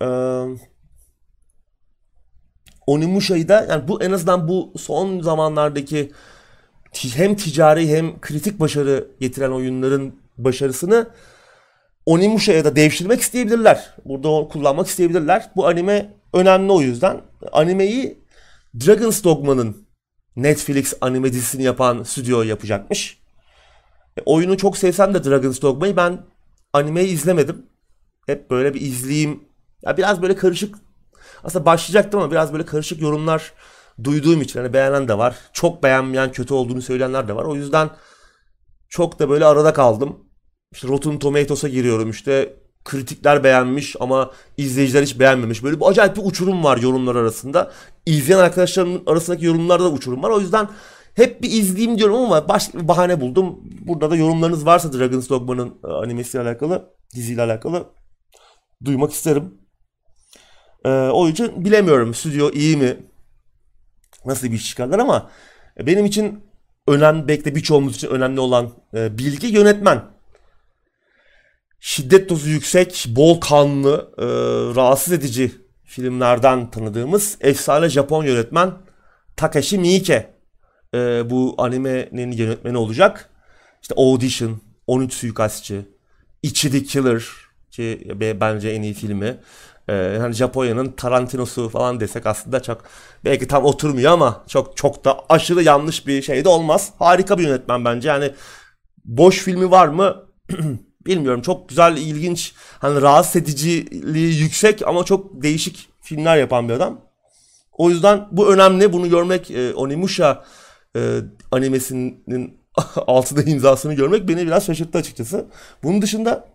e, 0.02 0.08
Onimusha'yı 2.86 3.48
da 3.48 3.66
yani 3.70 3.88
bu 3.88 4.02
en 4.02 4.12
azından 4.12 4.48
bu 4.48 4.72
son 4.78 5.20
zamanlardaki 5.20 6.12
hem 7.14 7.36
ticari 7.36 7.88
hem 7.88 8.20
kritik 8.20 8.60
başarı 8.60 9.08
getiren 9.20 9.50
oyunların 9.50 10.14
başarısını 10.38 11.10
Onimusha'ya 12.06 12.64
da 12.64 12.76
devşirmek 12.76 13.20
isteyebilirler. 13.20 13.94
Burada 14.04 14.48
kullanmak 14.48 14.86
isteyebilirler. 14.86 15.50
Bu 15.56 15.66
anime 15.66 16.17
önemli 16.32 16.72
o 16.72 16.80
yüzden. 16.80 17.20
Animeyi 17.52 18.24
Dragon's 18.86 19.24
Dogma'nın 19.24 19.88
Netflix 20.36 20.94
anime 21.00 21.32
dizisini 21.32 21.62
yapan 21.62 22.02
stüdyo 22.02 22.42
yapacakmış. 22.42 23.18
E, 24.16 24.20
oyunu 24.26 24.56
çok 24.56 24.78
sevsem 24.78 25.14
de 25.14 25.24
Dragon's 25.24 25.62
Dogma'yı 25.62 25.96
ben 25.96 26.26
animeyi 26.72 27.08
izlemedim. 27.08 27.66
Hep 28.26 28.50
böyle 28.50 28.74
bir 28.74 28.80
izleyeyim. 28.80 29.44
Ya 29.82 29.96
biraz 29.96 30.22
böyle 30.22 30.36
karışık 30.36 30.76
aslında 31.44 31.66
başlayacaktım 31.66 32.20
ama 32.20 32.30
biraz 32.30 32.52
böyle 32.52 32.66
karışık 32.66 33.02
yorumlar 33.02 33.52
duyduğum 34.04 34.42
için 34.42 34.60
hani 34.60 34.72
beğenen 34.72 35.08
de 35.08 35.18
var. 35.18 35.36
Çok 35.52 35.82
beğenmeyen, 35.82 36.32
kötü 36.32 36.54
olduğunu 36.54 36.82
söyleyenler 36.82 37.28
de 37.28 37.36
var. 37.36 37.44
O 37.44 37.54
yüzden 37.54 37.90
çok 38.88 39.18
da 39.18 39.30
böyle 39.30 39.44
arada 39.44 39.72
kaldım. 39.72 40.18
İşte 40.72 40.88
Rotten 40.88 41.18
Tomatoes'a 41.18 41.68
giriyorum 41.68 42.10
işte 42.10 42.56
kritikler 42.88 43.44
beğenmiş 43.44 43.96
ama 44.00 44.30
izleyiciler 44.56 45.02
hiç 45.02 45.18
beğenmemiş. 45.18 45.64
Böyle 45.64 45.80
bir 45.80 45.86
acayip 45.86 46.16
bir 46.16 46.22
uçurum 46.24 46.64
var 46.64 46.76
yorumlar 46.76 47.16
arasında. 47.16 47.70
İzleyen 48.06 48.38
arkadaşlarımın 48.38 49.02
arasındaki 49.06 49.44
yorumlarda 49.44 49.84
da 49.84 49.90
uçurum 49.90 50.22
var. 50.22 50.30
O 50.30 50.40
yüzden 50.40 50.68
hep 51.14 51.42
bir 51.42 51.50
izleyeyim 51.50 51.98
diyorum 51.98 52.16
ama 52.16 52.48
başka 52.48 52.78
bir 52.78 52.88
bahane 52.88 53.20
buldum. 53.20 53.60
Burada 53.86 54.10
da 54.10 54.16
yorumlarınız 54.16 54.66
varsa 54.66 54.92
Dragon's 54.92 55.28
Dogma'nın 55.28 55.74
e, 55.84 55.86
animesiyle 55.86 56.44
alakalı, 56.44 56.94
diziyle 57.14 57.42
alakalı 57.42 57.86
duymak 58.84 59.12
isterim. 59.12 59.54
Ee, 60.84 60.88
o 60.90 61.28
yüzden 61.28 61.64
bilemiyorum 61.64 62.14
stüdyo 62.14 62.50
iyi 62.50 62.76
mi? 62.76 62.96
Nasıl 64.24 64.46
bir 64.46 64.52
iş 64.52 64.68
çıkarlar 64.68 64.98
ama 64.98 65.30
benim 65.86 66.06
için 66.06 66.44
önemli, 66.88 67.28
belki 67.28 67.44
de 67.44 67.54
birçoğumuz 67.54 67.96
için 67.96 68.08
önemli 68.08 68.40
olan 68.40 68.70
e, 68.94 69.18
bilgi 69.18 69.46
yönetmen 69.46 70.02
şiddet 71.80 72.30
dozu 72.30 72.48
yüksek, 72.48 73.06
bol 73.08 73.40
kanlı, 73.40 74.14
e, 74.18 74.24
rahatsız 74.76 75.12
edici 75.12 75.52
filmlerden 75.84 76.70
tanıdığımız 76.70 77.38
efsane 77.40 77.88
Japon 77.88 78.24
yönetmen 78.24 78.72
Takashi 79.36 79.78
Miike 79.78 80.34
e, 80.94 81.30
bu 81.30 81.54
animenin 81.58 82.32
yönetmeni 82.32 82.76
olacak. 82.76 83.30
İşte 83.82 83.94
Audition, 83.94 84.60
13 84.86 85.14
Suikastçı, 85.14 85.84
Ichi 86.42 86.70
the 86.70 86.82
Killer 86.82 87.22
ki 87.70 88.08
bence 88.40 88.68
en 88.68 88.82
iyi 88.82 88.94
filmi. 88.94 89.40
Ee, 89.88 90.16
hani 90.20 90.34
Japonya'nın 90.34 90.92
Tarantino'su 90.92 91.68
falan 91.68 92.00
desek 92.00 92.26
aslında 92.26 92.62
çok 92.62 92.84
belki 93.24 93.48
tam 93.48 93.64
oturmuyor 93.64 94.12
ama 94.12 94.44
çok 94.48 94.76
çok 94.76 95.04
da 95.04 95.20
aşırı 95.28 95.62
yanlış 95.62 96.06
bir 96.06 96.22
şey 96.22 96.44
de 96.44 96.48
olmaz. 96.48 96.92
Harika 96.98 97.38
bir 97.38 97.42
yönetmen 97.42 97.84
bence. 97.84 98.08
Yani 98.08 98.32
boş 99.04 99.38
filmi 99.38 99.70
var 99.70 99.88
mı? 99.88 100.24
bilmiyorum 101.08 101.42
çok 101.42 101.68
güzel, 101.68 101.96
ilginç, 101.96 102.54
hani 102.78 103.02
rahatsız 103.02 103.36
ediciliği 103.36 104.40
yüksek 104.40 104.86
ama 104.86 105.04
çok 105.04 105.42
değişik 105.42 105.88
filmler 106.00 106.36
yapan 106.36 106.68
bir 106.68 106.74
adam. 106.74 107.00
O 107.72 107.90
yüzden 107.90 108.28
bu 108.30 108.52
önemli. 108.52 108.92
Bunu 108.92 109.10
görmek 109.10 109.50
e, 109.50 109.74
Onimusha 109.74 110.44
e, 110.96 111.18
animesinin 111.52 112.58
altında 112.96 113.42
imzasını 113.42 113.94
görmek 113.94 114.28
beni 114.28 114.46
biraz 114.46 114.66
şaşırttı 114.66 114.98
açıkçası. 114.98 115.46
Bunun 115.82 116.02
dışında 116.02 116.48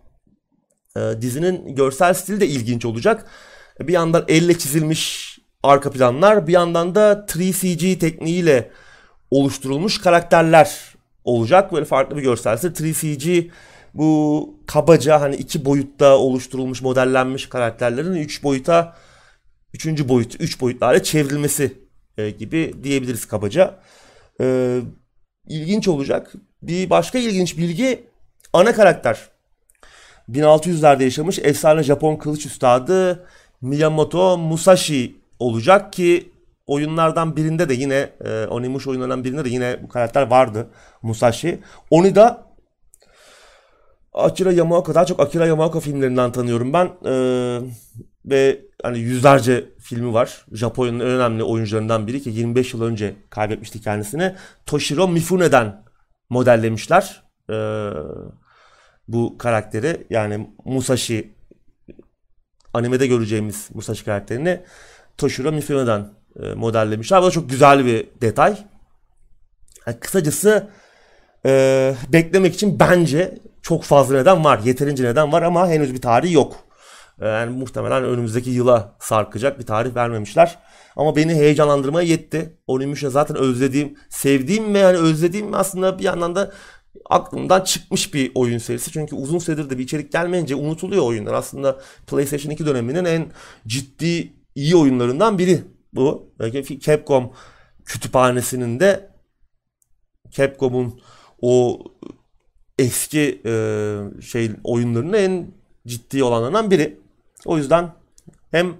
e, 0.96 1.00
dizinin 1.20 1.74
görsel 1.74 2.14
stili 2.14 2.40
de 2.40 2.46
ilginç 2.46 2.84
olacak. 2.84 3.26
Bir 3.80 3.92
yandan 3.92 4.24
elle 4.28 4.58
çizilmiş 4.58 5.34
arka 5.62 5.90
planlar, 5.90 6.46
bir 6.46 6.52
yandan 6.52 6.94
da 6.94 7.26
3CG 7.28 7.98
tekniğiyle 7.98 8.70
oluşturulmuş 9.30 10.00
karakterler 10.00 10.94
olacak. 11.24 11.72
Böyle 11.72 11.84
farklı 11.84 12.16
bir 12.16 12.22
görsel 12.22 12.56
stil. 12.56 12.70
3CG 12.70 13.50
bu 13.94 14.50
kabaca 14.66 15.20
hani 15.20 15.36
iki 15.36 15.64
boyutta 15.64 16.18
oluşturulmuş, 16.18 16.82
modellenmiş 16.82 17.48
karakterlerin 17.48 18.14
üç 18.14 18.42
boyuta, 18.42 18.96
üçüncü 19.74 20.08
boyut, 20.08 20.40
üç 20.40 20.60
boyutlarla 20.60 21.02
çevrilmesi 21.02 21.78
e, 22.18 22.30
gibi 22.30 22.74
diyebiliriz 22.82 23.26
kabaca. 23.26 23.78
E, 24.40 24.78
ilginç 25.48 25.88
olacak. 25.88 26.32
Bir 26.62 26.90
başka 26.90 27.18
ilginç 27.18 27.58
bilgi 27.58 28.06
ana 28.52 28.74
karakter. 28.74 29.18
1600'lerde 30.30 31.02
yaşamış 31.02 31.38
efsane 31.38 31.82
Japon 31.82 32.16
kılıç 32.16 32.46
üstadı 32.46 33.26
Miyamoto 33.60 34.38
Musashi 34.38 35.16
olacak 35.38 35.92
ki 35.92 36.32
oyunlardan 36.66 37.36
birinde 37.36 37.68
de 37.68 37.74
yine 37.74 38.10
e, 38.24 38.46
Onimush 38.46 38.86
oyunlarından 38.86 39.24
birinde 39.24 39.44
de 39.44 39.48
yine 39.48 39.82
bu 39.82 39.88
karakter 39.88 40.22
vardı 40.22 40.70
Musashi. 41.02 41.60
Onu 41.90 42.14
da 42.14 42.53
Akira 44.14 44.52
Yamaoka 44.52 44.94
daha 44.94 45.06
çok 45.06 45.20
Akira 45.20 45.46
Yamaoka 45.46 45.80
filmlerinden 45.80 46.32
tanıyorum 46.32 46.72
ben. 46.72 46.90
Ee, 47.06 47.60
ve 48.24 48.60
hani 48.82 48.98
yüzlerce 48.98 49.64
filmi 49.80 50.14
var. 50.14 50.46
Japonya'nın 50.52 51.00
en 51.00 51.06
önemli 51.06 51.42
oyuncularından 51.42 52.06
biri 52.06 52.22
ki 52.22 52.30
25 52.30 52.74
yıl 52.74 52.82
önce 52.82 53.16
kaybetmişti 53.30 53.80
kendisini. 53.80 54.34
Toshiro 54.66 55.08
Mifune'den 55.08 55.84
modellemişler. 56.30 57.22
Ee, 57.50 57.90
bu 59.08 59.38
karakteri 59.38 60.06
yani 60.10 60.50
Musashi 60.64 61.34
animede 62.74 63.06
göreceğimiz 63.06 63.68
Musashi 63.74 64.04
karakterini 64.04 64.60
Toshiro 65.18 65.52
Mifune'den 65.52 66.08
e, 66.42 66.54
modellemişler. 66.54 67.22
Bu 67.22 67.26
da 67.26 67.30
çok 67.30 67.50
güzel 67.50 67.86
bir 67.86 68.06
detay. 68.20 68.58
Yani 69.86 70.00
kısacası 70.00 70.70
e, 71.46 71.94
beklemek 72.12 72.54
için 72.54 72.80
bence 72.80 73.38
çok 73.64 73.82
fazla 73.82 74.14
neden 74.16 74.44
var. 74.44 74.60
Yeterince 74.64 75.04
neden 75.04 75.32
var 75.32 75.42
ama 75.42 75.68
henüz 75.68 75.94
bir 75.94 76.00
tarih 76.00 76.32
yok. 76.32 76.56
Ee, 77.20 77.28
yani 77.28 77.56
muhtemelen 77.56 78.04
önümüzdeki 78.04 78.50
yıla 78.50 78.96
sarkacak 79.00 79.58
bir 79.58 79.66
tarih 79.66 79.94
vermemişler. 79.94 80.58
Ama 80.96 81.16
beni 81.16 81.34
heyecanlandırmaya 81.34 82.08
yetti. 82.08 82.58
Onimusha 82.66 83.10
zaten 83.10 83.36
özlediğim, 83.36 83.96
sevdiğim 84.08 84.74
ve 84.74 84.78
yani 84.78 84.98
özlediğim 84.98 85.54
aslında 85.54 85.98
bir 85.98 86.04
yandan 86.04 86.34
da 86.34 86.52
aklımdan 87.10 87.60
çıkmış 87.60 88.14
bir 88.14 88.32
oyun 88.34 88.58
serisi. 88.58 88.92
Çünkü 88.92 89.16
uzun 89.16 89.38
süredir 89.38 89.70
de 89.70 89.78
bir 89.78 89.84
içerik 89.84 90.12
gelmeyince 90.12 90.54
unutuluyor 90.54 91.02
oyunlar. 91.02 91.34
Aslında 91.34 91.80
PlayStation 92.06 92.52
2 92.52 92.66
döneminin 92.66 93.04
en 93.04 93.26
ciddi 93.66 94.32
iyi 94.54 94.76
oyunlarından 94.76 95.38
biri 95.38 95.64
bu. 95.92 96.32
Capcom 96.80 97.32
kütüphanesinin 97.84 98.80
de 98.80 99.10
Capcom'un 100.30 101.00
o 101.42 101.78
eski 102.78 103.42
e, 103.46 103.52
şey 104.22 104.50
oyunlarının 104.64 105.12
en 105.12 105.46
ciddi 105.86 106.24
olanlarından 106.24 106.70
biri. 106.70 107.00
O 107.44 107.56
yüzden 107.58 107.92
hem 108.50 108.76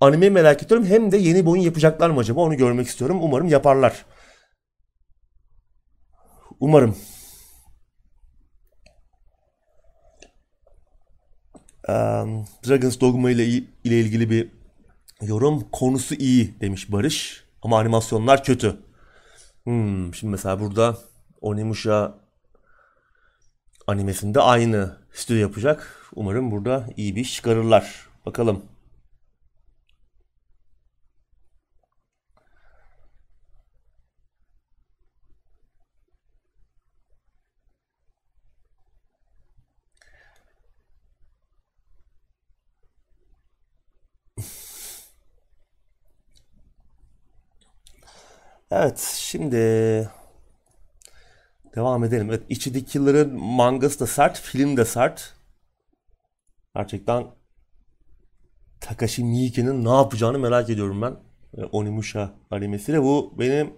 anime 0.00 0.30
merak 0.30 0.62
ediyorum 0.62 0.86
hem 0.86 1.12
de 1.12 1.16
yeni 1.16 1.46
bir 1.46 1.50
oyun 1.50 1.62
yapacaklar 1.62 2.10
mı 2.10 2.20
acaba 2.20 2.40
onu 2.40 2.56
görmek 2.56 2.86
istiyorum. 2.86 3.18
Umarım 3.22 3.48
yaparlar. 3.48 4.04
Umarım. 6.60 6.96
Um, 11.88 12.46
Dragon's 12.68 13.00
Dogma 13.00 13.30
ile, 13.30 13.44
ile 13.84 14.00
ilgili 14.00 14.30
bir 14.30 14.48
yorum. 15.22 15.70
Konusu 15.72 16.14
iyi 16.14 16.60
demiş 16.60 16.92
Barış. 16.92 17.44
Ama 17.62 17.78
animasyonlar 17.78 18.44
kötü. 18.44 18.76
Hmm, 19.64 20.14
şimdi 20.14 20.30
mesela 20.30 20.60
burada 20.60 20.98
Onimusha 21.40 22.18
animesinde 23.88 24.40
aynı 24.40 24.96
stüdyo 25.12 25.40
yapacak. 25.40 26.06
Umarım 26.14 26.50
burada 26.50 26.86
iyi 26.96 27.16
bir 27.16 27.20
iş 27.20 27.34
çıkarırlar. 27.34 28.08
Bakalım. 28.26 28.62
Evet, 48.70 48.98
şimdi 49.18 49.56
Devam 51.74 52.04
edelim. 52.04 52.30
Evet, 52.30 52.42
içi 52.48 52.84
Killer'ın 52.84 53.40
mangası 53.40 54.00
da 54.00 54.06
sert, 54.06 54.40
film 54.40 54.76
de 54.76 54.84
sert. 54.84 55.34
Gerçekten 56.76 57.26
Takashi 58.80 59.24
Miike'nin 59.24 59.84
ne 59.84 59.88
yapacağını 59.88 60.38
merak 60.38 60.70
ediyorum 60.70 61.02
ben. 61.02 61.16
E, 61.56 61.64
Onimusha 61.64 62.34
animesiyle. 62.50 63.02
Bu 63.02 63.34
benim 63.38 63.74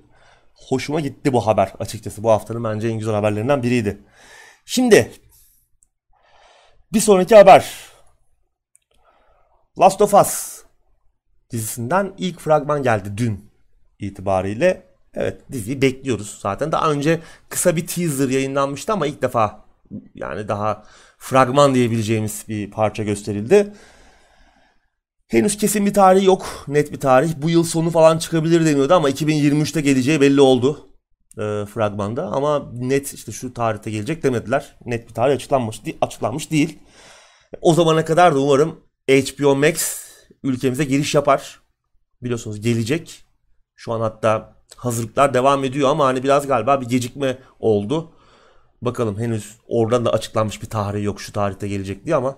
hoşuma 0.55 1.01
gitti 1.01 1.33
bu 1.33 1.47
haber 1.47 1.73
açıkçası. 1.79 2.23
Bu 2.23 2.31
haftanın 2.31 2.65
bence 2.65 2.89
en 2.89 2.99
güzel 2.99 3.15
haberlerinden 3.15 3.63
biriydi. 3.63 3.99
Şimdi 4.65 5.13
bir 6.93 7.01
sonraki 7.01 7.37
haber. 7.37 7.75
Last 9.79 10.03
of 10.03 10.15
Us 10.15 10.63
dizisinden 11.51 12.15
ilk 12.19 12.41
fragman 12.41 12.83
geldi 12.83 13.13
dün 13.17 13.51
itibariyle. 13.99 14.90
Evet 15.15 15.53
diziyi 15.53 15.83
bekliyoruz 15.83 16.39
zaten. 16.43 16.73
Daha 16.73 16.91
önce 16.91 17.21
kısa 17.49 17.77
bir 17.77 17.87
teaser 17.87 18.29
yayınlanmıştı 18.29 18.93
ama 18.93 19.07
ilk 19.07 19.23
defa 19.23 19.65
yani 20.15 20.49
daha 20.49 20.85
fragman 21.19 21.75
diyebileceğimiz 21.75 22.45
bir 22.49 22.71
parça 22.71 23.03
gösterildi. 23.05 23.73
Henüz 25.29 25.57
kesin 25.57 25.87
bir 25.87 25.95
tarih 25.95 26.25
yok. 26.25 26.65
Net 26.69 26.93
bir 26.93 27.01
tarih. 27.01 27.33
Bu 27.37 27.51
yıl 27.51 27.65
sonu 27.65 27.91
falan 27.91 28.19
çıkabilir 28.19 28.67
deniyordu 28.67 28.95
ama 28.95 29.11
2023'te 29.11 29.81
geleceği 29.81 30.21
belli 30.21 30.41
oldu 30.41 30.89
e, 31.39 31.67
fragmanda. 31.67 32.27
Ama 32.27 32.73
net 32.73 33.15
işte 33.15 33.33
şu 33.33 33.55
tarihte 33.55 33.91
gelecek 33.91 34.23
demediler. 34.23 34.77
Net 34.87 35.09
bir 35.09 35.15
tarih 35.15 35.35
açıklanmış, 35.35 35.81
açıklanmış 36.01 36.51
değil. 36.51 36.79
O 37.61 37.75
zamana 37.75 38.05
kadar 38.05 38.35
da 38.35 38.41
umarım 38.41 38.81
HBO 39.09 39.57
Max 39.57 40.05
ülkemize 40.43 40.85
giriş 40.85 41.15
yapar. 41.15 41.61
Biliyorsunuz 42.23 42.61
gelecek. 42.61 43.25
Şu 43.77 43.93
an 43.93 44.01
hatta 44.01 44.60
hazırlıklar 44.77 45.35
devam 45.35 45.65
ediyor 45.65 45.91
ama 45.91 46.07
hani 46.07 46.23
biraz 46.23 46.47
galiba 46.47 46.81
bir 46.81 46.87
gecikme 46.87 47.39
oldu. 47.61 48.13
Bakalım 48.83 49.19
henüz 49.19 49.59
oradan 49.69 50.05
da 50.05 50.13
açıklanmış 50.13 50.63
bir 50.63 50.71
tarih 50.71 51.05
yok 51.05 51.21
şu 51.21 51.33
tarihte 51.33 51.69
gelecek 51.69 52.05
diye 52.07 52.17
ama 52.17 52.37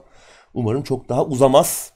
umarım 0.54 0.82
çok 0.82 1.08
daha 1.08 1.24
uzamaz. 1.24 1.92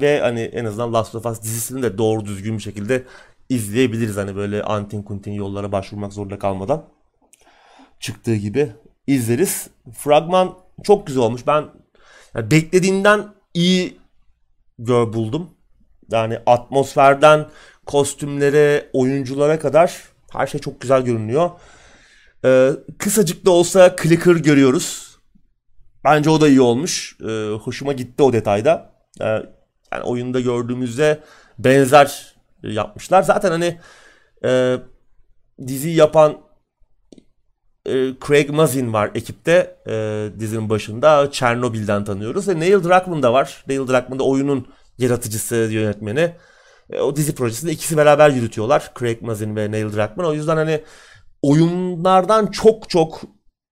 Ve 0.00 0.20
hani 0.20 0.40
en 0.40 0.64
azından 0.64 0.92
Last 0.92 1.14
of 1.14 1.26
Us 1.26 1.42
dizisini 1.42 1.82
de 1.82 1.98
doğru 1.98 2.24
düzgün 2.24 2.56
bir 2.56 2.62
şekilde 2.62 3.04
izleyebiliriz. 3.48 4.16
Hani 4.16 4.36
böyle 4.36 4.62
antin 4.62 5.02
kuntin 5.02 5.32
yollara 5.32 5.72
başvurmak 5.72 6.12
zorunda 6.12 6.38
kalmadan. 6.38 6.84
Çıktığı 8.00 8.34
gibi 8.34 8.72
izleriz. 9.06 9.68
Fragman 9.94 10.54
çok 10.82 11.06
güzel 11.06 11.22
olmuş. 11.22 11.46
Ben 11.46 11.64
yani 12.34 12.50
beklediğimden 12.50 13.34
iyi 13.54 13.98
gör 14.78 15.12
buldum. 15.12 15.50
Yani 16.10 16.38
atmosferden 16.46 17.46
kostümlere, 17.86 18.90
oyunculara 18.92 19.58
kadar 19.58 20.02
her 20.32 20.46
şey 20.46 20.60
çok 20.60 20.80
güzel 20.80 21.02
görünüyor. 21.02 21.50
Ee, 22.44 22.70
kısacık 22.98 23.46
da 23.46 23.50
olsa 23.50 23.96
clicker 24.02 24.36
görüyoruz. 24.36 25.18
Bence 26.04 26.30
o 26.30 26.40
da 26.40 26.48
iyi 26.48 26.60
olmuş. 26.60 27.16
Ee, 27.28 27.48
hoşuma 27.62 27.92
gitti 27.92 28.22
o 28.22 28.32
detayda. 28.32 28.92
Ee, 29.20 29.24
yani 29.92 30.02
oyunda 30.04 30.40
gördüğümüzde 30.40 31.20
benzer 31.58 32.34
yapmışlar. 32.62 33.22
Zaten 33.22 33.50
hani 33.50 33.78
e, 34.44 34.76
diziyi 35.66 35.96
yapan 35.96 36.38
e, 37.86 37.92
Craig 38.26 38.50
Mazin 38.50 38.92
var 38.92 39.10
ekipte 39.14 39.76
e, 39.86 40.28
dizinin 40.38 40.70
başında. 40.70 41.30
Chernobyl'den 41.32 42.04
tanıyoruz. 42.04 42.48
Ve 42.48 42.60
Neil 42.60 42.84
Druckmann 42.84 43.22
da 43.22 43.32
var. 43.32 43.64
Neil 43.68 43.78
Druckmann 43.80 44.18
da 44.18 44.24
oyunun 44.24 44.66
yaratıcısı, 44.98 45.54
yönetmeni. 45.54 46.36
E, 46.92 47.00
o 47.00 47.16
dizi 47.16 47.34
projesinde 47.34 47.72
ikisi 47.72 47.96
beraber 47.96 48.30
yürütüyorlar. 48.30 48.92
Craig 48.98 49.22
Mazin 49.22 49.56
ve 49.56 49.70
Neil 49.70 49.92
Druckmann. 49.92 50.28
O 50.28 50.34
yüzden 50.34 50.56
hani 50.56 50.84
oyunlardan 51.42 52.46
çok 52.46 52.90
çok 52.90 53.20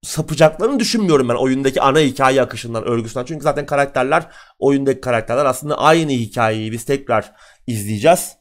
sapacaklarını 0.03 0.79
düşünmüyorum 0.79 1.29
ben 1.29 1.35
oyundaki 1.35 1.81
ana 1.81 1.99
hikaye 1.99 2.41
akışından, 2.41 2.83
örgüsünden. 2.83 3.25
Çünkü 3.25 3.43
zaten 3.43 3.65
karakterler, 3.65 4.27
oyundaki 4.59 5.01
karakterler 5.01 5.45
aslında 5.45 5.77
aynı 5.77 6.11
hikayeyi 6.11 6.71
biz 6.71 6.85
tekrar 6.85 7.33
izleyeceğiz. 7.67 8.35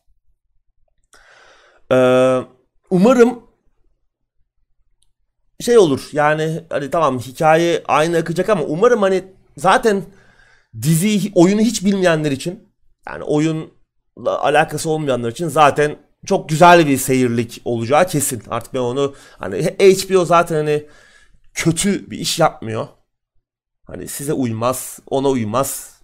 Ee, 1.92 2.40
umarım 2.90 3.42
şey 5.60 5.78
olur 5.78 6.08
yani 6.12 6.64
hani 6.70 6.90
tamam 6.90 7.18
hikaye 7.18 7.82
aynı 7.88 8.16
akacak 8.16 8.48
ama 8.48 8.62
umarım 8.62 9.02
hani 9.02 9.24
zaten 9.56 10.02
dizi 10.82 11.32
oyunu 11.34 11.60
hiç 11.60 11.84
bilmeyenler 11.84 12.30
için 12.30 12.68
yani 13.08 13.24
oyunla 13.24 13.79
alakası 14.26 14.90
olmayanlar 14.90 15.30
için 15.30 15.48
zaten 15.48 15.96
çok 16.26 16.48
güzel 16.48 16.86
bir 16.86 16.96
seyirlik 16.96 17.62
olacağı 17.64 18.06
kesin. 18.06 18.42
Artık 18.50 18.74
ben 18.74 18.78
onu 18.78 19.14
hani 19.38 19.62
HBO 19.62 20.24
zaten 20.24 20.56
hani 20.56 20.86
kötü 21.54 22.10
bir 22.10 22.18
iş 22.18 22.38
yapmıyor. 22.38 22.88
Hani 23.86 24.08
size 24.08 24.32
uymaz, 24.32 24.98
ona 25.06 25.28
uymaz 25.28 26.00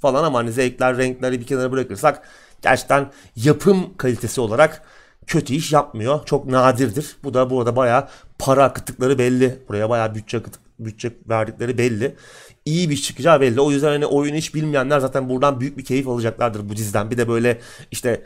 falan 0.00 0.24
ama 0.24 0.38
hani 0.38 0.52
zevkler, 0.52 0.96
renkleri 0.96 1.40
bir 1.40 1.46
kenara 1.46 1.72
bırakırsak 1.72 2.28
gerçekten 2.62 3.12
yapım 3.36 3.96
kalitesi 3.96 4.40
olarak 4.40 4.82
kötü 5.26 5.54
iş 5.54 5.72
yapmıyor. 5.72 6.24
Çok 6.26 6.46
nadirdir. 6.46 7.16
Bu 7.24 7.34
da 7.34 7.50
burada 7.50 7.76
bayağı 7.76 8.08
para 8.38 8.64
akıttıkları 8.64 9.18
belli. 9.18 9.58
Buraya 9.68 9.90
bayağı 9.90 10.14
bütçe 10.14 10.38
akıt, 10.38 10.54
bütçe 10.78 11.12
verdikleri 11.28 11.78
belli. 11.78 12.16
İyi 12.64 12.90
bir 12.90 12.96
çıkacağı 12.96 13.40
belli. 13.40 13.60
O 13.60 13.70
yüzden 13.70 13.88
hani 13.88 14.06
oyunu 14.06 14.36
hiç 14.36 14.54
bilmeyenler 14.54 14.98
zaten 15.00 15.28
buradan 15.28 15.60
büyük 15.60 15.78
bir 15.78 15.84
keyif 15.84 16.08
alacaklardır 16.08 16.68
bu 16.68 16.76
diziden. 16.76 17.10
Bir 17.10 17.18
de 17.18 17.28
böyle 17.28 17.60
işte 17.90 18.24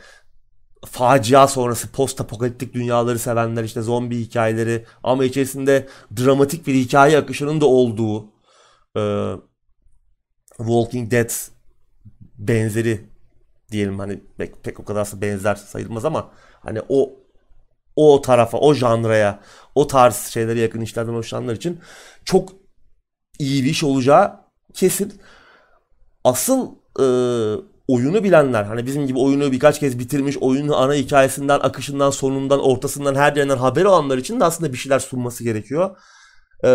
facia 0.84 1.48
sonrası 1.48 1.92
post 1.92 2.20
apokaliptik 2.20 2.74
dünyaları 2.74 3.18
sevenler 3.18 3.64
işte 3.64 3.82
zombi 3.82 4.18
hikayeleri 4.20 4.84
ama 5.02 5.24
içerisinde 5.24 5.86
dramatik 6.16 6.66
bir 6.66 6.74
hikaye 6.74 7.18
akışının 7.18 7.60
da 7.60 7.66
olduğu 7.66 8.24
e, 8.96 9.32
Walking 10.56 11.10
Dead 11.10 11.30
benzeri 12.38 13.00
diyelim 13.70 13.98
hani 13.98 14.20
pek, 14.38 14.64
pek 14.64 14.80
o 14.80 14.84
kadar 14.84 15.08
benzer 15.14 15.54
sayılmaz 15.54 16.04
ama 16.04 16.30
hani 16.60 16.80
o 16.88 17.10
o 17.96 18.20
tarafa, 18.20 18.58
o 18.58 18.74
janraya, 18.74 19.40
o 19.74 19.86
tarz 19.86 20.16
şeylere 20.16 20.60
yakın 20.60 20.80
işlerden 20.80 21.12
hoşlananlar 21.12 21.54
için 21.54 21.80
çok 22.24 22.52
iyi 23.38 23.64
bir 23.64 23.70
iş 23.70 23.84
olacağı 23.84 24.40
kesin. 24.74 25.12
Asıl 26.24 26.68
e, 27.00 27.06
oyunu 27.88 28.24
bilenler 28.24 28.64
hani 28.64 28.86
bizim 28.86 29.06
gibi 29.06 29.18
oyunu 29.18 29.52
birkaç 29.52 29.80
kez 29.80 29.98
bitirmiş 29.98 30.36
oyunun 30.38 30.72
ana 30.72 30.94
hikayesinden 30.94 31.60
akışından 31.60 32.10
sonundan 32.10 32.60
ortasından 32.60 33.14
her 33.14 33.36
yerinden 33.36 33.56
haber 33.56 33.84
olanlar 33.84 34.18
için 34.18 34.40
de 34.40 34.44
aslında 34.44 34.72
bir 34.72 34.78
şeyler 34.78 34.98
sunması 34.98 35.44
gerekiyor. 35.44 35.96
Ee, 36.64 36.68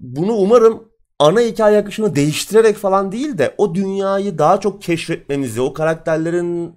bunu 0.00 0.32
umarım 0.32 0.88
ana 1.18 1.40
hikaye 1.40 1.78
akışını 1.78 2.14
değiştirerek 2.14 2.76
falan 2.76 3.12
değil 3.12 3.38
de 3.38 3.54
o 3.58 3.74
dünyayı 3.74 4.38
daha 4.38 4.60
çok 4.60 4.82
keşfetmemizi, 4.82 5.60
o 5.60 5.72
karakterlerin 5.72 6.74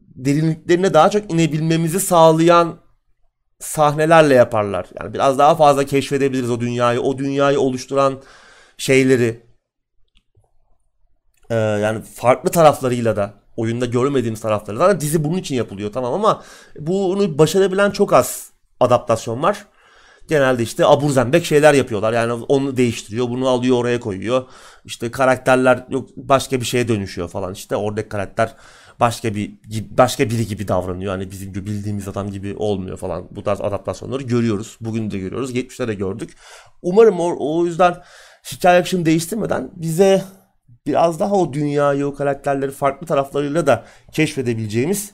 derinliklerine 0.00 0.94
daha 0.94 1.10
çok 1.10 1.32
inebilmemizi 1.32 2.00
sağlayan 2.00 2.78
sahnelerle 3.60 4.34
yaparlar. 4.34 4.86
Yani 5.00 5.14
biraz 5.14 5.38
daha 5.38 5.54
fazla 5.54 5.84
keşfedebiliriz 5.84 6.50
o 6.50 6.60
dünyayı, 6.60 7.00
o 7.00 7.18
dünyayı 7.18 7.60
oluşturan 7.60 8.22
şeyleri, 8.78 9.46
ee, 11.50 11.54
yani 11.54 12.02
farklı 12.02 12.50
taraflarıyla 12.50 13.16
da 13.16 13.34
oyunda 13.56 13.86
görmediğimiz 13.86 14.40
tarafları. 14.40 14.76
Zaten 14.76 15.00
dizi 15.00 15.24
bunun 15.24 15.38
için 15.38 15.54
yapılıyor 15.54 15.92
tamam 15.92 16.14
ama 16.14 16.42
bunu 16.78 17.38
başarabilen 17.38 17.90
çok 17.90 18.12
az 18.12 18.50
adaptasyon 18.80 19.42
var. 19.42 19.66
Genelde 20.28 20.62
işte 20.62 20.86
abur 20.86 21.10
zembek 21.10 21.44
şeyler 21.44 21.74
yapıyorlar. 21.74 22.12
Yani 22.12 22.32
onu 22.32 22.76
değiştiriyor, 22.76 23.28
bunu 23.28 23.48
alıyor 23.48 23.76
oraya 23.76 24.00
koyuyor. 24.00 24.44
İşte 24.84 25.10
karakterler 25.10 25.86
yok 25.90 26.08
başka 26.16 26.60
bir 26.60 26.66
şeye 26.66 26.88
dönüşüyor 26.88 27.28
falan. 27.28 27.52
İşte 27.52 27.76
oradaki 27.76 28.08
karakter 28.08 28.54
başka 29.00 29.34
bir 29.34 29.50
başka 29.90 30.30
biri 30.30 30.46
gibi 30.46 30.68
davranıyor. 30.68 31.12
Hani 31.12 31.30
bizim 31.30 31.54
bildiğimiz 31.54 32.08
adam 32.08 32.30
gibi 32.30 32.54
olmuyor 32.56 32.96
falan. 32.96 33.28
Bu 33.30 33.42
tarz 33.42 33.60
adaptasyonları 33.60 34.22
görüyoruz. 34.22 34.76
Bugün 34.80 35.10
de 35.10 35.18
görüyoruz. 35.18 35.54
70'te 35.54 35.88
de 35.88 35.94
gördük. 35.94 36.36
Umarım 36.82 37.20
o, 37.20 37.36
o 37.38 37.66
yüzden 37.66 37.96
hikaye 38.52 38.80
akışını 38.80 39.06
değiştirmeden 39.06 39.70
bize 39.76 40.24
biraz 40.86 41.20
daha 41.20 41.34
o 41.34 41.52
dünyayı, 41.52 42.06
o 42.06 42.14
karakterleri 42.14 42.70
farklı 42.70 43.06
taraflarıyla 43.06 43.66
da 43.66 43.84
keşfedebileceğimiz 44.12 45.12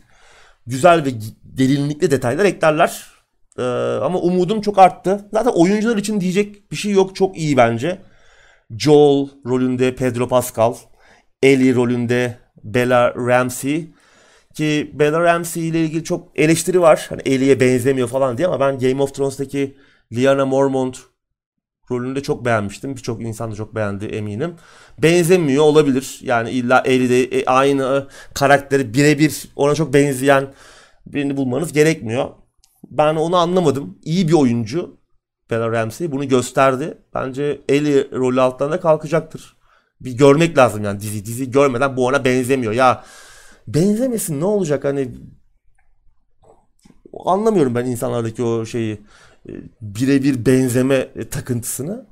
güzel 0.66 1.04
ve 1.04 1.10
derinlikli 1.44 2.10
detaylar 2.10 2.44
eklerler. 2.44 3.12
Ee, 3.58 3.62
ama 4.02 4.18
umudum 4.18 4.60
çok 4.60 4.78
arttı. 4.78 5.28
Zaten 5.32 5.50
oyuncular 5.50 5.96
için 5.96 6.20
diyecek 6.20 6.70
bir 6.70 6.76
şey 6.76 6.92
yok. 6.92 7.16
Çok 7.16 7.38
iyi 7.38 7.56
bence. 7.56 7.98
Joel 8.78 9.28
rolünde 9.46 9.94
Pedro 9.94 10.28
Pascal. 10.28 10.74
Ellie 11.42 11.74
rolünde 11.74 12.38
Bella 12.64 13.14
Ramsey. 13.14 13.90
Ki 14.54 14.90
Bella 14.94 15.20
Ramsey 15.20 15.68
ile 15.68 15.84
ilgili 15.84 16.04
çok 16.04 16.38
eleştiri 16.38 16.80
var. 16.80 17.06
Hani 17.08 17.22
Ellie'ye 17.24 17.60
benzemiyor 17.60 18.08
falan 18.08 18.38
diye 18.38 18.48
ama 18.48 18.60
ben 18.60 18.78
Game 18.78 19.02
of 19.02 19.14
Thrones'taki 19.14 19.76
Lyanna 20.12 20.46
Mormont 20.46 20.98
rolünü 21.90 22.16
de 22.16 22.22
çok 22.22 22.44
beğenmiştim. 22.44 22.96
Birçok 22.96 23.22
insan 23.22 23.50
da 23.50 23.54
çok 23.54 23.74
beğendi 23.74 24.06
eminim. 24.06 24.54
Benzemiyor 24.98 25.64
olabilir. 25.64 26.18
Yani 26.22 26.50
illa 26.50 26.82
Ellie'de 26.86 27.24
e, 27.24 27.44
aynı 27.44 28.08
karakteri 28.34 28.94
birebir 28.94 29.48
ona 29.56 29.74
çok 29.74 29.94
benzeyen 29.94 30.52
birini 31.06 31.36
bulmanız 31.36 31.72
gerekmiyor. 31.72 32.30
Ben 32.90 33.16
onu 33.16 33.36
anlamadım. 33.36 33.98
İyi 34.02 34.28
bir 34.28 34.32
oyuncu. 34.32 34.96
Bella 35.50 35.72
Ramsey 35.72 36.12
bunu 36.12 36.28
gösterdi. 36.28 36.98
Bence 37.14 37.60
Ellie 37.68 38.10
rolü 38.12 38.40
altından 38.40 38.72
da 38.72 38.80
kalkacaktır. 38.80 39.56
Bir 40.04 40.12
görmek 40.12 40.58
lazım 40.58 40.84
yani 40.84 41.00
dizi. 41.00 41.24
Dizi 41.24 41.50
görmeden 41.50 41.96
bu 41.96 42.06
ona 42.06 42.24
benzemiyor. 42.24 42.72
Ya 42.72 43.04
benzemesin 43.68 44.40
ne 44.40 44.44
olacak 44.44 44.84
hani 44.84 45.08
anlamıyorum 47.24 47.74
ben 47.74 47.86
insanlardaki 47.86 48.42
o 48.42 48.66
şeyi 48.66 48.92
e, 49.48 49.52
birebir 49.80 50.46
benzeme 50.46 51.08
takıntısını. 51.30 52.06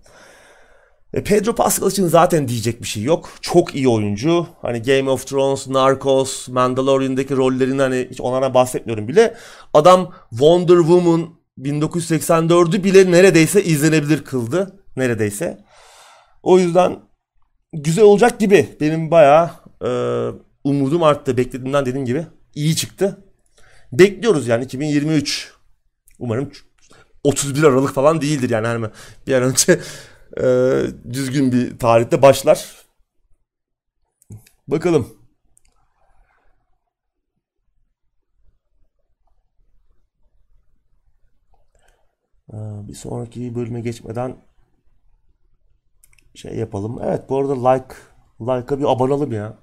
E, 1.15 1.25
Pedro 1.25 1.55
Pascal 1.55 1.91
için 1.91 2.07
zaten 2.07 2.49
diyecek 2.49 2.83
bir 2.83 2.87
şey 2.87 3.03
yok. 3.03 3.31
Çok 3.41 3.75
iyi 3.75 3.89
oyuncu. 3.89 4.47
Hani 4.63 4.83
Game 4.83 5.11
of 5.11 5.27
Thrones, 5.27 5.69
Narcos, 5.69 6.49
Mandalorian'daki 6.49 7.37
rollerini 7.37 7.83
hani 7.83 8.09
hiç 8.11 8.21
onlara 8.21 8.55
bahsetmiyorum 8.55 9.09
bile. 9.09 9.35
Adam 9.75 10.13
Wonder 10.31 10.77
Woman 10.77 11.29
1984'ü 11.59 12.85
bile 12.85 13.11
neredeyse 13.11 13.65
izlenebilir 13.65 14.25
kıldı. 14.25 14.81
Neredeyse. 14.97 15.65
O 16.43 16.59
yüzden 16.59 16.99
güzel 17.73 18.05
olacak 18.05 18.41
gibi. 18.41 18.77
Benim 18.81 19.11
bayağı 19.11 19.51
e, 19.85 19.91
umudum 20.65 21.03
arttı. 21.03 21.37
Beklediğimden 21.37 21.87
dediğim 21.87 22.07
gibi 22.07 22.27
iyi 22.55 22.77
çıktı. 22.77 23.25
Bekliyoruz 23.93 24.49
yani 24.49 24.65
2023. 24.65 25.53
Umarım 26.19 26.53
31 27.25 27.63
Aralık 27.63 27.95
falan 27.95 28.21
değildir 28.21 28.51
yani. 28.51 28.67
Hani 28.67 28.87
bir 29.27 29.35
an 29.35 29.43
önce 29.43 29.81
e, 30.37 30.45
düzgün 31.13 31.53
bir 31.53 31.79
tarihte 31.79 32.23
başlar. 32.23 32.81
Bakalım. 34.69 35.21
Ee, 42.53 42.57
bir 42.89 42.95
sonraki 42.95 43.55
bölüme 43.55 43.81
geçmeden 43.81 44.37
şey 46.35 46.57
yapalım. 46.57 46.99
Evet 47.03 47.29
bu 47.29 47.39
arada 47.39 47.69
like 47.69 47.95
like'a 48.41 48.79
bir 48.79 48.85
abone 48.93 49.13
olalım 49.13 49.33
ya. 49.33 49.59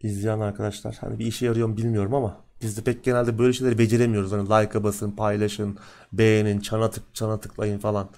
İzleyen 0.00 0.40
arkadaşlar. 0.40 0.94
Hani 1.00 1.18
bir 1.18 1.26
işe 1.26 1.46
yarıyor 1.46 1.68
mu 1.68 1.76
bilmiyorum 1.76 2.14
ama 2.14 2.44
biz 2.62 2.76
de 2.76 2.82
pek 2.84 3.04
genelde 3.04 3.38
böyle 3.38 3.52
şeyleri 3.52 3.78
beceremiyoruz. 3.78 4.32
Hani 4.32 4.44
like'a 4.44 4.84
basın, 4.84 5.10
paylaşın, 5.10 5.78
beğenin, 6.12 6.60
çana 6.60 6.90
tık 6.90 7.14
çana 7.14 7.40
tıklayın 7.40 7.78
falan. 7.78 8.10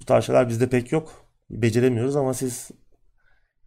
Bu 0.00 0.04
tarz 0.04 0.24
şeyler 0.24 0.48
bizde 0.48 0.68
pek 0.70 0.92
yok. 0.92 1.24
Beceremiyoruz 1.50 2.16
ama 2.16 2.34
siz 2.34 2.70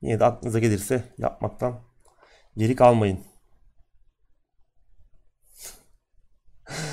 yine 0.01 0.20
de 0.20 0.26
aklınıza 0.26 0.60
gelirse 0.60 1.04
yapmaktan 1.18 1.80
geri 2.58 2.76
kalmayın. 2.76 3.20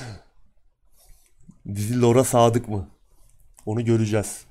Dizi 1.74 2.00
Lora 2.00 2.24
sadık 2.24 2.68
mı? 2.68 2.88
Onu 3.66 3.84
göreceğiz. 3.84 4.49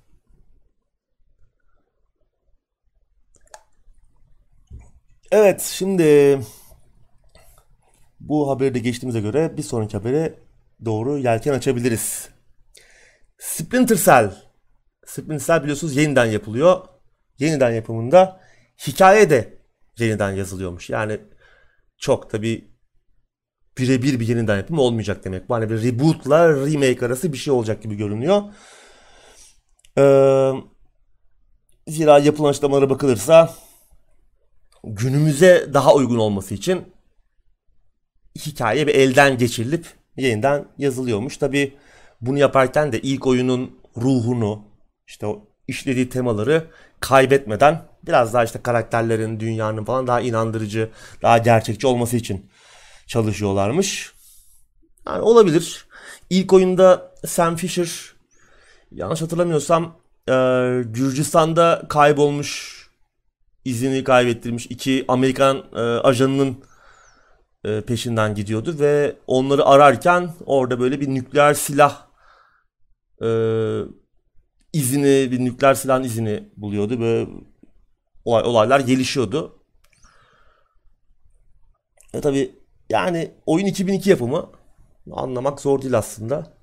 Evet, 5.31 5.61
şimdi 5.61 6.39
bu 8.19 8.49
haberi 8.49 8.73
de 8.73 8.79
geçtiğimize 8.79 9.19
göre 9.19 9.57
bir 9.57 9.63
sonraki 9.63 9.97
habere 9.97 10.39
doğru 10.85 11.17
yelken 11.17 11.53
açabiliriz. 11.53 12.29
Splinter 13.37 13.95
Cell. 13.95 14.31
Splinter 15.05 15.45
Cell 15.45 15.63
biliyorsunuz 15.63 15.95
yeniden 15.95 16.25
yapılıyor. 16.25 16.87
Yeniden 17.39 17.71
yapımında 17.71 18.41
hikaye 18.87 19.29
de 19.29 19.57
yeniden 19.97 20.31
yazılıyormuş. 20.31 20.89
Yani 20.89 21.19
çok 21.97 22.29
tabi 22.29 22.71
birebir 23.77 24.19
bir 24.19 24.27
yeniden 24.27 24.57
yapım 24.57 24.79
olmayacak 24.79 25.23
demek. 25.23 25.49
Bu 25.49 25.55
hani 25.55 25.69
bir 25.69 25.83
rebootla 25.83 26.49
remake 26.49 27.05
arası 27.05 27.33
bir 27.33 27.37
şey 27.37 27.53
olacak 27.53 27.83
gibi 27.83 27.95
görünüyor. 27.95 28.43
Ee, 29.97 30.51
zira 31.87 32.19
yapılan 32.19 32.49
açıklamalara 32.49 32.89
bakılırsa 32.89 33.55
günümüze 34.83 35.69
daha 35.73 35.95
uygun 35.95 36.17
olması 36.17 36.53
için 36.53 36.93
hikaye 38.35 38.87
bir 38.87 38.95
elden 38.95 39.37
geçirilip 39.37 39.85
yeniden 40.17 40.65
yazılıyormuş. 40.77 41.37
Tabi 41.37 41.77
bunu 42.21 42.39
yaparken 42.39 42.91
de 42.91 43.01
ilk 43.01 43.27
oyunun 43.27 43.79
ruhunu 43.97 44.63
işte 45.07 45.25
o 45.27 45.47
işlediği 45.67 46.09
temaları 46.09 46.67
kaybetmeden 46.99 47.85
biraz 48.03 48.33
daha 48.33 48.43
işte 48.43 48.61
karakterlerin, 48.61 49.39
dünyanın 49.39 49.85
falan 49.85 50.07
daha 50.07 50.21
inandırıcı, 50.21 50.89
daha 51.21 51.37
gerçekçi 51.37 51.87
olması 51.87 52.17
için 52.17 52.49
çalışıyorlarmış. 53.07 54.13
Yani 55.07 55.21
olabilir. 55.21 55.87
İlk 56.29 56.53
oyunda 56.53 57.15
Sam 57.25 57.55
Fisher 57.55 57.89
yanlış 58.91 59.21
hatırlamıyorsam 59.21 59.99
Gürcistan'da 60.83 61.85
kaybolmuş 61.89 62.78
izini 63.65 64.03
kaybettirmiş 64.03 64.65
iki 64.65 65.05
Amerikan 65.07 65.57
e, 65.75 65.79
ajanının 65.79 66.63
e, 67.65 67.81
peşinden 67.81 68.35
gidiyordu 68.35 68.75
ve 68.79 69.15
onları 69.27 69.65
ararken 69.65 70.29
orada 70.45 70.79
böyle 70.79 71.01
bir 71.01 71.07
nükleer 71.07 71.53
silah 71.53 72.07
e, 73.21 73.29
izini, 74.73 75.31
bir 75.31 75.39
nükleer 75.39 75.73
silahın 75.73 76.03
izini 76.03 76.49
buluyordu. 76.57 76.99
Böyle 76.99 77.29
olay, 78.25 78.43
olaylar 78.43 78.79
gelişiyordu. 78.79 79.55
E 82.13 82.21
tabi 82.21 82.55
yani 82.89 83.31
oyun 83.45 83.65
2002 83.65 84.09
yapımı 84.09 84.49
anlamak 85.11 85.61
zor 85.61 85.81
değil 85.81 85.97
aslında. 85.97 86.53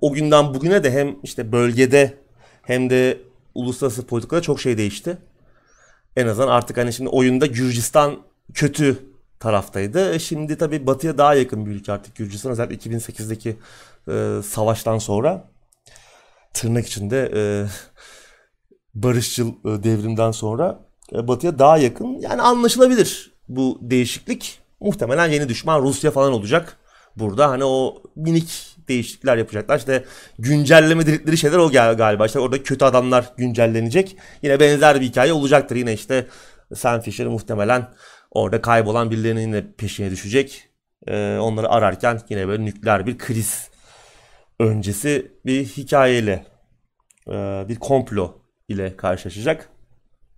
O 0.00 0.12
günden 0.12 0.54
bugüne 0.54 0.84
de 0.84 0.90
hem 0.90 1.16
işte 1.22 1.52
bölgede 1.52 2.18
hem 2.62 2.90
de 2.90 3.20
uluslararası 3.54 4.06
politikada 4.06 4.42
çok 4.42 4.60
şey 4.60 4.78
değişti. 4.78 5.18
En 6.16 6.26
azından 6.26 6.48
artık 6.48 6.76
hani 6.76 6.92
şimdi 6.92 7.10
oyunda 7.10 7.46
Gürcistan 7.46 8.16
kötü 8.54 8.98
taraftaydı. 9.40 10.14
E 10.14 10.18
şimdi 10.18 10.58
tabii 10.58 10.86
batıya 10.86 11.18
daha 11.18 11.34
yakın 11.34 11.66
bir 11.66 11.70
ülke 11.70 11.92
artık 11.92 12.14
Gürcistan. 12.14 12.52
Özellikle 12.52 12.90
2008'deki 12.90 13.56
e, 14.08 14.42
savaştan 14.42 14.98
sonra 14.98 15.50
tırnak 16.52 16.86
içinde 16.86 17.32
e, 17.34 17.42
barışçıl 18.94 19.48
e, 19.48 19.82
devrimden 19.82 20.30
sonra 20.30 20.80
e, 21.12 21.28
batıya 21.28 21.58
daha 21.58 21.78
yakın. 21.78 22.18
Yani 22.20 22.42
anlaşılabilir 22.42 23.32
bu 23.48 23.78
değişiklik. 23.82 24.58
Muhtemelen 24.80 25.28
yeni 25.28 25.48
düşman 25.48 25.82
Rusya 25.82 26.10
falan 26.10 26.32
olacak. 26.32 26.76
Burada 27.16 27.50
hani 27.50 27.64
o 27.64 28.02
minik 28.16 28.75
değişiklikler 28.88 29.36
yapacaklar. 29.36 29.78
İşte 29.78 30.04
güncelleme 30.38 31.06
dedikleri 31.06 31.38
şeyler 31.38 31.58
o 31.58 31.70
galiba. 31.70 32.26
İşte 32.26 32.38
orada 32.38 32.62
kötü 32.62 32.84
adamlar 32.84 33.32
güncellenecek. 33.36 34.16
Yine 34.42 34.60
benzer 34.60 35.00
bir 35.00 35.06
hikaye 35.06 35.32
olacaktır. 35.32 35.76
Yine 35.76 35.92
işte 35.92 36.26
Sam 36.74 37.00
Fisher 37.00 37.26
muhtemelen 37.26 37.88
orada 38.30 38.62
kaybolan 38.62 39.10
birilerinin 39.10 39.40
yine 39.40 39.64
peşine 39.78 40.10
düşecek. 40.10 40.68
Ee, 41.06 41.38
onları 41.40 41.68
ararken 41.68 42.20
yine 42.28 42.48
böyle 42.48 42.64
nükleer 42.64 43.06
bir 43.06 43.18
kriz 43.18 43.68
öncesi 44.60 45.32
bir 45.46 45.64
hikayeyle 45.64 46.46
e, 47.28 47.32
bir 47.68 47.76
komplo 47.76 48.38
ile 48.68 48.96
karşılaşacak. 48.96 49.68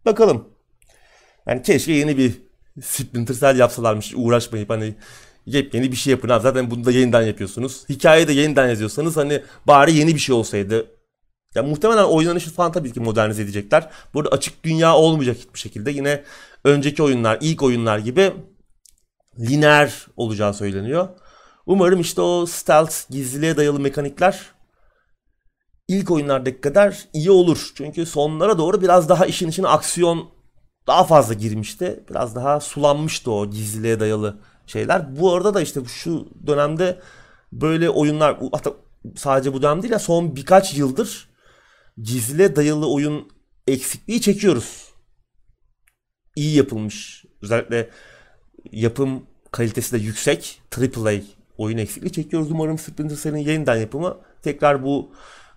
Bakalım. 0.05 0.49
Yani 1.47 1.63
keşke 1.63 1.93
yeni 1.93 2.19
bir 2.19 2.43
Splinter 2.83 3.35
Cell 3.35 3.59
yapsalarmış 3.59 4.13
uğraşmayıp 4.17 4.71
hani 4.71 4.95
yepyeni 5.49 5.93
bir 5.93 5.97
şey 5.97 6.11
yapın 6.11 6.29
abi. 6.29 6.43
Zaten 6.43 6.71
bunu 6.71 6.85
da 6.85 6.91
yeniden 6.91 7.23
yapıyorsunuz. 7.23 7.85
Hikayeyi 7.89 8.29
de 8.29 8.33
yeniden 8.33 8.69
yazıyorsanız 8.69 9.17
hani 9.17 9.43
bari 9.67 9.93
yeni 9.93 10.15
bir 10.15 10.21
şey 10.21 10.35
olsaydı. 10.35 10.87
Ya 11.55 11.63
muhtemelen 11.63 12.05
oynanışı 12.05 12.51
falan 12.51 12.73
tabii 12.73 12.93
ki 12.93 13.01
modernize 13.01 13.43
edecekler. 13.43 13.91
Burada 14.15 14.29
açık 14.29 14.65
dünya 14.65 14.97
olmayacak 14.97 15.37
hiçbir 15.37 15.59
şekilde. 15.59 15.91
Yine 15.91 16.25
önceki 16.65 17.03
oyunlar, 17.03 17.39
ilk 17.41 17.63
oyunlar 17.63 17.99
gibi 17.99 18.33
lineer 19.39 20.07
olacağı 20.17 20.55
söyleniyor. 20.55 21.09
Umarım 21.67 22.01
işte 22.01 22.21
o 22.21 22.47
stealth, 22.47 23.11
gizliliğe 23.11 23.57
dayalı 23.57 23.81
mekanikler 23.81 24.41
ilk 25.89 26.11
oyunlardaki 26.11 26.61
kadar 26.61 27.05
iyi 27.13 27.31
olur. 27.31 27.73
Çünkü 27.75 28.07
sonlara 28.07 28.59
doğru 28.59 28.83
biraz 28.83 29.09
daha 29.09 29.27
işin 29.27 29.49
içine 29.49 29.69
aksiyon 29.69 30.31
daha 30.87 31.05
fazla 31.05 31.35
girmişti. 31.35 32.05
Biraz 32.11 32.35
daha 32.35 32.61
sulanmıştı 32.61 33.31
o 33.31 33.51
gizliliğe 33.51 34.01
dayalı 34.01 34.39
şeyler. 34.69 35.21
Bu 35.21 35.35
arada 35.35 35.55
da 35.55 35.61
işte 35.61 35.81
şu 35.85 36.29
dönemde 36.47 37.01
böyle 37.53 37.91
oyunlar 37.91 38.39
hatta 38.53 38.73
sadece 39.17 39.53
bu 39.53 39.63
dönem 39.63 39.83
değil 39.83 39.93
ya 39.93 39.99
son 39.99 40.37
birkaç 40.37 40.75
yıldır 40.75 41.29
gizliliğe 42.03 42.57
dayalı 42.57 42.93
oyun 42.93 43.29
eksikliği 43.67 44.21
çekiyoruz. 44.21 44.89
İyi 46.37 46.57
yapılmış. 46.57 47.25
Özellikle 47.43 47.91
yapım 48.73 49.27
kalitesi 49.51 49.93
de 49.93 49.99
yüksek. 49.99 50.63
AAA 50.79 51.13
oyun 51.59 51.79
eksikliği 51.79 52.13
çekiyoruz. 52.13 52.51
Umarım 52.51 52.79
Splinter 52.79 53.17
Cell'in 53.17 53.37
yeniden 53.37 53.77
yapımı 53.77 54.19
tekrar 54.43 54.83
bu 54.83 55.13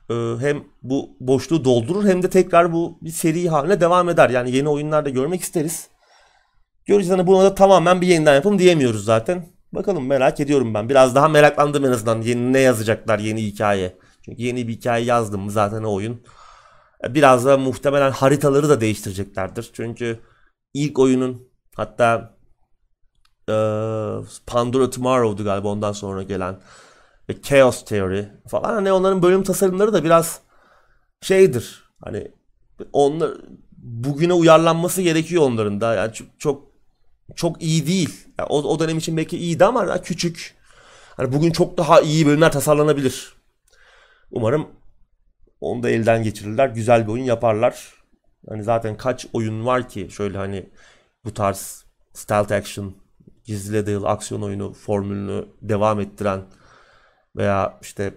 e, 0.09 0.14
hem 0.39 0.64
bu 0.84 1.09
boşluğu 1.20 1.66
doldurur 1.66 2.05
hem 2.05 2.24
de 2.24 2.30
tekrar 2.30 2.74
bu 2.74 2.97
bir 3.01 3.09
seri 3.09 3.49
haline 3.49 3.82
devam 3.82 4.09
eder. 4.09 4.30
Yani 4.30 4.55
yeni 4.55 4.70
oyunlar 4.70 5.05
da 5.05 5.09
görmek 5.09 5.41
isteriz. 5.41 5.91
Hani 6.89 7.27
buna 7.27 7.43
da 7.43 7.55
tamamen 7.55 8.01
bir 8.01 8.07
yeniden 8.07 8.36
yapım 8.36 8.59
diyemiyoruz 8.59 9.05
zaten. 9.05 9.47
Bakalım 9.73 10.07
merak 10.07 10.39
ediyorum 10.39 10.73
ben. 10.73 10.89
Biraz 10.89 11.15
daha 11.15 11.27
meraklandım 11.27 11.86
en 11.86 11.91
azından. 11.91 12.21
Yeni 12.21 12.53
ne 12.53 12.59
yazacaklar 12.59 13.19
yeni 13.19 13.43
hikaye. 13.43 13.97
Çünkü 14.25 14.41
yeni 14.41 14.67
bir 14.67 14.73
hikaye 14.73 15.05
yazdım 15.05 15.41
mı 15.41 15.51
zaten 15.51 15.84
o 15.84 15.93
oyun. 15.93 16.21
Biraz 17.09 17.45
da 17.45 17.57
muhtemelen 17.57 18.11
haritaları 18.11 18.69
da 18.69 18.82
değiştireceklerdir. 18.82 19.69
Çünkü 19.73 20.19
ilk 20.73 20.99
oyunun 20.99 21.47
hatta 21.75 22.38
e, 23.49 23.55
Pandora 24.47 24.89
Tomorrow'du 24.89 25.43
galiba 25.43 25.67
ondan 25.67 25.91
sonra 25.91 26.23
gelen 26.23 26.61
ve 27.29 27.41
Chaos 27.41 27.86
Theory 27.86 28.25
falan 28.47 28.73
hani 28.73 28.91
onların 28.91 29.23
bölüm 29.23 29.43
tasarımları 29.43 29.93
da 29.93 30.03
biraz 30.03 30.41
şeydir. 31.21 31.84
Hani 32.03 32.32
onlar 32.93 33.32
bugüne 33.77 34.34
uyarlanması 34.34 35.01
gerekiyor 35.01 35.43
onların 35.43 35.82
da. 35.82 35.93
Yani 35.93 36.11
çok 36.38 36.70
çok, 37.36 37.61
iyi 37.63 37.88
değil. 37.88 38.27
Yani 38.39 38.47
o, 38.49 38.57
o 38.57 38.79
dönem 38.79 38.97
için 38.97 39.17
belki 39.17 39.38
iyiydi 39.38 39.65
ama 39.65 39.88
daha 39.88 40.01
küçük. 40.01 40.55
Hani 41.17 41.34
bugün 41.34 41.51
çok 41.51 41.77
daha 41.77 42.01
iyi 42.01 42.25
bölümler 42.25 42.51
tasarlanabilir. 42.51 43.34
Umarım 44.32 44.67
onu 45.61 45.84
da 45.84 45.89
elden 45.89 46.23
geçirirler. 46.23 46.69
Güzel 46.69 47.07
bir 47.07 47.11
oyun 47.11 47.23
yaparlar. 47.23 47.93
Hani 48.49 48.63
zaten 48.63 48.97
kaç 48.97 49.25
oyun 49.34 49.65
var 49.65 49.89
ki 49.89 50.07
şöyle 50.11 50.38
hani 50.38 50.69
bu 51.25 51.34
tarz 51.34 51.86
stealth 52.13 52.51
action, 52.51 52.95
gizli 53.43 53.86
değil 53.86 54.03
aksiyon 54.03 54.41
oyunu 54.41 54.73
formülünü 54.73 55.45
devam 55.61 55.99
ettiren 55.99 56.41
veya 57.36 57.79
işte 57.82 58.13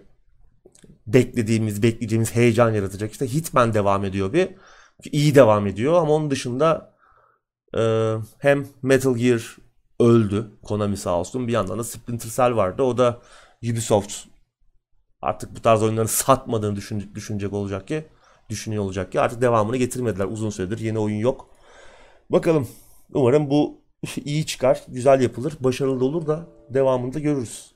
beklediğimiz, 1.06 1.82
bekleyeceğimiz 1.82 2.34
heyecan 2.34 2.70
yaratacak. 2.70 3.12
İşte 3.12 3.26
Hitman 3.26 3.74
devam 3.74 4.04
ediyor 4.04 4.32
bir. 4.32 4.48
iyi 5.12 5.34
devam 5.34 5.66
ediyor 5.66 5.94
ama 5.94 6.12
onun 6.12 6.30
dışında 6.30 6.93
e, 7.76 8.14
hem 8.38 8.66
Metal 8.82 9.16
Gear 9.16 9.56
öldü. 10.00 10.50
Konami 10.62 10.96
sağ 10.96 11.18
olsun. 11.20 11.48
Bir 11.48 11.52
yandan 11.52 11.78
da 11.78 11.84
Splinter 11.84 12.30
Cell 12.30 12.56
vardı. 12.56 12.82
O 12.82 12.98
da 12.98 13.20
Ubisoft 13.62 14.26
artık 15.22 15.56
bu 15.56 15.62
tarz 15.62 15.82
oyunları 15.82 16.08
satmadığını 16.08 16.76
düşün, 16.76 17.10
düşünecek 17.14 17.52
olacak 17.52 17.88
ki 17.88 18.04
düşünüyor 18.50 18.84
olacak 18.84 19.12
ki 19.12 19.20
artık 19.20 19.40
devamını 19.40 19.76
getirmediler 19.76 20.24
uzun 20.24 20.50
süredir. 20.50 20.78
Yeni 20.78 20.98
oyun 20.98 21.18
yok. 21.18 21.48
Bakalım. 22.30 22.68
Umarım 23.14 23.50
bu 23.50 23.80
iyi 24.24 24.46
çıkar, 24.46 24.82
güzel 24.88 25.20
yapılır, 25.20 25.54
başarılı 25.60 26.04
olur 26.04 26.26
da 26.26 26.46
devamında 26.70 27.18
görürüz. 27.18 27.73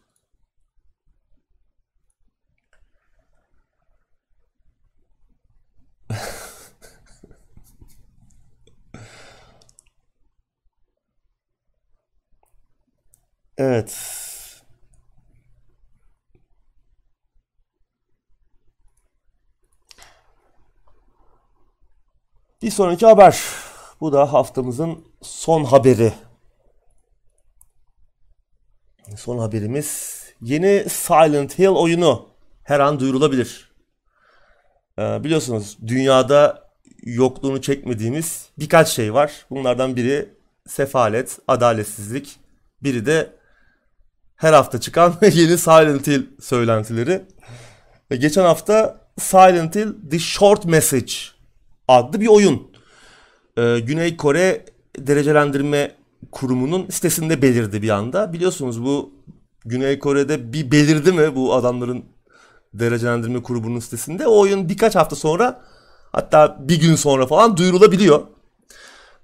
Evet. 13.59 13.99
Bir 22.63 22.71
sonraki 22.71 23.07
haber. 23.07 23.41
Bu 24.01 24.13
da 24.13 24.33
haftamızın 24.33 25.05
son 25.23 25.65
haberi. 25.65 26.13
Son 29.17 29.39
haberimiz 29.39 30.19
yeni 30.41 30.85
Silent 30.89 31.59
Hill 31.59 31.69
oyunu 31.69 32.29
her 32.65 32.81
an 32.81 33.01
duyurulabilir. 33.01 33.73
Ee, 34.99 35.25
biliyorsunuz 35.25 35.79
dünyada 35.87 36.69
yokluğunu 37.03 37.63
çekmediğimiz 37.63 38.49
birkaç 38.59 38.89
şey 38.89 39.15
var. 39.15 39.47
Bunlardan 39.51 39.97
biri 39.97 40.35
sefalet, 40.67 41.39
adaletsizlik, 41.49 42.41
biri 42.83 43.07
de 43.07 43.38
her 44.39 44.53
hafta 44.53 44.80
çıkan 44.80 45.14
yeni 45.32 45.59
Silent 45.59 46.07
Hill 46.07 46.26
söylentileri. 46.41 47.22
Ve 48.11 48.16
geçen 48.16 48.43
hafta 48.43 49.01
Silent 49.18 49.76
Hill 49.76 50.11
The 50.11 50.18
Short 50.18 50.64
Message 50.64 51.12
adlı 51.89 52.20
bir 52.20 52.26
oyun. 52.26 52.70
Ee, 53.59 53.78
Güney 53.78 54.16
Kore 54.16 54.64
derecelendirme 54.99 55.95
kurumunun 56.32 56.89
sitesinde 56.91 57.43
belirdi 57.43 57.82
bir 57.82 57.89
anda. 57.89 58.32
Biliyorsunuz 58.32 58.84
bu 58.84 59.12
Güney 59.64 59.99
Kore'de 59.99 60.53
bir 60.53 60.70
belirdi 60.70 61.12
mi 61.12 61.36
bu 61.36 61.55
adamların 61.55 62.05
derecelendirme 62.74 63.43
kurumunun 63.43 63.80
sitesinde. 63.80 64.26
O 64.26 64.41
oyun 64.41 64.68
birkaç 64.68 64.97
hafta 64.97 65.16
sonra 65.16 65.61
hatta 66.12 66.57
bir 66.61 66.80
gün 66.80 66.95
sonra 66.95 67.26
falan 67.26 67.57
duyurulabiliyor. 67.57 68.22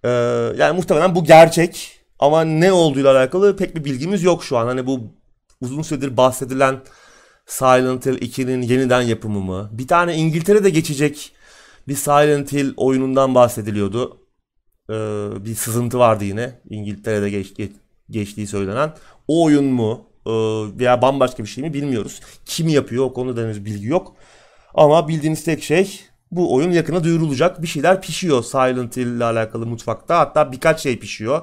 Ee, 0.04 0.08
yani 0.58 0.76
muhtemelen 0.76 1.14
bu 1.14 1.24
gerçek. 1.24 2.03
Ama 2.24 2.44
ne 2.44 2.72
olduğuyla 2.72 3.12
alakalı 3.12 3.56
pek 3.56 3.76
bir 3.76 3.84
bilgimiz 3.84 4.22
yok 4.22 4.44
şu 4.44 4.58
an. 4.58 4.66
Hani 4.66 4.86
bu 4.86 5.00
uzun 5.60 5.82
süredir 5.82 6.16
bahsedilen 6.16 6.80
Silent 7.46 8.06
Hill 8.06 8.18
2'nin 8.18 8.62
yeniden 8.62 9.02
yapımı 9.02 9.40
mı? 9.40 9.70
Bir 9.72 9.88
tane 9.88 10.16
İngiltere'de 10.16 10.70
geçecek 10.70 11.32
bir 11.88 11.94
Silent 11.94 12.52
Hill 12.52 12.74
oyunundan 12.76 13.34
bahsediliyordu. 13.34 14.18
Ee, 14.90 14.94
bir 15.44 15.54
sızıntı 15.54 15.98
vardı 15.98 16.24
yine. 16.24 16.60
İngiltere'de 16.70 17.30
geç, 17.30 17.54
geç, 17.54 17.72
geçtiği 18.10 18.46
söylenen. 18.46 18.94
O 19.28 19.44
oyun 19.44 19.64
mu? 19.64 20.06
Ee, 20.26 20.30
veya 20.78 21.02
bambaşka 21.02 21.42
bir 21.42 21.48
şey 21.48 21.64
mi 21.64 21.74
bilmiyoruz. 21.74 22.20
Kim 22.46 22.68
yapıyor 22.68 23.04
o 23.04 23.12
konuda 23.12 23.40
henüz 23.40 23.64
bilgi 23.64 23.86
yok. 23.86 24.16
Ama 24.74 25.08
bildiğimiz 25.08 25.44
tek 25.44 25.62
şey 25.62 26.00
bu 26.30 26.54
oyun 26.54 26.70
yakına 26.70 27.04
duyurulacak. 27.04 27.62
Bir 27.62 27.66
şeyler 27.66 28.02
pişiyor 28.02 28.42
Silent 28.42 28.96
Hill 28.96 29.06
ile 29.06 29.24
alakalı 29.24 29.66
mutfakta. 29.66 30.18
Hatta 30.18 30.52
birkaç 30.52 30.80
şey 30.80 30.98
pişiyor 30.98 31.42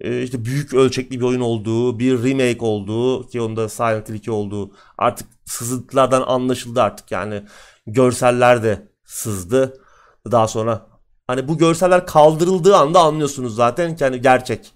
e, 0.00 0.22
işte 0.22 0.44
büyük 0.44 0.74
ölçekli 0.74 1.20
bir 1.20 1.24
oyun 1.24 1.40
olduğu, 1.40 1.98
bir 1.98 2.24
remake 2.24 2.64
olduğu 2.64 3.28
ki 3.28 3.40
onda 3.40 3.68
Silent 3.68 4.08
Hill 4.08 4.14
2 4.14 4.30
olduğu 4.30 4.70
artık 4.98 5.28
sızıntılardan 5.44 6.22
anlaşıldı 6.26 6.82
artık 6.82 7.10
yani 7.10 7.42
görseller 7.86 8.62
de 8.62 8.88
sızdı. 9.04 9.80
Daha 10.30 10.48
sonra 10.48 10.86
hani 11.26 11.48
bu 11.48 11.58
görseller 11.58 12.06
kaldırıldığı 12.06 12.76
anda 12.76 13.00
anlıyorsunuz 13.00 13.54
zaten 13.56 13.96
ki 13.96 14.04
hani 14.04 14.20
gerçek. 14.20 14.72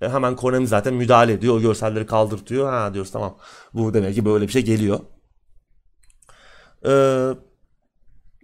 E, 0.00 0.08
hemen 0.08 0.36
Konami 0.36 0.66
zaten 0.66 0.94
müdahale 0.94 1.32
ediyor. 1.32 1.54
O 1.54 1.60
görselleri 1.60 2.06
kaldırtıyor. 2.06 2.70
Ha 2.70 2.94
diyoruz 2.94 3.10
tamam. 3.10 3.36
Bu 3.74 3.94
demek 3.94 4.14
ki 4.14 4.24
böyle 4.24 4.46
bir 4.46 4.52
şey 4.52 4.62
geliyor. 4.62 5.00
Ee, 6.86 7.30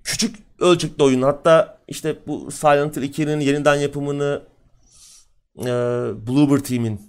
küçük 0.05 0.37
ölçekli 0.61 1.05
oyun. 1.05 1.23
Hatta 1.23 1.79
işte 1.89 2.19
bu 2.27 2.51
Silent 2.51 2.97
Hill 2.97 3.03
2'nin 3.03 3.41
yeniden 3.41 3.75
yapımını 3.75 4.43
e, 5.61 5.67
Bloober 6.27 6.59
Team'in 6.59 7.01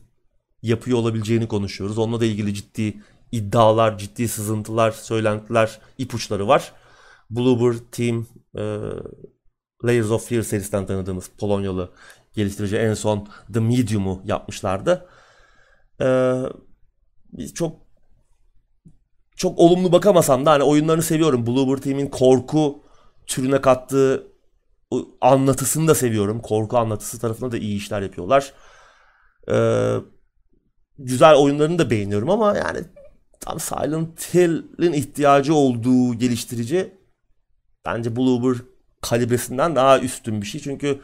yapıyor 0.61 0.97
olabileceğini 0.97 1.47
konuşuyoruz. 1.47 1.97
Onunla 1.97 2.19
da 2.19 2.25
ilgili 2.25 2.53
ciddi 2.53 3.01
iddialar, 3.31 3.97
ciddi 3.97 4.27
sızıntılar, 4.27 4.91
söylentiler, 4.91 5.79
ipuçları 5.97 6.47
var. 6.47 6.71
Bloober 7.29 7.77
Team 7.91 8.27
e, 8.57 8.63
Layers 9.85 10.11
of 10.11 10.29
Fear 10.29 10.41
serisinden 10.41 10.85
tanıdığımız 10.85 11.29
Polonyalı 11.39 11.91
geliştirici 12.33 12.77
en 12.77 12.93
son 12.93 13.27
The 13.53 13.59
Medium'u 13.59 14.21
yapmışlardı. 14.25 15.07
Ee, 16.01 16.43
çok 17.55 17.75
çok 19.35 19.59
olumlu 19.59 19.91
bakamasam 19.91 20.45
da 20.45 20.51
hani 20.51 20.63
oyunlarını 20.63 21.03
seviyorum. 21.03 21.47
Bloober 21.47 21.81
Team'in 21.81 22.09
korku 22.09 22.83
türüne 23.27 23.61
kattığı 23.61 24.28
anlatısını 25.21 25.87
da 25.87 25.95
seviyorum. 25.95 26.41
Korku 26.41 26.77
anlatısı 26.77 27.19
tarafında 27.19 27.51
da 27.51 27.57
iyi 27.57 27.77
işler 27.77 28.01
yapıyorlar. 28.01 28.53
Ee, 29.51 29.95
güzel 30.97 31.35
oyunlarını 31.35 31.79
da 31.79 31.89
beğeniyorum 31.89 32.29
ama 32.29 32.57
yani 32.57 32.79
tam 33.39 33.59
Silent 33.59 34.33
Hill'in 34.33 34.93
ihtiyacı 34.93 35.53
olduğu 35.53 36.13
geliştirici 36.13 36.93
bence 37.85 38.15
Bloober 38.15 38.57
kalibresinden 39.01 39.75
daha 39.75 39.99
üstün 39.99 40.41
bir 40.41 40.45
şey. 40.45 40.61
Çünkü 40.61 40.99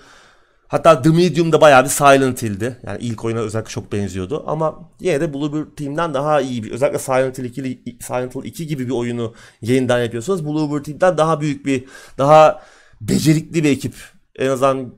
hatta 0.68 1.02
The 1.02 1.10
Medium'da 1.10 1.62
bayağı 1.62 1.84
bir 1.84 1.90
Silent 1.90 2.44
Hill'di. 2.44 2.78
Yani 2.84 2.98
ilk 3.02 3.26
oyuna 3.26 3.40
özellikle 3.40 3.70
çok 3.70 3.92
benziyordu. 3.92 4.44
Ama 4.48 4.92
yine 5.00 5.22
de 5.22 5.34
Bloober 5.34 5.66
Team'den 5.76 6.14
daha 6.14 6.42
iyi 6.42 6.64
bir 6.64 6.72
özellikle 6.72 7.00
Silent 7.00 7.38
Hill 7.38 7.44
2, 7.44 7.98
Silent 8.02 8.36
Hill 8.36 8.44
2 8.44 8.68
gibi 8.68 8.86
bir 8.86 8.94
oyunu 8.94 9.34
yeniden 9.62 10.04
yapıyorsanız 10.04 10.46
Bloober 10.46 10.84
Team'den 10.84 11.18
daha 11.18 11.42
büyük 11.42 11.66
bir 11.66 11.86
daha 12.18 12.62
becerikli 13.02 13.64
bir 13.64 13.70
ekip. 13.70 13.96
En 14.36 14.50
azından 14.50 14.94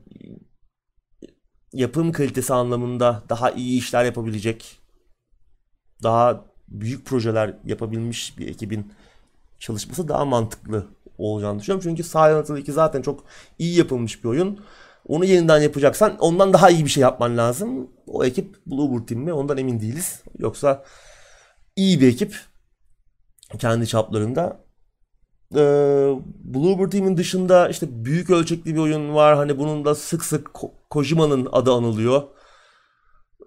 yapım 1.72 2.12
kalitesi 2.12 2.54
anlamında 2.54 3.22
daha 3.28 3.50
iyi 3.50 3.78
işler 3.78 4.04
yapabilecek, 4.04 4.78
daha 6.02 6.44
büyük 6.68 7.06
projeler 7.06 7.56
yapabilmiş 7.64 8.38
bir 8.38 8.48
ekibin 8.48 8.92
çalışması 9.58 10.08
daha 10.08 10.24
mantıklı 10.24 10.86
olacağını 11.18 11.60
düşünüyorum. 11.60 11.90
Çünkü 11.90 12.02
Silent 12.02 12.48
Hill 12.48 12.56
2 12.56 12.72
zaten 12.72 13.02
çok 13.02 13.24
iyi 13.58 13.78
yapılmış 13.78 14.24
bir 14.24 14.28
oyun. 14.28 14.60
Onu 15.06 15.24
yeniden 15.24 15.60
yapacaksan 15.60 16.18
ondan 16.18 16.52
daha 16.52 16.70
iyi 16.70 16.84
bir 16.84 16.90
şey 16.90 17.00
yapman 17.00 17.36
lazım. 17.36 17.90
O 18.06 18.24
ekip 18.24 18.66
Bluebird 18.66 19.08
Team 19.08 19.20
mi 19.20 19.32
ondan 19.32 19.58
emin 19.58 19.80
değiliz. 19.80 20.22
Yoksa 20.38 20.84
iyi 21.76 22.00
bir 22.00 22.08
ekip 22.08 22.40
kendi 23.58 23.86
çaplarında 23.86 24.67
e, 25.54 25.60
Bluebird 26.44 26.90
Team'in 26.92 27.16
dışında 27.16 27.68
işte 27.68 28.04
büyük 28.04 28.30
ölçekli 28.30 28.74
bir 28.74 28.80
oyun 28.80 29.14
var. 29.14 29.36
Hani 29.36 29.58
bunun 29.58 29.84
da 29.84 29.94
sık 29.94 30.24
sık 30.24 30.46
Ko- 30.46 30.72
Kojima'nın 30.90 31.48
adı 31.52 31.72
anılıyor. 31.72 32.22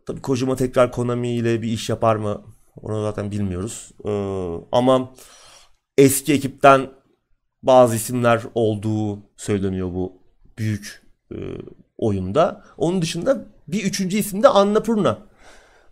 tabii 0.06 0.22
Kojima 0.22 0.56
tekrar 0.56 0.92
Konami 0.92 1.36
ile 1.36 1.62
bir 1.62 1.68
iş 1.72 1.90
yapar 1.90 2.16
mı? 2.16 2.42
Onu 2.82 3.04
zaten 3.04 3.32
bilmiyoruz. 3.32 3.92
Ee, 4.06 4.56
ama 4.72 5.12
eski 5.98 6.34
ekipten 6.34 6.90
bazı 7.64 7.96
isimler 7.96 8.42
olduğu 8.56 9.20
söyleniyor 9.38 9.94
bu 9.94 10.22
büyük 10.58 11.04
e, 11.32 11.38
oyunda. 11.98 12.64
Onun 12.78 13.02
dışında 13.02 13.46
bir 13.68 13.84
üçüncü 13.84 14.18
isim 14.18 14.44
de 14.44 14.48
Annapurna. 14.48 15.18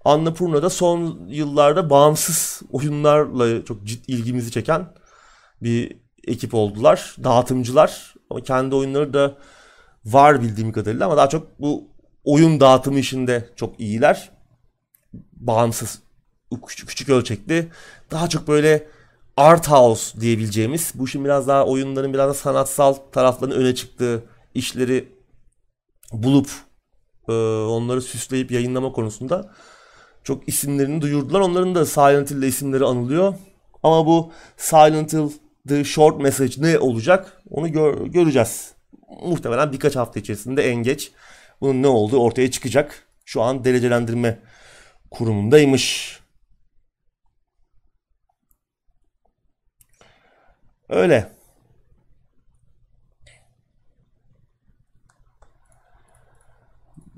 Annapurna 0.05 0.63
da 0.63 0.69
son 0.69 1.27
yıllarda 1.27 1.89
bağımsız 1.89 2.61
oyunlarla 2.71 3.65
çok 3.65 3.83
ciddi 3.83 4.11
ilgimizi 4.11 4.51
çeken 4.51 4.93
bir 5.61 5.97
ekip 6.27 6.53
oldular. 6.53 7.15
Dağıtımcılar 7.23 8.13
ama 8.29 8.43
kendi 8.43 8.75
oyunları 8.75 9.13
da 9.13 9.37
var 10.05 10.41
bildiğim 10.41 10.71
kadarıyla 10.71 11.05
ama 11.05 11.17
daha 11.17 11.29
çok 11.29 11.59
bu 11.59 11.87
oyun 12.23 12.59
dağıtımı 12.59 12.99
işinde 12.99 13.49
çok 13.55 13.79
iyiler. 13.79 14.31
Bağımsız, 15.33 16.01
küçük, 16.67 16.89
küçük 16.89 17.09
ölçekli. 17.09 17.67
Daha 18.11 18.29
çok 18.29 18.47
böyle 18.47 18.87
art 19.37 19.67
house 19.69 20.21
diyebileceğimiz 20.21 20.91
bu 20.95 21.05
işin 21.05 21.25
biraz 21.25 21.47
daha 21.47 21.65
oyunların 21.65 22.13
biraz 22.13 22.29
da 22.29 22.33
sanatsal 22.33 22.93
taraflarının 22.93 23.55
öne 23.55 23.75
çıktığı 23.75 24.23
işleri 24.53 25.07
bulup 26.13 26.49
e, 27.27 27.31
onları 27.63 28.01
süsleyip 28.01 28.51
yayınlama 28.51 28.91
konusunda 28.91 29.53
çok 30.23 30.49
isimlerini 30.49 31.01
duyurdular. 31.01 31.39
Onların 31.39 31.75
da 31.75 31.85
Silent 31.85 32.31
Hill 32.31 32.41
isimleri 32.41 32.85
anılıyor. 32.85 33.33
Ama 33.83 34.05
bu 34.05 34.31
Silent 34.57 35.13
Hill 35.13 35.29
The 35.69 35.83
Short 35.83 36.21
Message 36.21 36.53
ne 36.57 36.79
olacak 36.79 37.41
onu 37.49 37.71
gör, 37.71 38.05
göreceğiz. 38.07 38.73
Muhtemelen 39.23 39.71
birkaç 39.71 39.95
hafta 39.95 40.19
içerisinde 40.19 40.69
en 40.71 40.75
geç 40.75 41.11
bunun 41.61 41.83
ne 41.83 41.87
olduğu 41.87 42.19
ortaya 42.19 42.51
çıkacak. 42.51 43.07
Şu 43.25 43.41
an 43.41 43.65
derecelendirme 43.65 44.39
kurumundaymış. 45.11 46.19
Öyle. 50.89 51.31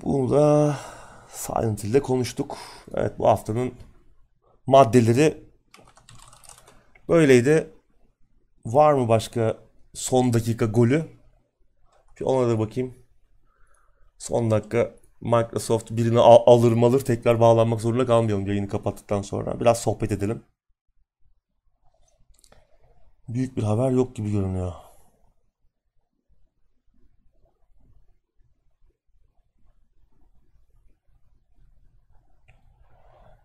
Bunu 0.02 0.30
da 0.30 0.76
Silent 1.28 1.84
Hill'de 1.84 2.02
konuştuk. 2.02 2.58
Evet 2.94 3.18
bu 3.18 3.28
haftanın 3.28 3.74
maddeleri 4.66 5.44
böyleydi. 7.08 7.70
Var 8.66 8.92
mı 8.92 9.08
başka 9.08 9.56
son 9.94 10.32
dakika 10.32 10.64
golü? 10.66 11.04
Bir 12.20 12.24
ona 12.24 12.48
da 12.48 12.58
bakayım. 12.58 12.94
Son 14.18 14.50
dakika 14.50 14.94
Microsoft 15.20 15.90
birini 15.90 16.18
al- 16.20 16.42
alır 16.46 16.72
malır 16.72 17.00
tekrar 17.00 17.40
bağlanmak 17.40 17.80
zorunda 17.80 18.06
kalmayalım 18.06 18.46
yayını 18.46 18.68
kapattıktan 18.68 19.22
sonra. 19.22 19.60
Biraz 19.60 19.78
sohbet 19.80 20.12
edelim. 20.12 20.42
Büyük 23.28 23.56
bir 23.56 23.62
haber 23.62 23.90
yok 23.90 24.16
gibi 24.16 24.30
görünüyor. 24.32 24.72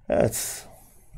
Evet. 0.10 0.68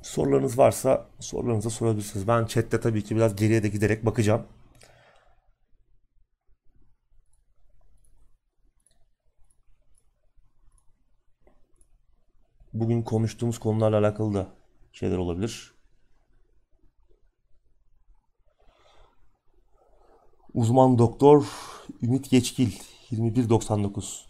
Sorularınız 0.10 0.57
varsa 0.57 1.07
sorularınızı 1.20 1.70
sorabilirsiniz. 1.70 2.28
Ben 2.28 2.45
chatte 2.45 2.80
tabii 2.80 3.03
ki 3.03 3.16
biraz 3.16 3.36
geriye 3.36 3.64
de 3.64 3.68
giderek 3.70 4.05
bakacağım. 4.05 4.47
Bugün 12.74 13.01
konuştuğumuz 13.01 13.60
konularla 13.60 13.99
alakalı 13.99 14.34
da 14.34 14.47
şeyler 14.91 15.18
olabilir. 15.18 15.74
Uzman 20.53 20.97
doktor 20.97 21.45
Ümit 22.01 22.30
Geçkil 22.30 22.72
2199 23.12 24.28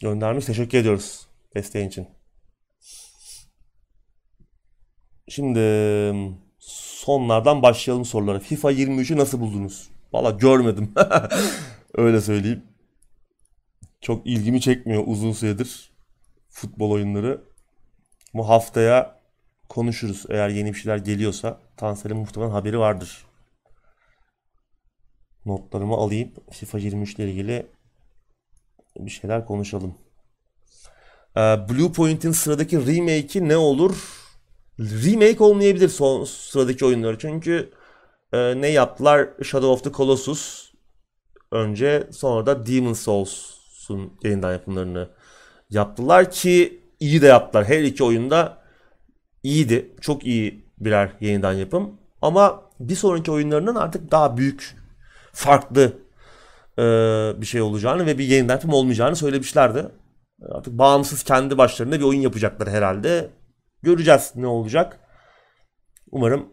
göndermiş. 0.00 0.44
Teşekkür 0.44 0.78
ediyoruz 0.78 1.26
desteğin 1.54 1.88
için. 1.88 2.19
Şimdi 5.30 5.60
sonlardan 6.58 7.62
başlayalım 7.62 8.04
sorulara. 8.04 8.38
FIFA 8.38 8.72
23'ü 8.72 9.16
nasıl 9.16 9.40
buldunuz? 9.40 9.88
Valla 10.12 10.30
görmedim. 10.30 10.92
Öyle 11.94 12.20
söyleyeyim. 12.20 12.62
Çok 14.00 14.26
ilgimi 14.26 14.60
çekmiyor 14.60 15.02
uzun 15.06 15.32
süredir 15.32 15.90
futbol 16.48 16.90
oyunları. 16.90 17.44
Bu 18.34 18.48
haftaya 18.48 19.20
konuşuruz. 19.68 20.24
Eğer 20.28 20.48
yeni 20.48 20.68
bir 20.72 20.78
şeyler 20.78 20.96
geliyorsa 20.96 21.60
Tansel'in 21.76 22.16
muhtemelen 22.16 22.50
haberi 22.50 22.78
vardır. 22.78 23.24
Notlarımı 25.46 25.94
alayım. 25.94 26.32
FIFA 26.50 26.78
23 26.78 27.14
ile 27.14 27.30
ilgili 27.30 27.66
bir 28.96 29.10
şeyler 29.10 29.46
konuşalım. 29.46 29.94
Ee, 31.36 31.40
Blue 31.40 31.92
Point'in 31.92 32.32
sıradaki 32.32 32.86
remake'i 32.86 33.48
ne 33.48 33.56
olur? 33.56 34.19
Remake 34.80 35.44
olmayabilir 35.44 35.88
son 35.88 36.24
sıradaki 36.24 36.84
oyunları. 36.84 37.18
Çünkü 37.18 37.70
e, 38.32 38.60
ne 38.60 38.68
yaptılar? 38.68 39.28
Shadow 39.42 39.68
of 39.68 39.84
the 39.84 39.92
Colossus 39.92 40.72
önce 41.52 42.08
sonra 42.12 42.46
da 42.46 42.66
Demon 42.66 42.92
Souls'un 42.92 44.12
yeniden 44.22 44.52
yapımlarını 44.52 45.08
yaptılar 45.70 46.30
ki 46.30 46.80
iyi 47.00 47.22
de 47.22 47.26
yaptılar. 47.26 47.64
Her 47.64 47.82
iki 47.82 48.04
oyunda 48.04 48.58
iyiydi. 49.42 49.90
Çok 50.00 50.26
iyi 50.26 50.64
birer 50.78 51.12
yeniden 51.20 51.52
yapım. 51.52 51.90
Ama 52.22 52.62
bir 52.80 52.96
sonraki 52.96 53.30
oyunlarının 53.30 53.74
artık 53.74 54.10
daha 54.10 54.36
büyük, 54.36 54.76
farklı 55.32 55.92
e, 56.78 56.82
bir 57.40 57.46
şey 57.46 57.60
olacağını 57.62 58.06
ve 58.06 58.18
bir 58.18 58.24
yeniden 58.24 58.54
yapım 58.54 58.72
olmayacağını 58.72 59.16
söylemişlerdi. 59.16 59.86
Artık 60.50 60.78
bağımsız 60.78 61.22
kendi 61.22 61.58
başlarında 61.58 61.98
bir 61.98 62.04
oyun 62.04 62.20
yapacaklar 62.20 62.68
herhalde. 62.68 63.30
Göreceğiz 63.82 64.32
ne 64.34 64.46
olacak. 64.46 65.00
Umarım 66.10 66.48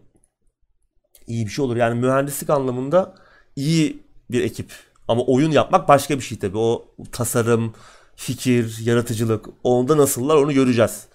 iyi 1.26 1.46
bir 1.46 1.50
şey 1.50 1.64
olur. 1.64 1.76
Yani 1.76 2.00
mühendislik 2.00 2.50
anlamında 2.50 3.14
iyi 3.56 4.02
bir 4.30 4.42
ekip. 4.44 4.72
Ama 5.08 5.22
oyun 5.22 5.50
yapmak 5.50 5.88
başka 5.88 6.16
bir 6.16 6.22
şey 6.22 6.38
tabii. 6.38 6.58
O 6.58 6.94
tasarım, 7.12 7.74
fikir, 8.16 8.78
yaratıcılık 8.84 9.46
onda 9.64 9.96
nasıllar 9.96 10.36
onu 10.36 10.52
göreceğiz. 10.52 11.08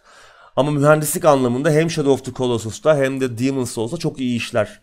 Ama 0.55 0.71
mühendislik 0.71 1.25
anlamında 1.25 1.71
hem 1.71 1.91
Shadow 1.91 2.11
of 2.13 2.25
the 2.25 2.33
Colossus'ta 2.33 2.97
hem 2.97 3.21
de 3.21 3.37
Demon's 3.37 3.71
Souls'ta 3.71 3.97
çok 3.97 4.19
iyi 4.19 4.37
işler 4.37 4.81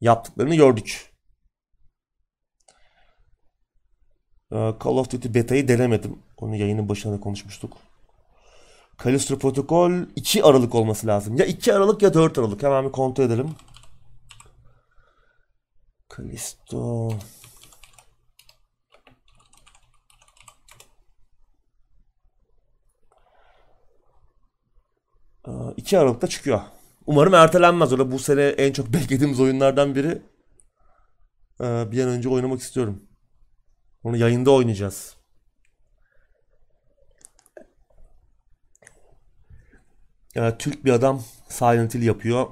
yaptıklarını 0.00 0.54
gördük. 0.54 1.12
Ee, 4.52 4.56
Call 4.84 4.96
of 4.96 5.10
Duty 5.10 5.28
Beta'yı 5.34 5.68
denemedim. 5.68 6.18
Onu 6.36 6.56
yayının 6.56 6.88
başında 6.88 7.20
konuşmuştuk. 7.20 7.76
Callisto 9.04 9.38
Protokol 9.38 9.92
2 10.16 10.44
Aralık 10.44 10.74
olması 10.74 11.06
lazım. 11.06 11.36
Ya 11.36 11.46
2 11.46 11.74
Aralık 11.74 12.02
ya 12.02 12.14
4 12.14 12.38
Aralık. 12.38 12.62
Hemen 12.62 12.84
bir 12.84 12.92
kontrol 12.92 13.24
edelim. 13.24 13.50
Callisto... 16.16 17.10
Ee, 25.48 25.50
2 25.76 25.98
Aralık'ta 25.98 26.26
çıkıyor. 26.26 26.60
Umarım 27.06 27.34
ertelenmez. 27.34 27.92
Öyle 27.92 28.12
bu 28.12 28.18
sene 28.18 28.42
en 28.42 28.72
çok 28.72 28.86
beklediğimiz 28.92 29.40
oyunlardan 29.40 29.94
biri. 29.94 30.22
Ee, 31.60 31.92
bir 31.92 32.02
an 32.02 32.08
önce 32.08 32.28
oynamak 32.28 32.60
istiyorum. 32.60 33.02
Onu 34.04 34.16
yayında 34.16 34.50
oynayacağız. 34.50 35.19
Yani 40.34 40.54
Türk 40.58 40.84
bir 40.84 40.92
adam 40.92 41.22
Silent 41.48 41.94
Hill 41.94 42.02
yapıyor. 42.02 42.46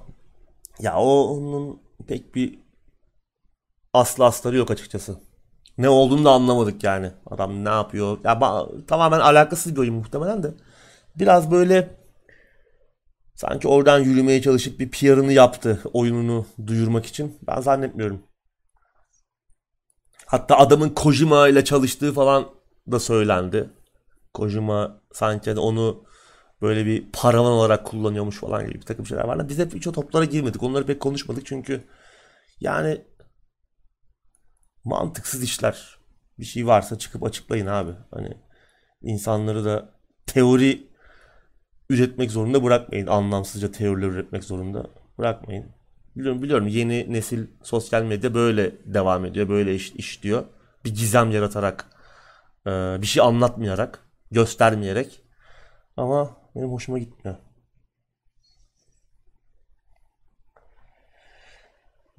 Ya 0.80 0.98
onun 0.98 1.80
pek 2.06 2.34
bir 2.34 2.58
aslı 3.92 4.24
astarı 4.24 4.56
yok 4.56 4.70
açıkçası. 4.70 5.20
Ne 5.78 5.88
olduğunu 5.88 6.24
da 6.24 6.30
anlamadık 6.30 6.84
yani. 6.84 7.12
Adam 7.26 7.64
ne 7.64 7.68
yapıyor? 7.68 8.18
Ya 8.24 8.40
tamamen 8.86 9.20
alakasız 9.20 9.74
bir 9.74 9.80
oyun 9.80 9.94
muhtemelen 9.94 10.42
de. 10.42 10.54
Biraz 11.16 11.50
böyle 11.50 11.98
sanki 13.34 13.68
oradan 13.68 13.98
yürümeye 13.98 14.42
çalışıp 14.42 14.80
bir 14.80 14.90
PR'ını 14.90 15.32
yaptı 15.32 15.80
oyununu 15.92 16.46
duyurmak 16.66 17.06
için. 17.06 17.38
Ben 17.46 17.60
zannetmiyorum. 17.60 18.22
Hatta 20.26 20.58
adamın 20.58 20.88
Kojima 20.88 21.48
ile 21.48 21.64
çalıştığı 21.64 22.12
falan 22.12 22.48
da 22.90 23.00
söylendi. 23.00 23.70
Kojima 24.34 25.00
sanki 25.12 25.50
hani 25.50 25.60
onu 25.60 26.04
böyle 26.62 26.86
bir 26.86 27.06
paravan 27.12 27.52
olarak 27.52 27.86
kullanıyormuş 27.86 28.36
falan 28.36 28.66
gibi 28.66 28.74
bir 28.74 28.86
takım 28.86 29.06
şeyler 29.06 29.24
var. 29.24 29.48
Biz 29.48 29.58
hep 29.58 29.74
hiç 29.74 29.86
o 29.86 29.92
toplara 29.92 30.24
girmedik. 30.24 30.62
Onları 30.62 30.86
pek 30.86 31.00
konuşmadık 31.00 31.46
çünkü 31.46 31.84
yani 32.60 33.04
mantıksız 34.84 35.42
işler. 35.42 35.98
Bir 36.38 36.44
şey 36.44 36.66
varsa 36.66 36.98
çıkıp 36.98 37.24
açıklayın 37.24 37.66
abi. 37.66 37.92
Hani 38.10 38.36
insanları 39.02 39.64
da 39.64 39.94
teori 40.26 40.88
üretmek 41.90 42.30
zorunda 42.30 42.64
bırakmayın. 42.64 43.06
Anlamsızca 43.06 43.70
teoriler 43.70 44.08
üretmek 44.08 44.44
zorunda 44.44 44.86
bırakmayın. 45.18 45.66
Biliyorum 46.16 46.42
biliyorum 46.42 46.66
yeni 46.66 47.12
nesil 47.12 47.46
sosyal 47.62 48.02
medya 48.02 48.34
böyle 48.34 48.72
devam 48.94 49.24
ediyor. 49.24 49.48
Böyle 49.48 49.74
iş, 49.74 49.92
işliyor. 49.92 50.44
Bir 50.84 50.94
gizem 50.94 51.30
yaratarak, 51.30 51.86
e, 52.66 52.70
bir 53.02 53.06
şey 53.06 53.22
anlatmayarak, 53.22 54.08
göstermeyerek. 54.30 55.22
Ama 55.96 56.36
benim 56.54 56.72
hoşuma 56.72 56.98
gitmiyor. 56.98 57.36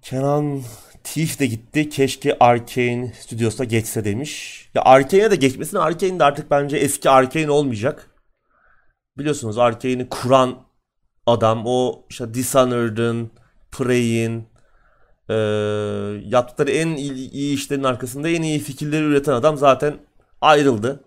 Kenan 0.01 0.61
Thief 1.03 1.39
de 1.39 1.45
gitti. 1.45 1.89
Keşke 1.89 2.37
Arkane 2.39 3.13
Studios'a 3.19 3.63
geçse 3.63 4.05
demiş. 4.05 4.65
Ya 4.73 4.81
Arkane'e 4.81 5.31
de 5.31 5.35
geçmesin. 5.35 5.77
Arkane 5.77 6.19
de 6.19 6.23
artık 6.23 6.51
bence 6.51 6.77
eski 6.77 7.09
Arkane 7.09 7.51
olmayacak. 7.51 8.11
Biliyorsunuz 9.17 9.57
Arkane'i 9.57 10.09
kuran 10.09 10.65
adam 11.25 11.63
o 11.65 12.05
işte 12.09 12.33
Dishonored'ın, 12.33 13.31
Prey'in 13.71 14.47
e, 15.29 15.35
yaptıkları 16.25 16.71
en 16.71 16.87
iyi, 16.87 17.31
iyi 17.31 17.55
işlerin 17.55 17.83
arkasında 17.83 18.29
en 18.29 18.41
iyi 18.41 18.59
fikirleri 18.59 19.03
üreten 19.03 19.33
adam 19.33 19.57
zaten 19.57 19.97
ayrıldı. 20.41 21.03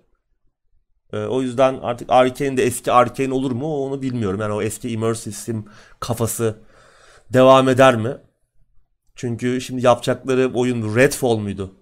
E, 1.13 1.17
o 1.17 1.43
yüzden 1.43 1.79
artık 1.83 2.11
Arkane 2.11 2.57
de 2.57 2.65
eski 2.65 2.93
Arkane 2.93 3.35
olur 3.35 3.53
mu 3.53 3.85
onu 3.87 4.03
bilmiyorum. 4.03 4.41
Yani 4.41 4.53
o 4.53 4.63
eski 4.63 4.91
Immersive 4.91 5.35
Sim 5.35 5.65
kafası 6.01 6.57
devam 7.33 7.69
eder 7.69 7.97
mi? 7.97 8.17
Çünkü 9.15 9.61
şimdi 9.61 9.87
yapacakları 9.87 10.51
oyun 10.55 10.97
Redfall 10.97 11.37
muydu? 11.37 11.75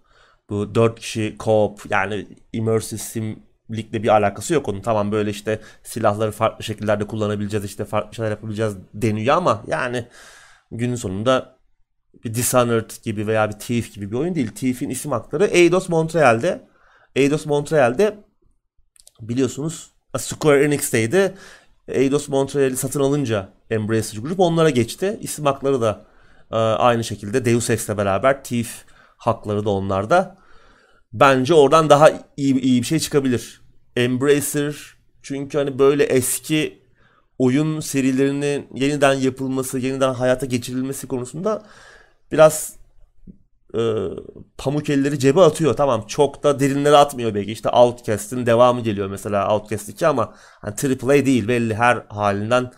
Bu 0.50 0.74
4 0.74 1.00
kişi 1.00 1.36
co-op 1.38 1.78
yani 1.90 2.26
immersive 2.52 3.00
simlikle 3.00 4.02
bir 4.02 4.08
alakası 4.08 4.54
yok 4.54 4.68
onun. 4.68 4.80
Tamam 4.80 5.12
böyle 5.12 5.30
işte 5.30 5.60
silahları 5.82 6.30
farklı 6.32 6.64
şekillerde 6.64 7.06
kullanabileceğiz 7.06 7.64
işte 7.66 7.84
farklı 7.84 8.14
şeyler 8.14 8.30
yapabileceğiz 8.30 8.76
deniyor 8.94 9.36
ama 9.36 9.64
yani 9.66 10.06
günün 10.72 10.94
sonunda 10.94 11.58
bir 12.24 12.34
Dishonored 12.34 12.90
gibi 13.04 13.26
veya 13.26 13.48
bir 13.48 13.54
Thief 13.58 13.94
gibi 13.94 14.10
bir 14.10 14.16
oyun 14.16 14.34
değil. 14.34 14.48
Thief'in 14.54 14.90
isim 14.90 15.12
hakları 15.12 15.44
Eidos 15.44 15.88
Montreal'de. 15.88 16.68
Eidos 17.16 17.46
Montreal'de 17.46 18.18
biliyorsunuz 19.22 19.90
Square 20.18 20.64
Enix'teydi. 20.64 21.34
Eidos 21.88 22.28
Montreal'i 22.28 22.76
satın 22.76 23.00
alınca 23.00 23.48
Embracer 23.70 24.18
Group 24.18 24.40
onlara 24.40 24.70
geçti. 24.70 25.18
İsim 25.20 25.46
hakları 25.46 25.80
da 25.80 26.10
ee, 26.52 26.56
aynı 26.56 27.04
şekilde 27.04 27.44
Deus 27.44 27.70
Ex'le 27.70 27.96
beraber 27.96 28.44
Thief 28.44 28.84
hakları 29.16 29.64
da 29.64 29.70
onlarda. 29.70 30.36
Bence 31.12 31.54
oradan 31.54 31.90
daha 31.90 32.10
iyi, 32.36 32.60
iyi 32.60 32.82
bir 32.82 32.86
şey 32.86 32.98
çıkabilir. 32.98 33.60
Embracer 33.96 34.76
çünkü 35.22 35.58
hani 35.58 35.78
böyle 35.78 36.04
eski 36.04 36.82
oyun 37.38 37.80
serilerinin 37.80 38.66
yeniden 38.74 39.14
yapılması, 39.14 39.78
yeniden 39.78 40.14
hayata 40.14 40.46
geçirilmesi 40.46 41.06
konusunda 41.06 41.62
biraz 42.32 42.76
e, 43.74 43.82
pamuk 44.58 44.90
elleri 44.90 45.18
cebe 45.18 45.40
atıyor. 45.40 45.74
Tamam 45.74 46.04
çok 46.06 46.42
da 46.42 46.60
derinlere 46.60 46.96
atmıyor 46.96 47.34
belki. 47.34 47.52
İşte 47.52 47.68
Outcast'in 47.68 48.46
devamı 48.46 48.80
geliyor 48.80 49.08
mesela 49.08 49.54
Outcast 49.54 49.88
2 49.88 50.06
ama 50.06 50.34
hani 50.60 50.74
AAA 50.74 51.26
değil 51.26 51.48
belli 51.48 51.74
her 51.74 52.02
halinden 52.08 52.72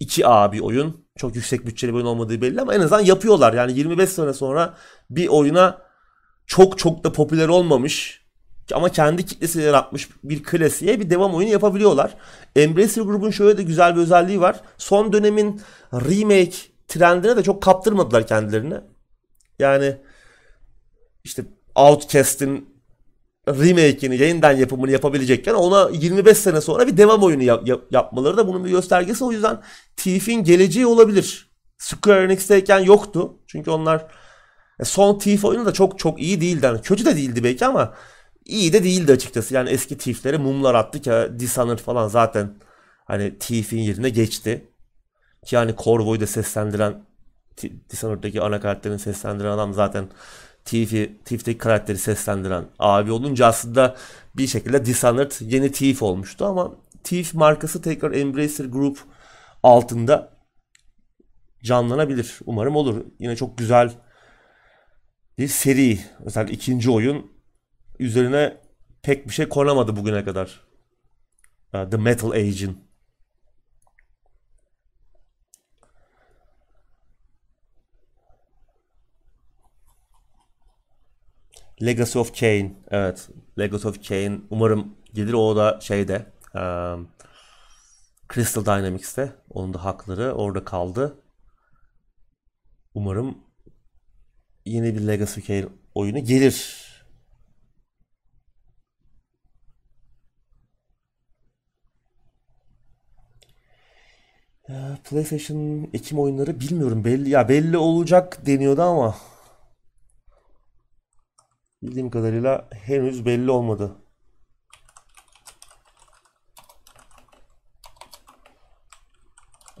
2A 0.00 0.52
bir 0.52 0.60
oyun. 0.60 1.04
Çok 1.16 1.36
yüksek 1.36 1.66
bütçeli 1.66 1.90
bir 1.90 1.96
oyun 1.96 2.06
olmadığı 2.06 2.40
belli 2.40 2.60
ama 2.60 2.74
en 2.74 2.80
azından 2.80 3.04
yapıyorlar. 3.04 3.52
Yani 3.52 3.78
25 3.78 4.10
sene 4.10 4.32
sonra 4.32 4.74
bir 5.10 5.28
oyuna 5.28 5.78
çok 6.46 6.78
çok 6.78 7.04
da 7.04 7.12
popüler 7.12 7.48
olmamış 7.48 8.24
ama 8.72 8.88
kendi 8.88 9.26
kitlesi 9.26 9.60
yaratmış 9.60 10.08
bir 10.24 10.42
klasiğe 10.42 11.00
bir 11.00 11.10
devam 11.10 11.34
oyunu 11.34 11.50
yapabiliyorlar. 11.50 12.14
Embracer 12.56 13.02
grubun 13.02 13.30
şöyle 13.30 13.58
de 13.58 13.62
güzel 13.62 13.96
bir 13.96 14.00
özelliği 14.00 14.40
var. 14.40 14.60
Son 14.78 15.12
dönemin 15.12 15.60
remake 15.92 16.56
trendine 16.88 17.36
de 17.36 17.42
çok 17.42 17.62
kaptırmadılar 17.62 18.26
kendilerini. 18.26 18.74
Yani 19.58 19.96
işte 21.24 21.44
Outcast'in 21.74 22.74
remake'ini, 23.48 24.16
yeniden 24.16 24.52
yapımını 24.52 24.90
yapabilecekken 24.90 25.54
ona 25.54 25.90
25 25.90 26.38
sene 26.38 26.60
sonra 26.60 26.86
bir 26.86 26.96
devam 26.96 27.22
oyunu 27.22 27.42
yap, 27.42 27.68
yap, 27.68 27.82
yapmaları 27.90 28.36
da 28.36 28.48
bunun 28.48 28.64
bir 28.64 28.70
göstergesi. 28.70 29.24
O 29.24 29.32
yüzden 29.32 29.60
Thief'in 29.96 30.44
geleceği 30.44 30.86
olabilir. 30.86 31.50
Square 31.78 32.24
Enix'teyken 32.24 32.78
yoktu. 32.78 33.38
Çünkü 33.46 33.70
onlar 33.70 34.06
e, 34.80 34.84
son 34.84 35.18
Thief 35.18 35.44
oyunu 35.44 35.66
da 35.66 35.72
çok 35.72 35.98
çok 35.98 36.20
iyi 36.20 36.40
değildi. 36.40 36.66
Yani 36.66 36.82
kötü 36.82 37.04
de 37.04 37.16
değildi 37.16 37.44
belki 37.44 37.66
ama 37.66 37.94
iyi 38.44 38.72
de 38.72 38.84
değildi 38.84 39.12
açıkçası. 39.12 39.54
Yani 39.54 39.70
eski 39.70 39.98
Thief'lere 39.98 40.38
mumlar 40.38 40.74
attı 40.74 41.00
ki 41.00 41.10
Dishonored 41.38 41.78
falan 41.78 42.08
zaten 42.08 42.54
hani 43.04 43.38
Thief'in 43.38 43.78
yerine 43.78 44.08
geçti. 44.08 44.70
Ki 45.46 45.54
yani 45.54 45.74
Corvo'yu 45.78 46.20
da 46.20 46.26
seslendiren 46.26 47.04
Dishonored'daki 47.90 48.40
ana 48.42 48.60
karakterini 48.60 48.98
seslendiren 48.98 49.50
adam 49.50 49.74
zaten 49.74 50.08
Thief'i, 50.64 51.18
Thief'teki 51.24 51.58
karakteri 51.58 51.98
seslendiren 51.98 52.64
abi 52.78 53.12
olunca 53.12 53.46
aslında 53.46 53.96
bir 54.36 54.46
şekilde 54.46 54.84
Dishonored 54.84 55.32
yeni 55.40 55.72
Thief 55.72 56.02
olmuştu 56.02 56.44
ama 56.44 56.74
Thief 57.04 57.34
markası 57.34 57.82
tekrar 57.82 58.12
Embracer 58.12 58.64
Group 58.64 58.98
altında 59.62 60.38
canlanabilir. 61.62 62.38
Umarım 62.46 62.76
olur. 62.76 63.04
Yine 63.18 63.36
çok 63.36 63.58
güzel 63.58 63.92
bir 65.38 65.48
seri. 65.48 65.98
Özellikle 66.24 66.54
ikinci 66.54 66.90
oyun 66.90 67.32
üzerine 67.98 68.60
pek 69.02 69.26
bir 69.26 69.32
şey 69.32 69.48
konamadı 69.48 69.96
bugüne 69.96 70.24
kadar. 70.24 70.60
The 71.72 71.96
Metal 71.96 72.30
Age'in. 72.30 72.83
Legacy 81.82 82.18
of 82.18 82.40
Kain. 82.40 82.78
Evet. 82.90 83.28
Legacy 83.58 83.88
of 83.88 84.08
Kain. 84.08 84.46
Umarım 84.50 84.96
gelir 85.14 85.32
o 85.32 85.56
da 85.56 85.80
şeyde. 85.80 86.26
Um, 86.54 87.08
Crystal 88.34 88.64
Dynamics'te. 88.64 89.32
Onun 89.50 89.74
da 89.74 89.84
hakları 89.84 90.32
orada 90.32 90.64
kaldı. 90.64 91.18
Umarım 92.94 93.38
yeni 94.66 94.94
bir 94.94 95.06
Legacy 95.06 95.40
of 95.40 95.46
Kain 95.46 95.70
oyunu 95.94 96.24
gelir. 96.24 96.84
PlayStation 105.04 105.90
Ekim 105.94 106.18
oyunları 106.18 106.60
bilmiyorum 106.60 107.04
belli 107.04 107.30
ya 107.30 107.48
belli 107.48 107.76
olacak 107.78 108.46
deniyordu 108.46 108.82
ama 108.82 109.16
Bildiğim 111.84 112.10
kadarıyla 112.10 112.68
henüz 112.70 113.26
belli 113.26 113.50
olmadı. 113.50 113.96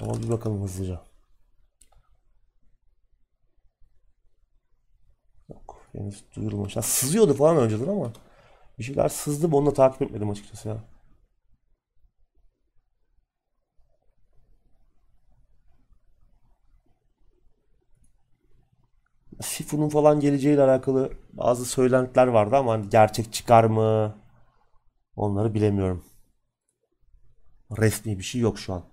Ama 0.00 0.22
bir 0.22 0.30
bakalım 0.30 0.62
hızlıca. 0.62 1.02
Yok 5.48 5.80
henüz 5.92 6.24
duyurulmamış. 6.36 6.74
Sızıyordu 6.82 7.34
falan 7.34 7.56
önceden 7.56 7.88
ama 7.88 8.12
bir 8.78 8.84
şeyler 8.84 9.08
sızdı 9.08 9.56
onu 9.56 9.66
da 9.66 9.72
takip 9.74 10.02
etmedim 10.02 10.30
açıkçası 10.30 10.68
ya. 10.68 10.93
Sifu'nun 19.42 19.88
falan 19.88 20.20
geleceğiyle 20.20 20.62
alakalı 20.62 21.12
bazı 21.32 21.64
söylentiler 21.64 22.26
vardı 22.26 22.56
ama 22.56 22.72
hani 22.72 22.88
gerçek 22.88 23.32
çıkar 23.32 23.64
mı 23.64 24.14
onları 25.16 25.54
bilemiyorum. 25.54 26.04
Resmi 27.78 28.18
bir 28.18 28.24
şey 28.24 28.40
yok 28.40 28.58
şu 28.58 28.72
an. 28.74 28.84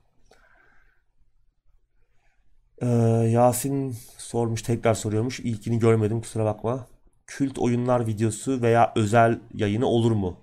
Ee, 2.81 2.87
Yasin 3.31 3.95
sormuş 4.17 4.61
tekrar 4.61 4.93
soruyormuş. 4.93 5.39
İlkini 5.39 5.79
görmedim 5.79 6.21
kusura 6.21 6.45
bakma. 6.45 6.87
Kült 7.27 7.59
oyunlar 7.59 8.07
videosu 8.07 8.61
veya 8.61 8.93
özel 8.95 9.39
yayını 9.53 9.85
olur 9.85 10.11
mu? 10.11 10.37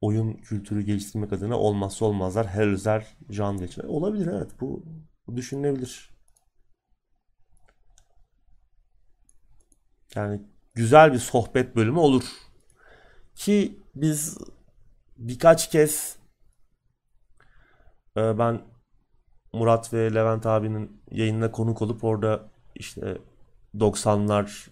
Oyun 0.00 0.32
kültürü 0.32 0.82
geliştirmek 0.82 1.32
adına 1.32 1.58
olmazsa 1.58 2.04
olmazlar 2.04 2.46
her 2.46 2.66
özel 2.66 3.06
janr 3.30 3.62
için. 3.62 3.82
Olabilir 3.82 4.26
evet 4.26 4.50
bu, 4.60 4.84
bu 5.26 5.36
düşünülebilir. 5.36 6.13
Yani 10.14 10.40
güzel 10.74 11.12
bir 11.12 11.18
sohbet 11.18 11.76
bölümü 11.76 11.98
olur. 11.98 12.24
Ki 13.34 13.78
biz 13.94 14.38
birkaç 15.16 15.70
kez 15.70 16.16
e, 18.16 18.38
ben 18.38 18.62
Murat 19.52 19.92
ve 19.92 20.14
Levent 20.14 20.46
abinin 20.46 21.02
yayınına 21.10 21.50
konuk 21.50 21.82
olup 21.82 22.04
orada 22.04 22.50
işte 22.74 23.18
90'lar 23.74 24.68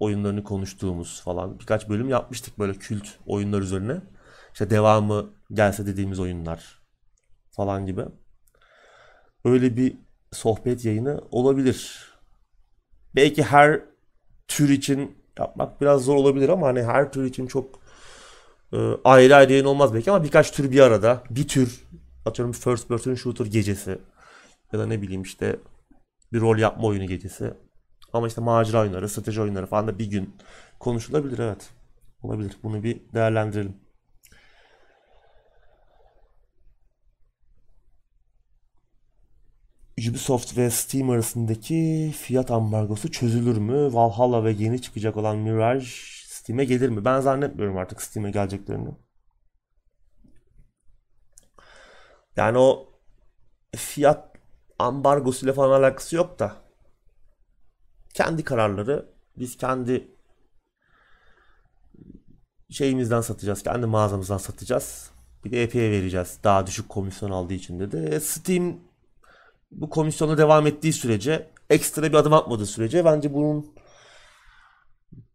oyunlarını 0.00 0.44
konuştuğumuz 0.44 1.22
falan 1.22 1.58
birkaç 1.58 1.88
bölüm 1.88 2.08
yapmıştık 2.08 2.58
böyle 2.58 2.72
kült 2.72 3.08
oyunlar 3.26 3.60
üzerine. 3.60 4.00
İşte 4.52 4.70
devamı 4.70 5.30
gelse 5.52 5.86
dediğimiz 5.86 6.20
oyunlar 6.20 6.82
falan 7.50 7.86
gibi. 7.86 8.04
Öyle 9.44 9.76
bir 9.76 9.96
sohbet 10.32 10.84
yayını 10.84 11.20
olabilir. 11.30 12.13
Belki 13.16 13.42
her 13.42 13.80
tür 14.48 14.68
için 14.68 15.18
yapmak 15.38 15.80
biraz 15.80 16.04
zor 16.04 16.16
olabilir 16.16 16.48
ama 16.48 16.66
hani 16.66 16.82
her 16.82 17.12
tür 17.12 17.24
için 17.24 17.46
çok 17.46 17.80
e, 18.72 18.78
ayrı 19.04 19.36
ayrı 19.36 19.52
yayın 19.52 19.64
olmaz 19.64 19.94
belki 19.94 20.10
ama 20.10 20.24
birkaç 20.24 20.50
tür 20.50 20.70
bir 20.70 20.80
arada. 20.80 21.22
Bir 21.30 21.48
tür 21.48 21.84
atıyorum 22.26 22.52
first 22.52 22.88
person 22.88 23.14
shooter 23.14 23.46
gecesi 23.46 23.98
ya 24.72 24.78
da 24.78 24.86
ne 24.86 25.02
bileyim 25.02 25.22
işte 25.22 25.56
bir 26.32 26.40
rol 26.40 26.58
yapma 26.58 26.86
oyunu 26.86 27.06
gecesi. 27.06 27.54
Ama 28.12 28.26
işte 28.26 28.40
macera 28.40 28.80
oyunları, 28.80 29.08
strateji 29.08 29.42
oyunları 29.42 29.66
falan 29.66 29.88
da 29.88 29.98
bir 29.98 30.06
gün 30.06 30.36
konuşulabilir 30.78 31.38
evet. 31.38 31.70
Olabilir. 32.22 32.56
Bunu 32.62 32.82
bir 32.82 33.00
değerlendirelim. 33.14 33.76
Ubisoft 39.98 40.56
ve 40.58 40.70
Steam 40.70 41.10
arasındaki 41.10 42.12
fiyat 42.18 42.50
ambargosu 42.50 43.10
çözülür 43.10 43.56
mü? 43.56 43.94
Valhalla 43.94 44.44
ve 44.44 44.52
yeni 44.52 44.82
çıkacak 44.82 45.16
olan 45.16 45.36
Mirage 45.36 45.86
Steam'e 46.26 46.64
gelir 46.64 46.88
mi? 46.88 47.04
Ben 47.04 47.20
zannetmiyorum 47.20 47.76
artık 47.76 48.02
Steam'e 48.02 48.30
geleceklerini. 48.30 48.90
Yani 52.36 52.58
o 52.58 52.88
fiyat 53.76 54.36
ambargosuyla 54.78 55.54
falan 55.54 55.80
alakası 55.80 56.16
yok 56.16 56.38
da 56.38 56.56
kendi 58.14 58.44
kararları 58.44 59.14
biz 59.36 59.56
kendi 59.56 60.08
şeyimizden 62.70 63.20
satacağız. 63.20 63.62
Kendi 63.62 63.86
mağazamızdan 63.86 64.38
satacağız. 64.38 65.10
Bir 65.44 65.52
de 65.52 65.62
Epic'e 65.62 65.90
vereceğiz. 65.90 66.38
Daha 66.44 66.66
düşük 66.66 66.88
komisyon 66.88 67.30
aldığı 67.30 67.54
için 67.54 67.80
dedi. 67.80 67.96
E, 67.96 68.20
Steam 68.20 68.80
bu 69.74 69.90
komisyonda 69.90 70.38
devam 70.38 70.66
ettiği 70.66 70.92
sürece 70.92 71.50
ekstra 71.70 72.02
bir 72.02 72.14
adım 72.14 72.32
atmadığı 72.32 72.66
sürece 72.66 73.04
bence 73.04 73.34
bunun 73.34 73.74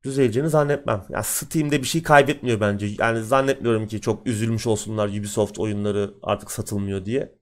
düzeleceğini 0.03 0.49
zannetmem. 0.49 1.06
Ya 1.10 1.24
Steam'de 1.24 1.82
bir 1.82 1.88
şey 1.88 2.03
kaybetmiyor 2.03 2.60
bence. 2.60 2.88
Yani 2.99 3.24
zannetmiyorum 3.24 3.88
ki 3.88 4.02
çok 4.02 4.28
üzülmüş 4.28 4.68
olsunlar 4.68 5.10
Ubisoft 5.10 5.60
oyunları 5.60 6.14
artık 6.24 6.52
satılmıyor 6.52 7.06
diye. 7.06 7.36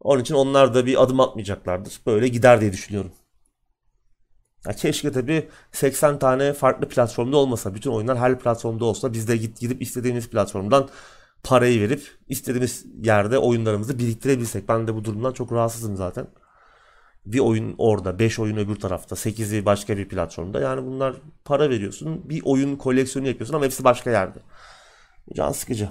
Onun 0.00 0.22
için 0.22 0.34
onlar 0.34 0.74
da 0.74 0.86
bir 0.86 1.02
adım 1.02 1.20
atmayacaklardır. 1.20 2.00
Böyle 2.06 2.28
gider 2.28 2.60
diye 2.60 2.72
düşünüyorum. 2.72 3.12
Ya 4.66 4.72
keşke 4.72 5.12
tabi 5.12 5.48
80 5.72 6.18
tane 6.18 6.52
farklı 6.52 6.88
platformda 6.88 7.36
olmasa. 7.36 7.74
Bütün 7.74 7.90
oyunlar 7.90 8.18
her 8.18 8.38
platformda 8.38 8.84
olsa. 8.84 9.12
Biz 9.12 9.28
de 9.28 9.36
gidip 9.36 9.82
istediğimiz 9.82 10.30
platformdan 10.30 10.88
parayı 11.44 11.80
verip 11.80 12.18
istediğimiz 12.28 12.86
yerde 13.02 13.38
oyunlarımızı 13.38 13.98
biriktirebilsek. 13.98 14.68
Ben 14.68 14.86
de 14.86 14.94
bu 14.94 15.04
durumdan 15.04 15.32
çok 15.32 15.52
rahatsızım 15.52 15.96
zaten. 15.96 16.26
Bir 17.26 17.38
oyun 17.38 17.74
orada, 17.78 18.18
5 18.18 18.38
oyun 18.38 18.56
öbür 18.56 18.76
tarafta, 18.76 19.16
8'i 19.16 19.64
başka 19.64 19.96
bir 19.96 20.08
platformda. 20.08 20.60
Yani 20.60 20.86
bunlar 20.86 21.16
para 21.44 21.70
veriyorsun, 21.70 22.28
bir 22.30 22.42
oyun 22.44 22.76
koleksiyonu 22.76 23.28
yapıyorsun 23.28 23.54
ama 23.54 23.64
hepsi 23.64 23.84
başka 23.84 24.10
yerde. 24.10 24.38
Can 25.34 25.52
sıkıcı. 25.52 25.88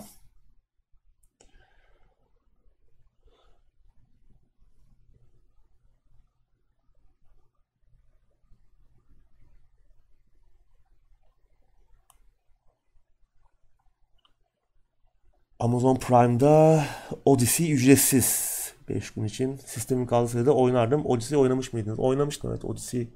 Amazon 15.59 15.95
Prime'da 15.95 16.85
Odyssey 17.25 17.73
ücretsiz. 17.73 18.59
5 18.89 19.11
gün 19.11 19.23
için 19.23 19.55
sistemin 19.55 20.05
kaldığı 20.05 20.45
da 20.45 20.55
oynardım. 20.55 21.05
Odyssey 21.05 21.37
oynamış 21.37 21.73
mıydınız? 21.73 21.99
Oynamıştım 21.99 22.51
evet. 22.51 22.65
Odyssey 22.65 23.13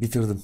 bitirdim. 0.00 0.42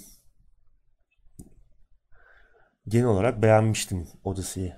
Genel 2.89 3.07
olarak 3.07 3.43
beğenmiştim 3.43 4.09
Odyssey'i. 4.25 4.75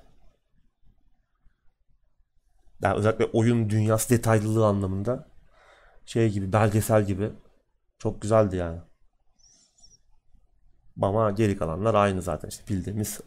Yani 2.83 2.99
özellikle 2.99 3.25
oyun 3.25 3.71
dünyası 3.71 4.11
detaylılığı 4.11 4.67
anlamında 4.67 5.29
şey 6.07 6.31
gibi 6.31 6.53
belgesel 6.53 7.07
gibi 7.07 7.31
çok 7.99 8.23
güzeldi 8.23 8.57
yani. 8.57 8.81
Ama 11.03 11.31
geri 11.31 11.57
kalanlar 11.57 11.95
aynı 11.95 12.23
zaten 12.23 12.49
işte 12.49 12.65
bildiğimiz 12.69 13.21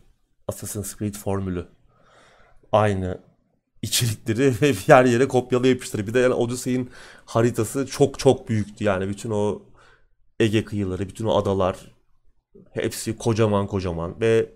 Assassin's 0.48 0.98
Creed 0.98 1.16
formülü 1.16 1.75
aynı 2.72 3.20
içerikleri 3.82 4.54
ve 4.62 4.74
yer 4.88 5.06
yere 5.06 5.28
kopyala 5.28 5.68
yapıştır. 5.68 6.08
Bir 6.08 6.14
de 6.14 6.20
yani 6.20 6.34
Odyssey'in 6.34 6.90
haritası 7.26 7.88
çok 7.88 8.20
çok 8.20 8.50
büyüktü 8.50 8.84
yani 8.84 9.10
bütün 9.10 9.32
o 9.32 9.62
Ege 10.40 10.66
kıyıları, 10.66 11.10
bütün 11.10 11.26
o 11.26 11.38
adalar 11.38 11.92
hepsi 12.72 13.18
kocaman 13.18 13.68
kocaman 13.68 14.20
ve 14.22 14.50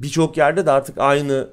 birçok 0.00 0.36
yerde 0.36 0.66
de 0.66 0.70
artık 0.70 0.98
aynı 0.98 1.50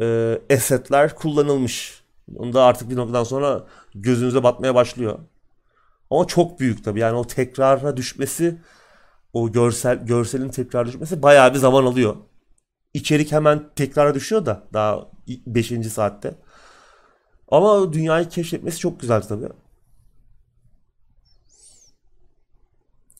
e, 0.00 0.38
esetler 0.50 1.14
kullanılmış. 1.14 2.04
Onda 2.36 2.64
artık 2.64 2.90
bir 2.90 2.96
noktadan 2.96 3.24
sonra 3.24 3.66
gözünüze 3.94 4.42
batmaya 4.42 4.74
başlıyor. 4.74 5.18
Ama 6.10 6.26
çok 6.26 6.60
büyük 6.60 6.84
tabii. 6.84 7.00
Yani 7.00 7.16
o 7.18 7.26
tekrara 7.26 7.96
düşmesi, 7.96 8.58
o 9.32 9.52
görsel 9.52 10.06
görselin 10.06 10.48
tekrar 10.48 10.86
düşmesi 10.86 11.22
bayağı 11.22 11.54
bir 11.54 11.58
zaman 11.58 11.84
alıyor 11.84 12.16
içerik 12.96 13.32
hemen 13.32 13.70
tekrara 13.76 14.14
düşüyor 14.14 14.46
da 14.46 14.62
daha 14.72 15.08
5. 15.46 15.92
saatte. 15.92 16.34
Ama 17.48 17.92
dünyayı 17.92 18.28
keşfetmesi 18.28 18.78
çok 18.78 19.00
güzel 19.00 19.22
tabii. 19.22 19.48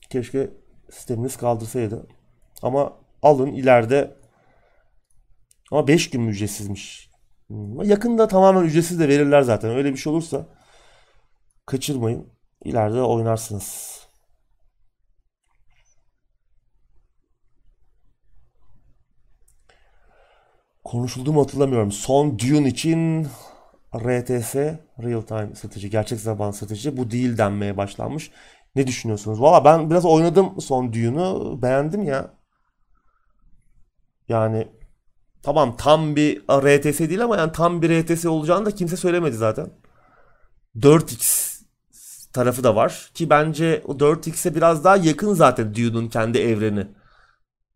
Keşke 0.09 0.51
sisteminiz 0.91 1.37
kaldırsaydı. 1.37 2.07
Ama 2.61 2.93
alın 3.21 3.47
ileride 3.53 4.15
ama 5.71 5.87
5 5.87 6.09
gün 6.09 6.27
ücretsizmiş. 6.27 7.09
Yakında 7.83 8.27
tamamen 8.27 8.63
ücretsiz 8.63 8.99
de 8.99 9.07
verirler 9.07 9.41
zaten. 9.41 9.71
Öyle 9.71 9.91
bir 9.91 9.97
şey 9.97 10.13
olursa 10.13 10.45
kaçırmayın. 11.65 12.27
İleride 12.63 13.01
oynarsınız. 13.01 13.96
Konuşuldu 20.87 21.33
mu 21.33 21.41
hatırlamıyorum. 21.41 21.91
Son 21.91 22.39
Dune 22.39 22.67
için 22.67 23.27
RTS 23.95 24.55
Real 25.03 25.21
Time 25.21 25.55
strateji, 25.55 25.89
gerçek 25.89 26.19
zaman 26.19 26.51
strateji 26.51 26.97
bu 26.97 27.11
değil 27.11 27.37
denmeye 27.37 27.77
başlanmış. 27.77 28.31
Ne 28.75 28.87
düşünüyorsunuz? 28.87 29.41
Valla 29.41 29.65
ben 29.65 29.89
biraz 29.89 30.05
oynadım 30.05 30.61
son 30.61 30.93
Dune'u. 30.93 31.59
Beğendim 31.61 32.03
ya. 32.03 32.33
Yani 34.29 34.67
tamam 35.43 35.77
tam 35.77 36.15
bir 36.15 36.41
RTS 36.51 36.99
değil 36.99 37.23
ama 37.23 37.37
yani 37.37 37.51
tam 37.51 37.81
bir 37.81 38.01
RTS 38.01 38.25
olacağını 38.25 38.65
da 38.65 38.71
kimse 38.71 38.97
söylemedi 38.97 39.35
zaten. 39.35 39.69
4X 40.75 41.47
tarafı 42.33 42.63
da 42.63 42.75
var 42.75 43.11
ki 43.13 43.29
bence 43.29 43.83
o 43.87 43.99
4X'e 43.99 44.55
biraz 44.55 44.83
daha 44.83 44.97
yakın 44.97 45.33
zaten 45.33 45.75
Dune'un 45.75 46.07
kendi 46.07 46.37
evreni. 46.37 46.87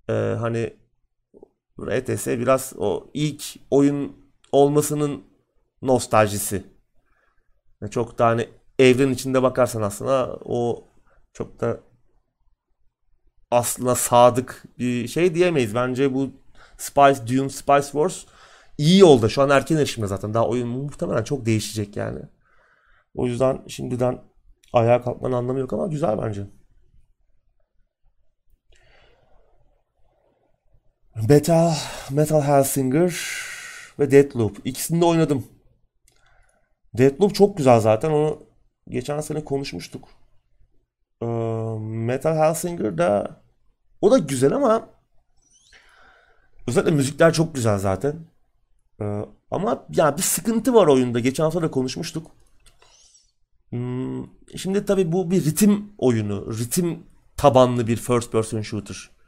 Ee, 0.10 0.14
hani 0.40 0.81
RTS 1.88 2.28
biraz 2.28 2.74
o 2.78 3.10
ilk 3.14 3.44
oyun 3.72 4.16
olmasının 4.52 5.24
nostaljisi. 5.82 6.64
Çok 7.92 8.20
da 8.20 8.26
hani 8.26 8.50
evren 8.80 9.10
içinde 9.10 9.44
bakarsan 9.44 9.82
aslında 9.82 10.40
o 10.46 10.88
çok 11.34 11.62
da 11.62 11.80
aslında 13.52 13.96
sadık 13.96 14.64
bir 14.80 15.08
şey 15.08 15.36
diyemeyiz. 15.36 15.76
Bence 15.76 16.14
bu 16.14 16.30
Spice 16.78 17.38
Dune 17.38 17.50
Spice 17.50 17.82
Wars 17.82 18.26
iyi 18.78 19.00
yolda. 19.00 19.30
Şu 19.30 19.42
an 19.42 19.50
erken 19.50 19.78
erişimde 19.78 20.08
zaten. 20.08 20.34
Daha 20.34 20.48
oyun 20.48 20.68
muhtemelen 20.68 21.24
çok 21.24 21.46
değişecek 21.46 21.96
yani. 21.96 22.20
O 23.16 23.28
yüzden 23.28 23.62
şimdiden 23.68 24.22
ayağa 24.74 25.02
kalkmanın 25.02 25.34
anlamı 25.34 25.60
yok 25.60 25.74
ama 25.74 25.88
güzel 25.88 26.22
bence. 26.22 26.48
Beta, 31.16 31.76
Metal 32.10 32.42
Hellsinger 32.42 33.16
ve 34.00 34.12
Deathloop. 34.12 34.58
İkisini 34.66 35.02
de 35.02 35.06
oynadım. 35.06 35.46
Deathloop 36.98 37.36
çok 37.36 37.58
güzel 37.58 37.80
zaten. 37.80 38.12
Onu 38.12 38.44
geçen 38.90 39.22
sene 39.22 39.44
konuşmuştuk. 39.46 40.08
Ee, 41.22 41.26
Metal 41.80 42.36
Hellsinger 42.36 42.98
da 42.98 43.42
o 44.02 44.12
da 44.12 44.18
güzel 44.18 44.54
ama 44.54 44.90
özellikle 46.68 46.92
müzikler 46.92 47.34
çok 47.34 47.56
güzel 47.56 47.78
zaten. 47.78 48.16
Ee, 49.02 49.22
ama 49.52 49.86
ya 49.96 50.18
bir 50.18 50.22
sıkıntı 50.22 50.74
var 50.74 50.88
oyunda. 50.88 51.20
Geçen 51.20 51.44
hafta 51.44 51.62
da 51.62 51.72
konuşmuştuk. 51.72 52.32
Hmm, 53.70 54.26
şimdi 54.58 54.86
tabii 54.86 55.12
bu 55.12 55.32
bir 55.32 55.46
ritim 55.46 55.94
oyunu. 55.98 56.58
Ritim 56.60 57.04
tabanlı 57.38 57.88
bir 57.88 57.98
first 57.98 58.32
person 58.32 58.62
shooter. 58.62 59.21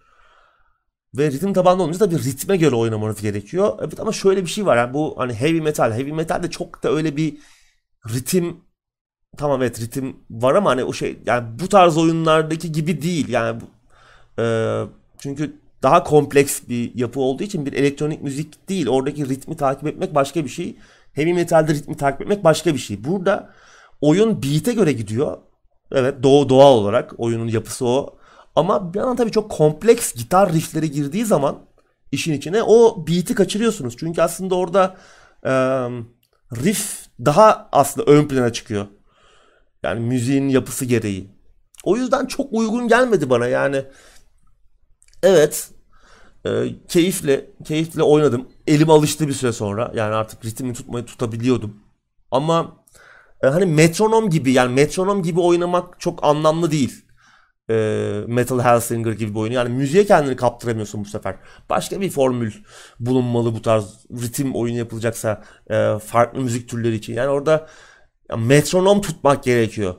Ve 1.17 1.31
ritim 1.31 1.53
tabanlı 1.53 1.83
olunca 1.83 1.99
tabii 1.99 2.17
ritme 2.23 2.57
göre 2.57 2.75
oynamanız 2.75 3.21
gerekiyor. 3.21 3.77
Evet 3.81 3.99
ama 3.99 4.11
şöyle 4.11 4.41
bir 4.41 4.49
şey 4.49 4.65
var. 4.65 4.77
Yani 4.77 4.93
bu 4.93 5.13
hani 5.17 5.33
heavy 5.33 5.61
metal. 5.61 5.91
Heavy 5.91 6.11
metal 6.11 6.43
de 6.43 6.49
çok 6.49 6.83
da 6.83 6.91
öyle 6.91 7.17
bir 7.17 7.37
ritim 8.09 8.57
tamam 9.37 9.61
evet 9.61 9.81
ritim 9.81 10.15
var 10.29 10.55
ama 10.55 10.69
hani 10.69 10.83
o 10.83 10.93
şey 10.93 11.19
yani 11.25 11.59
bu 11.59 11.69
tarz 11.69 11.97
oyunlardaki 11.97 12.71
gibi 12.71 13.01
değil. 13.01 13.29
Yani 13.29 13.61
e, 14.39 14.45
çünkü 15.17 15.59
daha 15.83 16.03
kompleks 16.03 16.61
bir 16.69 16.95
yapı 16.95 17.19
olduğu 17.19 17.43
için 17.43 17.65
bir 17.65 17.73
elektronik 17.73 18.21
müzik 18.21 18.69
değil. 18.69 18.87
Oradaki 18.87 19.29
ritmi 19.29 19.57
takip 19.57 19.87
etmek 19.87 20.15
başka 20.15 20.43
bir 20.45 20.49
şey. 20.49 20.75
Heavy 21.13 21.33
metalde 21.33 21.73
ritmi 21.73 21.97
takip 21.97 22.21
etmek 22.21 22.43
başka 22.43 22.73
bir 22.73 22.79
şey. 22.79 23.03
Burada 23.03 23.49
oyun 24.01 24.43
beat'e 24.43 24.73
göre 24.73 24.91
gidiyor. 24.91 25.37
Evet 25.91 26.23
doğu 26.23 26.49
doğal 26.49 26.77
olarak 26.77 27.13
oyunun 27.17 27.47
yapısı 27.47 27.85
o. 27.85 28.17
Ama 28.55 28.93
bir 28.93 28.99
yandan 28.99 29.15
tabii 29.15 29.31
çok 29.31 29.51
kompleks 29.51 30.13
gitar 30.13 30.53
riffleri 30.53 30.91
girdiği 30.91 31.25
zaman 31.25 31.59
işin 32.11 32.33
içine 32.33 32.63
o 32.63 33.07
beat'i 33.07 33.35
kaçırıyorsunuz. 33.35 33.97
Çünkü 33.97 34.21
aslında 34.21 34.55
orada 34.55 34.97
e, 35.43 35.51
riff 36.63 37.05
daha 37.25 37.69
aslında 37.71 38.11
ön 38.11 38.27
plana 38.27 38.53
çıkıyor. 38.53 38.87
Yani 39.83 39.99
müziğin 39.99 40.49
yapısı 40.49 40.85
gereği. 40.85 41.29
O 41.83 41.97
yüzden 41.97 42.25
çok 42.25 42.53
uygun 42.53 42.87
gelmedi 42.87 43.29
bana 43.29 43.47
yani. 43.47 43.85
Evet 45.23 45.69
e, 46.45 46.49
keyifle 46.87 47.49
keyifle 47.65 48.03
oynadım. 48.03 48.47
Elim 48.67 48.89
alıştı 48.89 49.27
bir 49.27 49.33
süre 49.33 49.51
sonra. 49.51 49.91
Yani 49.95 50.15
artık 50.15 50.45
ritmi 50.45 50.73
tutmayı 50.73 51.05
tutabiliyordum. 51.05 51.75
Ama 52.31 52.85
e, 53.43 53.47
hani 53.47 53.65
metronom 53.65 54.29
gibi 54.29 54.51
yani 54.51 54.73
metronom 54.73 55.23
gibi 55.23 55.39
oynamak 55.39 55.99
çok 55.99 56.23
anlamlı 56.23 56.71
değil. 56.71 57.05
E, 57.69 57.73
Metal 58.27 58.59
Hellsinger 58.59 59.11
gibi 59.11 59.33
bir 59.33 59.39
oyun. 59.39 59.51
Yani 59.51 59.69
müziğe 59.69 60.05
kendini 60.05 60.35
kaptıramıyorsun 60.35 61.03
bu 61.03 61.09
sefer. 61.09 61.35
Başka 61.69 62.01
bir 62.01 62.09
formül 62.09 62.53
bulunmalı 62.99 63.55
bu 63.55 63.61
tarz 63.61 64.05
ritim 64.21 64.55
oyun 64.55 64.73
yapılacaksa 64.73 65.43
e, 65.69 65.99
farklı 66.05 66.41
müzik 66.41 66.69
türleri 66.69 66.95
için. 66.95 67.13
Yani 67.13 67.29
orada 67.29 67.67
ya, 68.29 68.37
metronom 68.37 69.01
tutmak 69.01 69.43
gerekiyor. 69.43 69.95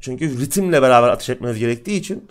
Çünkü 0.00 0.40
ritimle 0.40 0.82
beraber 0.82 1.08
ateş 1.08 1.28
etmeniz 1.30 1.58
gerektiği 1.58 1.98
için 2.00 2.28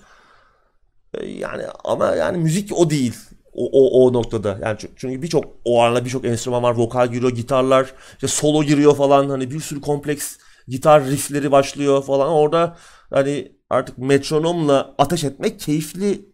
e, 1.14 1.26
yani 1.26 1.64
ama 1.84 2.16
yani 2.16 2.38
müzik 2.38 2.78
o 2.78 2.90
değil. 2.90 3.16
O, 3.54 3.70
o, 3.72 4.06
o 4.06 4.14
noktada. 4.14 4.60
Yani 4.64 4.78
çünkü 4.96 5.22
birçok 5.22 5.46
o 5.66 5.82
arada 5.82 6.06
birçok 6.06 6.26
enstrüman 6.26 6.64
var. 6.64 6.76
Vokal 6.76 7.08
giriyor, 7.12 7.32
gitarlar, 7.32 7.94
işte 8.14 8.28
solo 8.28 8.64
giriyor 8.64 8.96
falan. 8.96 9.30
Hani 9.30 9.52
bir 9.52 9.60
sürü 9.60 9.82
kompleks 9.82 10.38
gitar 10.68 11.06
riffleri 11.06 11.52
başlıyor 11.52 12.04
falan. 12.04 12.30
Orada 12.30 12.78
hani 13.10 13.52
artık 13.70 13.98
metronomla 13.98 14.96
ateş 14.98 15.24
etmek 15.24 15.60
keyifli 15.60 16.30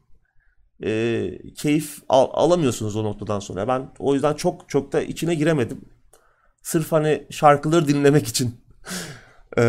e, 0.84 1.31
keyif 1.56 2.03
al, 2.10 2.27
alamıyorsunuz 2.31 2.95
o 2.95 3.03
noktadan 3.03 3.39
sonra. 3.39 3.68
Ben 3.68 3.91
o 3.99 4.14
yüzden 4.14 4.34
çok 4.34 4.69
çok 4.69 4.91
da 4.91 5.02
içine 5.02 5.35
giremedim. 5.35 5.81
Sırf 6.61 6.91
hani 6.91 7.27
şarkıları 7.30 7.88
dinlemek 7.88 8.27
için 8.27 8.56
e, 9.57 9.61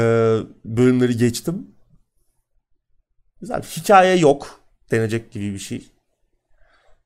bölümleri 0.65 1.17
geçtim. 1.17 1.77
Güzel. 3.41 3.63
Hikaye 3.63 4.17
yok 4.17 4.61
denecek 4.91 5.33
gibi 5.33 5.55
bir 5.55 5.59
şey. 5.59 5.91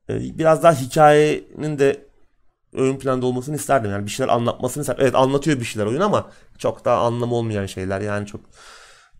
E, 0.09 0.37
biraz 0.37 0.63
daha 0.63 0.73
hikayenin 0.73 1.79
de 1.79 2.07
ön 2.73 2.97
planda 2.99 3.25
olmasını 3.25 3.55
isterdim. 3.55 3.91
Yani 3.91 4.05
bir 4.05 4.11
şeyler 4.11 4.33
anlatmasını 4.33 4.81
isterdim. 4.81 5.03
Evet 5.03 5.15
anlatıyor 5.15 5.59
bir 5.59 5.65
şeyler 5.65 5.85
oyun 5.85 6.01
ama 6.01 6.31
çok 6.57 6.85
daha 6.85 6.97
anlamı 7.05 7.35
olmayan 7.35 7.65
şeyler. 7.65 8.01
Yani 8.01 8.27
çok 8.27 8.41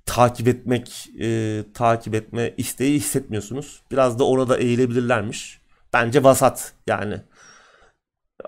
takip 0.06 0.48
etmek, 0.48 1.10
e, 1.22 1.64
takip 1.74 2.16
etme 2.16 2.54
isteği 2.58 2.96
hissetmiyorsunuz. 3.00 3.84
Biraz 3.92 4.20
da 4.20 4.28
orada 4.28 4.58
eğilebilirlermiş. 4.58 5.62
Bence 5.94 6.24
vasat 6.24 6.74
yani. 6.88 7.22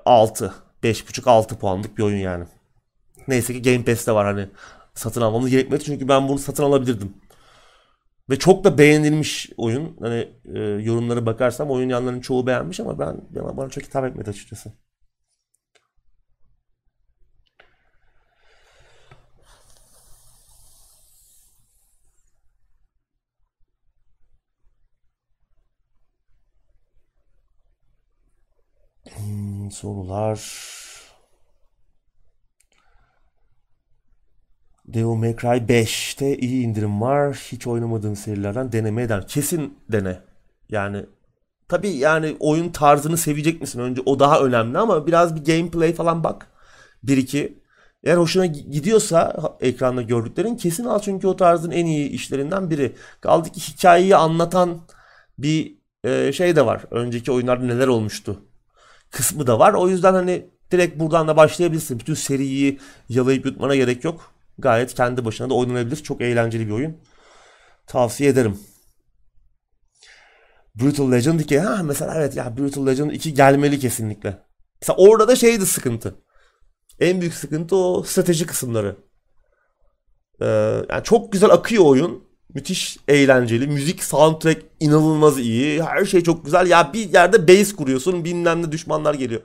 6, 0.06 0.54
5.5-6 0.84 1.58
puanlık 1.58 1.98
bir 1.98 2.04
oyun 2.04 2.18
yani. 2.18 2.46
Neyse 3.28 3.54
ki 3.54 3.62
Game 3.62 3.86
Pass'te 3.86 4.12
var 4.12 4.26
hani 4.26 4.50
satın 4.96 5.22
almamız 5.22 5.50
gerekmedi 5.50 5.84
çünkü 5.84 6.08
ben 6.08 6.28
bunu 6.30 6.40
satın 6.40 6.64
alabilirdim. 6.64 7.14
Ve 8.30 8.40
çok 8.40 8.64
da 8.64 8.78
beğenilmiş 8.78 9.50
oyun. 9.58 9.98
Hani 10.00 10.30
e, 10.56 10.60
yorumlara 10.60 11.26
bakarsam 11.26 11.72
oyun 11.72 11.90
yanlarının 11.90 12.22
çoğu 12.22 12.48
beğenmiş 12.48 12.80
ama 12.80 13.00
ben 13.00 13.22
bana 13.58 13.70
çok 13.70 13.84
hitap 13.84 14.06
etmedi 14.06 14.30
açıkçası. 14.30 14.74
Hmm, 29.10 29.63
sorular. 29.74 30.40
Devil 34.86 35.16
May 35.16 35.36
Cry 35.36 35.48
5'te 35.48 36.38
iyi 36.38 36.64
indirim 36.64 37.02
var. 37.02 37.48
Hiç 37.52 37.68
oynamadığım 37.68 38.16
serilerden 38.16 38.72
denemeye 38.72 39.10
der. 39.10 39.28
Kesin 39.28 39.78
dene. 39.92 40.20
Yani 40.70 41.06
tabii 41.68 41.90
yani 41.90 42.36
oyun 42.40 42.70
tarzını 42.70 43.18
sevecek 43.18 43.62
misin? 43.62 43.80
Önce 43.80 44.02
o 44.06 44.20
daha 44.20 44.40
önemli 44.40 44.78
ama 44.78 45.08
biraz 45.08 45.36
bir 45.36 45.46
gameplay 45.46 45.94
falan 45.94 46.24
bak. 46.24 46.48
1-2. 47.06 47.54
Eğer 48.04 48.18
hoşuna 48.18 48.46
gidiyorsa 48.46 49.34
ekranda 49.62 50.02
gördüklerin 50.02 50.56
kesin 50.56 50.86
al 50.86 51.00
çünkü 51.00 51.28
o 51.28 51.36
tarzın 51.36 51.72
en 51.72 51.86
iyi 51.86 52.10
işlerinden 52.10 52.70
biri. 52.70 52.96
Kaldı 53.22 53.50
ki 53.50 53.62
hikayeyi 53.62 54.16
anlatan 54.16 54.82
bir 55.38 55.78
e, 56.04 56.34
şey 56.34 56.56
de 56.56 56.66
var. 56.66 56.86
Önceki 56.92 57.32
oyunlarda 57.32 57.66
neler 57.66 57.88
olmuştu 57.88 58.42
kısmı 59.14 59.48
da 59.48 59.60
var. 59.60 59.74
O 59.74 59.90
yüzden 59.90 60.14
hani 60.14 60.50
direkt 60.72 61.00
buradan 61.00 61.28
da 61.28 61.38
başlayabilirsin. 61.38 62.00
Bütün 62.00 62.14
seriyi 62.14 62.80
yalayıp 63.10 63.46
yutmana 63.46 63.76
gerek 63.76 64.04
yok. 64.04 64.34
Gayet 64.58 64.94
kendi 64.94 65.26
başına 65.26 65.50
da 65.50 65.54
oynanabilir. 65.54 65.96
Çok 65.96 66.22
eğlenceli 66.22 66.68
bir 66.68 66.72
oyun. 66.72 66.98
Tavsiye 67.88 68.30
ederim. 68.30 68.60
Brutal 70.76 71.12
Legend 71.12 71.40
2. 71.40 71.60
Ha 71.60 71.84
mesela 71.84 72.16
evet 72.16 72.36
ya 72.36 72.58
Brutal 72.58 72.88
Legend 72.88 73.12
2 73.12 73.34
gelmeli 73.34 73.80
kesinlikle. 73.80 74.40
Mesela 74.82 74.98
orada 74.98 75.28
da 75.28 75.36
şeydi 75.36 75.66
sıkıntı. 75.66 76.16
En 77.00 77.22
büyük 77.22 77.34
sıkıntı 77.34 77.76
o 77.76 78.04
strateji 78.04 78.46
kısımları. 78.46 78.96
Ee, 80.42 80.46
yani 80.90 81.04
çok 81.04 81.32
güzel 81.32 81.50
akıyor 81.50 81.86
oyun. 81.86 82.23
Müthiş 82.54 82.98
eğlenceli. 83.08 83.68
Müzik, 83.68 84.04
soundtrack 84.04 84.62
inanılmaz 84.80 85.40
iyi. 85.40 85.84
Her 85.84 86.06
şey 86.06 86.24
çok 86.24 86.46
güzel. 86.46 86.68
Ya 86.68 86.94
bir 86.94 87.14
yerde 87.14 87.48
base 87.48 87.76
kuruyorsun. 87.76 88.26
Bilmem 88.26 88.62
ne 88.62 88.72
düşmanlar 88.72 89.14
geliyor. 89.14 89.42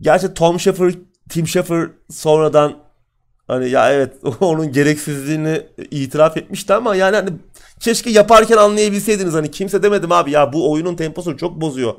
Gerçi 0.00 0.34
Tom 0.34 0.60
Schafer, 0.60 0.94
Tim 1.30 1.48
Schafer 1.48 1.90
sonradan 2.10 2.76
hani 3.46 3.70
ya 3.70 3.92
evet 3.92 4.14
onun 4.40 4.72
gereksizliğini 4.72 5.66
itiraf 5.90 6.36
etmişti 6.36 6.74
ama 6.74 6.96
yani 6.96 7.16
hani 7.16 7.30
keşke 7.80 8.10
yaparken 8.10 8.56
anlayabilseydiniz 8.56 9.34
hani 9.34 9.50
kimse 9.50 9.82
demedim 9.82 10.12
abi 10.12 10.30
ya 10.30 10.52
bu 10.52 10.72
oyunun 10.72 10.96
temposunu 10.96 11.36
çok 11.36 11.60
bozuyor. 11.60 11.94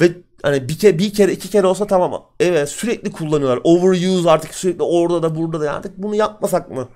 Ve 0.00 0.12
hani 0.42 0.68
bir 0.68 0.78
kere 0.78 0.98
bir 0.98 1.12
kere 1.12 1.32
iki 1.32 1.50
kere 1.50 1.66
olsa 1.66 1.86
tamam. 1.86 2.24
Evet 2.40 2.68
sürekli 2.68 3.12
kullanıyorlar. 3.12 3.60
Overuse 3.64 4.30
artık 4.30 4.54
sürekli 4.54 4.82
orada 4.82 5.22
da 5.22 5.36
burada 5.36 5.60
da 5.60 5.72
artık 5.72 5.98
bunu 5.98 6.14
yapmasak 6.14 6.70
mı? 6.70 6.88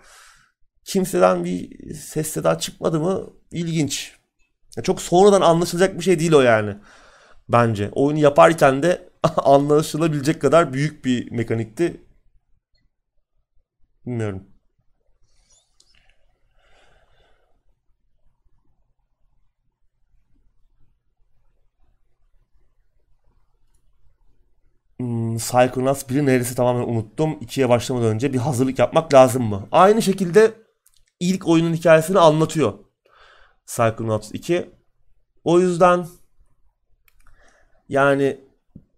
Kimseden 0.85 1.45
bir 1.45 1.95
ses 1.95 2.29
seda 2.29 2.59
çıkmadı 2.59 3.01
mı 3.01 3.31
ilginç. 3.53 4.13
Çok 4.83 5.03
sonradan 5.03 5.41
anlaşılacak 5.41 5.99
bir 5.99 6.05
şey 6.05 6.19
değil 6.19 6.33
o 6.33 6.41
yani. 6.41 6.77
Bence. 7.49 7.91
Oyunu 7.93 8.19
yaparken 8.19 8.83
de 8.83 9.11
anlaşılabilecek 9.37 10.41
kadar 10.43 10.73
büyük 10.73 11.05
bir 11.05 11.33
mekanikti. 11.33 12.01
Bilmiyorum. 14.07 14.47
Hmm, 25.01 25.37
Psychonauts 25.39 26.03
1'i 26.11 26.27
neresi 26.27 26.55
tamamen 26.55 26.89
unuttum. 26.89 27.39
2'ye 27.41 27.69
başlamadan 27.69 28.09
önce 28.09 28.33
bir 28.33 28.39
hazırlık 28.39 28.79
yapmak 28.79 29.15
lazım 29.15 29.43
mı? 29.43 29.69
Aynı 29.73 30.03
şekilde 30.03 30.53
ilk 31.23 31.49
oyunun 31.49 31.75
hikayesini 31.75 32.19
anlatıyor. 32.19 32.73
Psychonauts 33.67 34.31
2. 34.33 34.71
O 35.45 35.61
yüzden 35.61 36.07
yani 37.89 38.41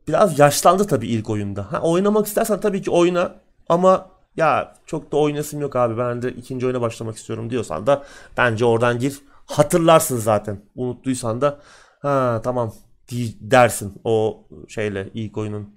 biraz 0.09 0.39
yaşlandı 0.39 0.87
tabii 0.87 1.09
ilk 1.09 1.31
oyunda. 1.31 1.73
Ha, 1.73 1.81
oynamak 1.81 2.27
istersen 2.27 2.61
tabii 2.61 2.83
ki 2.83 2.91
oyna 2.91 3.35
ama 3.69 4.11
ya 4.37 4.75
çok 4.87 5.13
da 5.13 5.17
oynasım 5.17 5.61
yok 5.61 5.77
abi 5.77 5.99
ben 5.99 6.23
de 6.23 6.33
ikinci 6.33 6.67
oyuna 6.67 6.81
başlamak 6.81 7.17
istiyorum 7.17 7.51
diyorsan 7.51 7.87
da 7.87 8.05
bence 8.37 8.65
oradan 8.65 8.99
gir. 8.99 9.21
Hatırlarsın 9.47 10.17
zaten. 10.17 10.61
Unuttuysan 10.75 11.41
da 11.41 11.61
ha 12.03 12.41
tamam 12.45 12.75
dersin 13.41 14.01
o 14.05 14.45
şeyle 14.69 15.11
ilk 15.15 15.39
oyunun 15.39 15.75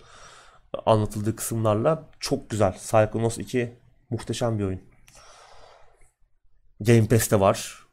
anlatıldığı 0.86 1.36
kısımlarla. 1.36 2.04
Çok 2.20 2.50
güzel. 2.50 2.74
Psychonauts 2.74 3.38
2 3.38 3.76
muhteşem 4.10 4.60
bir 4.60 4.64
oyun. 4.64 4.87
Game 6.80 7.08
Pass'te 7.08 7.40
var. 7.40 7.88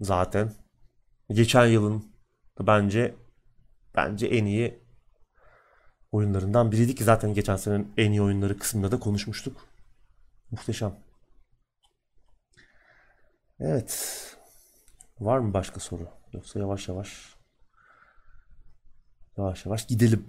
Zaten. 0.00 0.52
Geçen 1.30 1.66
yılın 1.66 2.12
bence 2.60 3.14
bence 3.96 4.26
en 4.26 4.44
iyi 4.44 4.86
oyunlarından 6.12 6.72
biriydi 6.72 6.94
ki 6.94 7.04
zaten 7.04 7.34
geçen 7.34 7.56
senenin 7.56 7.92
en 7.96 8.10
iyi 8.10 8.22
oyunları 8.22 8.58
kısmında 8.58 8.90
da 8.92 9.00
konuşmuştuk. 9.00 9.68
Muhteşem. 10.50 10.96
Evet. 13.60 14.22
Var 15.20 15.38
mı 15.38 15.54
başka 15.54 15.80
soru? 15.80 16.08
Yoksa 16.32 16.58
yavaş 16.58 16.88
yavaş 16.88 17.36
yavaş 19.36 19.66
yavaş 19.66 19.86
gidelim. 19.86 20.26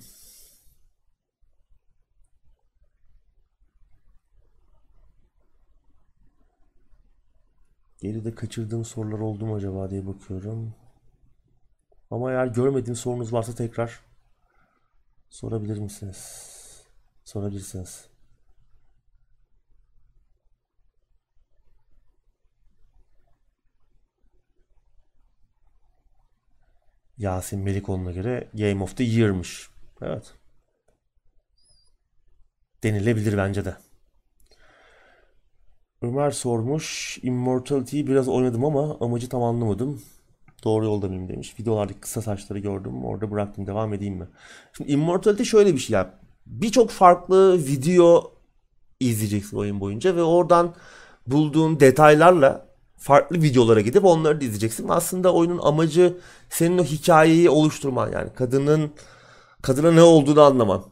Geride 8.02 8.36
kaçırdığım 8.36 8.86
sorular 8.86 9.20
oldu 9.20 9.46
mu 9.46 9.56
acaba 9.56 9.90
diye 9.90 10.08
bakıyorum. 10.08 10.76
Ama 12.12 12.32
eğer 12.32 12.48
görmediğim 12.48 12.96
sorunuz 12.96 13.34
varsa 13.34 13.56
tekrar 13.56 14.00
sorabilir 15.30 15.78
misiniz? 15.78 16.44
Sorabilirsiniz. 17.26 18.10
Yasin 27.18 27.60
Melikoğlu'na 27.60 28.12
göre 28.12 28.50
Game 28.54 28.84
of 28.84 28.98
the 28.98 29.04
Year'mış. 29.04 29.70
Evet. 30.02 30.34
Denilebilir 32.84 33.38
bence 33.38 33.66
de. 33.66 33.78
Ömer 36.02 36.32
sormuş. 36.32 37.18
Immortality'yi 37.24 38.08
biraz 38.08 38.28
oynadım 38.28 38.66
ama 38.66 38.98
amacı 39.00 39.30
tam 39.30 39.44
anlamadım. 39.44 40.02
Doğru 40.64 40.86
yolda 40.86 41.08
mıyım 41.08 41.30
demiş. 41.30 41.60
Videolardaki 41.60 42.00
kısa 42.00 42.22
saçları 42.22 42.60
gördüm. 42.60 43.06
Orada 43.06 43.32
bıraktım. 43.32 43.68
Devam 43.68 43.94
edeyim 43.94 44.16
mi? 44.16 44.28
Şimdi 44.78 44.92
Immortality 44.92 45.44
şöyle 45.44 45.74
bir 45.74 45.80
şey 45.80 45.94
ya. 45.94 46.20
Birçok 46.46 46.90
farklı 46.90 47.58
video 47.58 48.32
izleyeceksin 49.00 49.58
oyun 49.58 49.80
boyunca 49.80 50.16
ve 50.16 50.24
oradan 50.24 50.76
bulduğun 51.28 51.80
detaylarla 51.80 52.68
farklı 52.98 53.42
videolara 53.42 53.82
gidip 53.82 54.06
onları 54.06 54.42
da 54.42 54.46
izleyeceksin. 54.46 54.88
Aslında 54.90 55.34
oyunun 55.34 55.60
amacı 55.64 56.18
senin 56.50 56.78
o 56.78 56.84
hikayeyi 56.84 57.50
oluşturman 57.50 58.12
yani 58.12 58.34
kadının 58.34 58.92
kadına 59.62 59.92
ne 59.92 60.02
olduğunu 60.02 60.42
anlaman. 60.42 60.84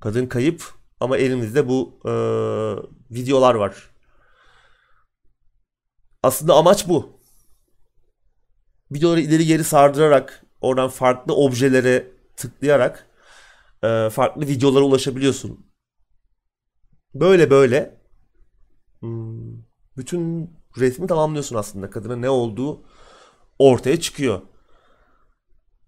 Kadın 0.00 0.26
kayıp 0.26 0.62
ama 1.00 1.16
elimizde 1.16 1.68
bu 1.68 1.92
e, 2.04 2.12
videolar 3.14 3.54
var. 3.54 3.95
Aslında 6.26 6.54
amaç 6.54 6.88
bu. 6.88 7.20
Videoları 8.92 9.20
ileri 9.20 9.46
geri 9.46 9.64
sardırarak 9.64 10.46
oradan 10.60 10.88
farklı 10.88 11.34
objelere 11.34 12.12
tıklayarak 12.36 13.06
e, 13.82 14.10
farklı 14.10 14.48
videolara 14.48 14.84
ulaşabiliyorsun. 14.84 15.66
Böyle 17.14 17.50
böyle 17.50 17.98
hmm, 19.00 19.52
bütün 19.96 20.50
resmi 20.78 21.06
tamamlıyorsun 21.06 21.56
aslında. 21.56 21.90
Kadına 21.90 22.16
ne 22.16 22.30
olduğu 22.30 22.82
ortaya 23.58 24.00
çıkıyor. 24.00 24.40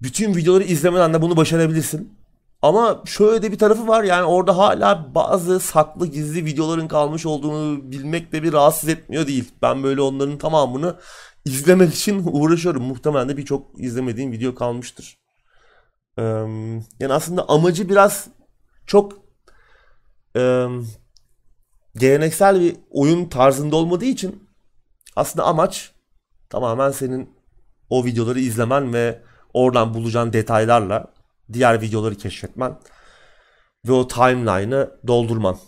Bütün 0.02 0.34
videoları 0.34 0.64
izlemeden 0.64 1.14
de 1.14 1.22
bunu 1.22 1.36
başarabilirsin. 1.36 2.18
Ama 2.62 3.02
şöyle 3.06 3.42
de 3.42 3.52
bir 3.52 3.58
tarafı 3.58 3.88
var 3.88 4.04
yani 4.04 4.24
orada 4.24 4.58
hala 4.58 5.14
bazı 5.14 5.60
saklı 5.60 6.06
gizli 6.06 6.44
videoların 6.44 6.88
kalmış 6.88 7.26
olduğunu 7.26 7.92
bilmek 7.92 8.32
de 8.32 8.42
bir 8.42 8.52
rahatsız 8.52 8.88
etmiyor 8.88 9.26
değil. 9.26 9.52
Ben 9.62 9.82
böyle 9.82 10.00
onların 10.00 10.38
tamamını 10.38 10.96
izlemek 11.44 11.94
için 11.94 12.22
uğraşıyorum. 12.32 12.82
Muhtemelen 12.82 13.28
de 13.28 13.36
birçok 13.36 13.80
izlemediğim 13.80 14.32
video 14.32 14.54
kalmıştır. 14.54 15.18
Yani 17.00 17.12
aslında 17.12 17.48
amacı 17.48 17.88
biraz 17.88 18.28
çok 18.86 19.12
geleneksel 21.96 22.60
bir 22.60 22.76
oyun 22.90 23.24
tarzında 23.28 23.76
olmadığı 23.76 24.04
için 24.04 24.48
aslında 25.16 25.46
amaç 25.46 25.92
tamamen 26.50 26.90
senin 26.90 27.30
o 27.90 28.04
videoları 28.04 28.40
izlemen 28.40 28.92
ve 28.92 29.22
oradan 29.54 29.94
bulacağın 29.94 30.32
detaylarla 30.32 31.17
diğer 31.52 31.80
videoları 31.80 32.14
keşfetmen 32.14 32.78
ve 33.88 33.92
o 33.92 34.08
timeline'ı 34.08 35.00
doldurman. 35.06 35.58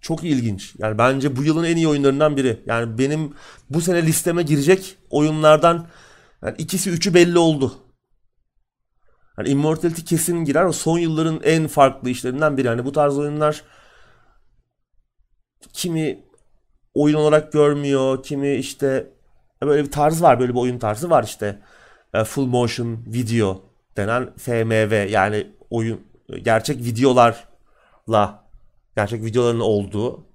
Çok 0.00 0.24
ilginç. 0.24 0.74
Yani 0.78 0.98
bence 0.98 1.36
bu 1.36 1.44
yılın 1.44 1.64
en 1.64 1.76
iyi 1.76 1.88
oyunlarından 1.88 2.36
biri. 2.36 2.62
Yani 2.66 2.98
benim 2.98 3.34
bu 3.70 3.80
sene 3.80 4.06
listeme 4.06 4.42
girecek 4.42 4.98
oyunlardan 5.10 5.86
yani 6.42 6.54
ikisi 6.58 6.90
üçü 6.90 7.14
belli 7.14 7.38
oldu. 7.38 7.72
Yani 9.38 9.48
Immortality 9.48 10.02
kesin 10.02 10.44
girer. 10.44 10.64
O 10.64 10.72
son 10.72 10.98
yılların 10.98 11.40
en 11.42 11.66
farklı 11.66 12.10
işlerinden 12.10 12.56
biri. 12.56 12.66
Yani 12.66 12.84
bu 12.84 12.92
tarz 12.92 13.18
oyunlar 13.18 13.62
kimi 15.72 16.24
oyun 16.94 17.14
olarak 17.14 17.52
görmüyor, 17.52 18.22
kimi 18.22 18.54
işte 18.54 19.12
böyle 19.62 19.84
bir 19.84 19.90
tarz 19.90 20.22
var, 20.22 20.40
böyle 20.40 20.52
bir 20.52 20.58
oyun 20.58 20.78
tarzı 20.78 21.10
var 21.10 21.24
işte. 21.24 21.62
E, 22.14 22.24
full 22.24 22.46
motion 22.46 22.98
video 23.06 23.62
denen 23.96 24.34
FMV 24.36 25.10
yani 25.10 25.46
oyun 25.70 26.00
gerçek 26.42 26.78
videolarla 26.78 28.44
gerçek 28.96 29.24
videoların 29.24 29.60
olduğu 29.60 30.26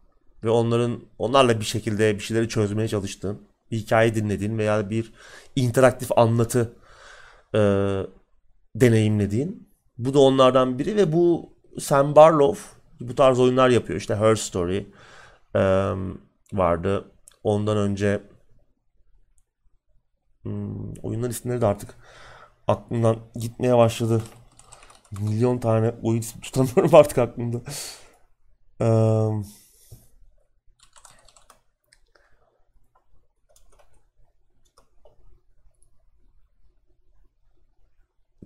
ve 0.43 0.49
onların 0.49 0.99
onlarla 1.19 1.59
bir 1.59 1.65
şekilde 1.65 2.15
bir 2.15 2.23
şeyleri 2.23 2.49
çözmeye 2.49 2.87
çalıştığın, 2.87 3.41
bir 3.71 3.77
hikaye 3.77 4.15
dinlediğin 4.15 4.57
veya 4.57 4.89
bir 4.89 5.13
interaktif 5.55 6.17
anlatı 6.17 6.73
e, 7.55 7.59
deneyimlediğin. 8.75 9.69
Bu 9.97 10.13
da 10.13 10.19
onlardan 10.19 10.79
biri 10.79 10.95
ve 10.95 11.13
bu 11.13 11.53
Sam 11.79 12.15
Barlow 12.15 12.61
bu 12.99 13.15
tarz 13.15 13.39
oyunlar 13.39 13.69
yapıyor. 13.69 13.99
İşte 13.99 14.15
Her 14.15 14.35
Story 14.35 14.85
e, 15.55 15.61
vardı. 16.53 17.05
Ondan 17.43 17.77
önce 17.77 18.21
hmm, 20.43 20.93
oyunların 21.03 21.31
isimleri 21.31 21.61
de 21.61 21.65
artık 21.65 21.95
aklımdan 22.67 23.17
gitmeye 23.35 23.77
başladı. 23.77 24.23
Milyon 25.11 25.57
tane 25.59 25.93
oyun 26.03 26.21
tutamıyorum 26.41 26.95
artık 26.95 27.17
aklımda. 27.17 27.61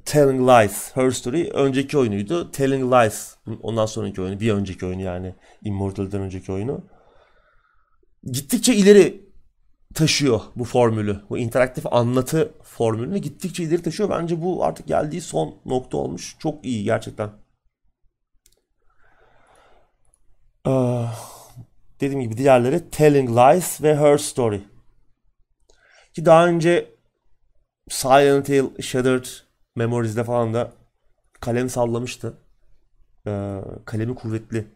Telling 0.06 0.41
Lies, 0.49 0.91
Her 0.95 1.11
Story 1.11 1.49
önceki 1.53 1.98
oyunuydu. 1.98 2.52
Telling 2.52 2.94
Lies 2.94 3.36
ondan 3.61 3.86
sonraki 3.86 4.22
oyunu, 4.22 4.40
bir 4.40 4.52
önceki 4.52 4.86
oyunu 4.86 5.02
yani 5.02 5.36
Immortal'den 5.64 6.22
önceki 6.22 6.52
oyunu. 6.52 6.84
Gittikçe 8.24 8.76
ileri 8.76 9.27
taşıyor 9.93 10.41
bu 10.55 10.64
formülü. 10.64 11.22
Bu 11.30 11.38
interaktif 11.38 11.93
anlatı 11.93 12.53
formülünü 12.64 13.18
gittikçe 13.18 13.64
ileri 13.64 13.81
taşıyor. 13.81 14.09
Bence 14.09 14.41
bu 14.41 14.65
artık 14.65 14.88
geldiği 14.88 15.22
son 15.22 15.55
nokta 15.65 15.97
olmuş. 15.97 16.35
Çok 16.39 16.65
iyi 16.65 16.84
gerçekten. 16.84 17.30
Ee, 20.68 21.05
dediğim 22.01 22.22
gibi 22.22 22.38
diğerleri 22.38 22.89
Telling 22.89 23.30
Lies 23.30 23.81
ve 23.81 23.95
Her 23.95 24.18
Story. 24.18 24.61
Ki 26.14 26.26
daha 26.26 26.47
önce 26.47 26.95
Silent 27.89 28.49
Hill, 28.49 28.81
Shattered 28.81 29.26
Memories'de 29.76 30.23
falan 30.23 30.53
da 30.53 30.72
kalem 31.39 31.69
sallamıştı. 31.69 32.38
Ee, 33.27 33.61
kalemi 33.85 34.15
kuvvetli 34.15 34.68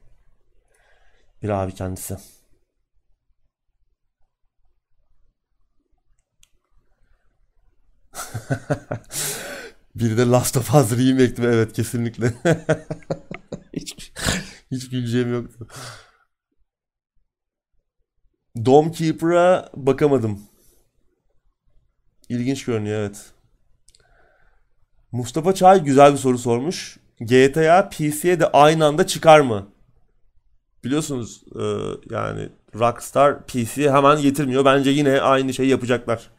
bir 1.43 1.49
abi 1.49 1.71
kendisi. 1.75 2.17
bir 9.95 10.17
de 10.17 10.25
Last 10.25 10.57
of 10.57 10.75
Us 10.75 10.91
remake'ti 10.91 11.41
evet 11.41 11.73
kesinlikle. 11.73 12.33
hiç, 13.73 14.11
hiç 14.71 14.89
güleceğim 14.89 15.33
yoktu. 15.33 15.67
Dome 18.65 18.91
Keeper'a 18.91 19.69
bakamadım. 19.75 20.39
İlginç 22.29 22.65
görünüyor 22.65 22.99
evet. 22.99 23.31
Mustafa 25.11 25.53
Çay 25.55 25.83
güzel 25.83 26.13
bir 26.13 26.17
soru 26.17 26.37
sormuş. 26.37 26.97
GTA 27.19 27.89
PC'ye 27.89 28.39
de 28.39 28.47
aynı 28.51 28.85
anda 28.85 29.07
çıkar 29.07 29.39
mı? 29.39 29.67
Biliyorsunuz 30.83 31.43
e, 31.55 31.63
yani 32.15 32.49
Rockstar 32.75 33.45
PC'ye 33.45 33.91
hemen 33.91 34.21
getirmiyor. 34.21 34.65
Bence 34.65 34.89
yine 34.89 35.21
aynı 35.21 35.53
şeyi 35.53 35.69
yapacaklar. 35.69 36.31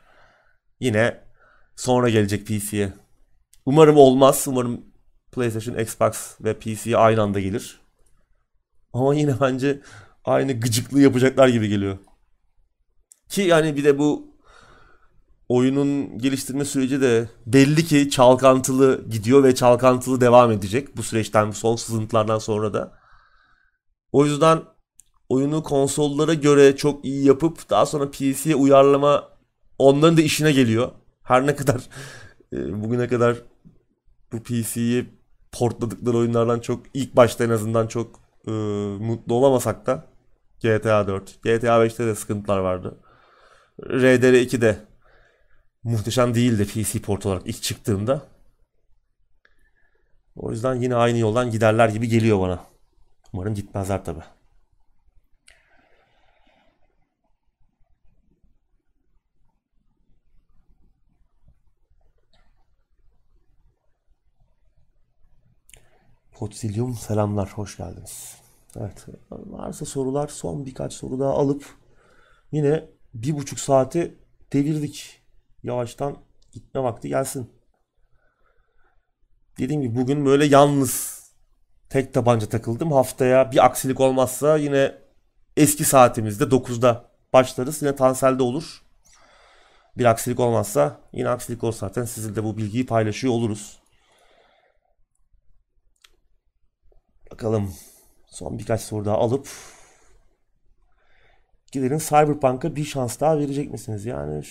Yine 0.81 1.22
sonra 1.83 2.11
gelecek 2.11 2.47
PC'ye. 2.47 2.93
Umarım 3.67 3.97
olmaz. 3.97 4.45
Umarım 4.49 4.81
PlayStation, 5.33 5.79
Xbox 5.79 6.41
ve 6.41 6.59
PC 6.59 6.97
aynı 6.97 7.23
anda 7.23 7.41
gelir. 7.41 7.81
Ama 8.93 9.15
yine 9.15 9.41
bence 9.41 9.81
aynı 10.25 10.61
gıcıklığı 10.61 11.01
yapacaklar 11.01 11.49
gibi 11.49 11.69
geliyor. 11.69 11.99
Ki 13.29 13.43
yani 13.43 13.77
bir 13.77 13.85
de 13.85 13.99
bu 13.99 14.37
oyunun 15.49 16.19
geliştirme 16.19 16.65
süreci 16.65 17.01
de 17.01 17.29
belli 17.47 17.85
ki 17.85 18.11
çalkantılı 18.11 19.09
gidiyor 19.11 19.45
ve 19.45 19.55
çalkantılı 19.55 20.21
devam 20.21 20.51
edecek 20.53 20.97
bu 20.97 21.03
süreçten, 21.03 21.49
bu 21.49 21.53
son 21.53 21.77
sızıntılardan 21.77 22.39
sonra 22.39 22.75
da. 22.75 22.99
O 24.13 24.27
yüzden 24.27 24.63
oyunu 25.29 25.63
konsollara 25.63 26.35
göre 26.35 26.77
çok 26.77 27.05
iyi 27.05 27.25
yapıp 27.25 27.71
daha 27.71 27.87
sonra 27.87 28.11
PC'ye 28.11 28.55
uyarlama 28.55 29.29
onların 29.79 30.17
da 30.17 30.23
işine 30.23 30.53
geliyor. 30.53 30.93
Her 31.33 31.47
ne 31.47 31.57
kadar 31.57 31.89
e, 32.53 32.83
bugüne 32.83 33.09
kadar 33.09 33.37
bu 34.33 34.43
PC'yi 34.43 35.11
portladıkları 35.53 36.17
oyunlardan 36.17 36.61
çok 36.61 36.87
ilk 36.95 37.17
başta 37.17 37.45
en 37.45 37.51
azından 37.51 37.87
çok 37.87 38.21
e, 38.47 38.51
mutlu 39.01 39.35
olamasak 39.35 39.87
da 39.87 40.07
GTA 40.63 41.07
4, 41.07 41.43
GTA 41.43 41.87
5'te 41.87 42.07
de 42.07 42.15
sıkıntılar 42.15 42.59
vardı. 42.59 43.01
RDR 43.83 44.35
2'de 44.35 44.77
muhteşem 45.83 46.35
değildi 46.35 46.67
PC 46.67 47.03
port 47.03 47.27
olarak 47.27 47.43
ilk 47.47 47.63
çıktığında. 47.63 48.23
O 50.37 50.51
yüzden 50.51 50.75
yine 50.75 50.95
aynı 50.95 51.19
yoldan 51.19 51.51
giderler 51.51 51.89
gibi 51.89 52.09
geliyor 52.09 52.41
bana. 52.41 52.65
Umarım 53.33 53.55
gitmezler 53.55 54.05
tabi. 54.05 54.21
Potsilyum 66.43 66.95
selamlar, 66.95 67.53
hoş 67.55 67.77
geldiniz. 67.77 68.37
Evet, 68.77 69.07
varsa 69.31 69.85
sorular 69.85 70.29
son 70.29 70.67
birkaç 70.67 70.93
soru 70.93 71.21
daha 71.21 71.33
alıp 71.33 71.65
yine 72.53 72.89
bir 73.15 73.37
buçuk 73.37 73.61
saati 73.61 74.19
devirdik. 74.53 75.23
Yavaştan 75.63 76.17
gitme 76.53 76.83
vakti 76.83 77.09
gelsin. 77.09 77.51
Dediğim 79.59 79.83
gibi 79.83 79.97
bugün 79.97 80.27
böyle 80.27 80.45
yalnız 80.45 81.23
tek 81.89 82.15
tabanca 82.15 82.49
takıldım. 82.49 82.93
Haftaya 82.93 83.53
bir 83.53 83.65
aksilik 83.65 84.01
olmazsa 84.01 84.57
yine 84.57 84.95
eski 85.57 85.85
saatimizde 85.85 86.45
9'da 86.45 87.11
başlarız. 87.33 87.83
Yine 87.83 87.97
Tansel'de 87.97 88.43
olur. 88.43 88.83
Bir 89.99 90.05
aksilik 90.05 90.41
olmazsa 90.41 91.01
yine 91.13 91.29
aksilik 91.29 91.65
olsa 91.65 91.89
zaten 91.89 92.05
sizinle 92.05 92.45
bu 92.45 92.57
bilgiyi 92.57 92.87
paylaşıyor 92.87 93.35
oluruz. 93.35 93.82
Bakalım 97.33 97.75
son 98.27 98.59
birkaç 98.59 98.81
soru 98.81 99.05
daha 99.05 99.19
alıp 99.19 99.49
gidelim 101.73 101.99
Cyberpunk'a 101.99 102.77
bir 102.77 102.85
şans 102.85 103.21
daha 103.21 103.39
verecek 103.39 103.71
misiniz? 103.71 104.07
Yani 104.07 104.43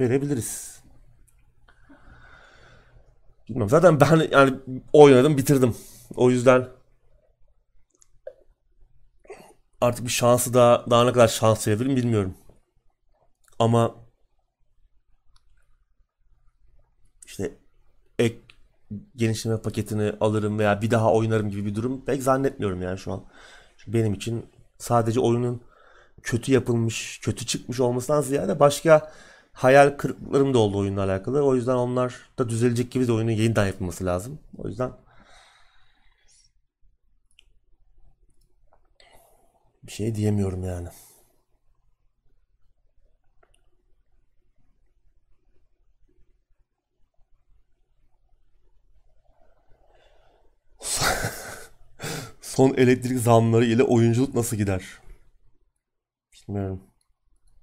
verebiliriz. 0.00 0.82
Bilmiyorum. 3.48 3.70
Zaten 3.70 4.00
ben 4.00 4.28
yani 4.30 4.56
oynadım 4.92 5.36
bitirdim. 5.36 5.76
O 6.16 6.30
yüzden 6.30 6.68
artık 9.80 10.04
bir 10.04 10.10
şansı 10.10 10.54
daha 10.54 10.90
daha 10.90 11.04
ne 11.04 11.12
kadar 11.12 11.28
şans 11.28 11.68
verebilirim 11.68 11.96
bilmiyorum. 11.96 12.34
Ama 13.58 13.94
işte 17.26 17.62
ek 18.18 18.38
genişleme 19.16 19.60
paketini 19.60 20.12
alırım 20.20 20.58
veya 20.58 20.82
bir 20.82 20.90
daha 20.90 21.12
oynarım 21.12 21.50
gibi 21.50 21.66
bir 21.66 21.74
durum 21.74 22.04
pek 22.04 22.22
zannetmiyorum 22.22 22.82
yani 22.82 22.98
şu 22.98 23.12
an. 23.12 23.24
Çünkü 23.76 23.98
benim 23.98 24.14
için 24.14 24.46
sadece 24.78 25.20
oyunun 25.20 25.62
kötü 26.22 26.52
yapılmış, 26.52 27.20
kötü 27.22 27.46
çıkmış 27.46 27.80
olmasından 27.80 28.20
ziyade 28.22 28.60
başka 28.60 29.12
hayal 29.52 29.90
kırıklıklarım 29.90 30.54
da 30.54 30.58
oldu 30.58 30.78
oyunla 30.78 31.04
alakalı. 31.04 31.44
O 31.44 31.54
yüzden 31.54 31.74
onlar 31.74 32.14
da 32.38 32.48
düzelecek 32.48 32.90
gibi 32.90 33.06
de 33.08 33.12
oyunun 33.12 33.30
yeniden 33.30 33.66
yapılması 33.66 34.04
lazım. 34.06 34.38
O 34.58 34.68
yüzden 34.68 34.92
bir 39.82 39.92
şey 39.92 40.14
diyemiyorum 40.14 40.64
yani. 40.64 40.88
Son 52.52 52.74
elektrik 52.74 53.18
zamları 53.18 53.64
ile 53.64 53.82
oyunculuk 53.82 54.34
nasıl 54.34 54.56
gider? 54.56 54.84
Bilmiyorum. 56.32 56.80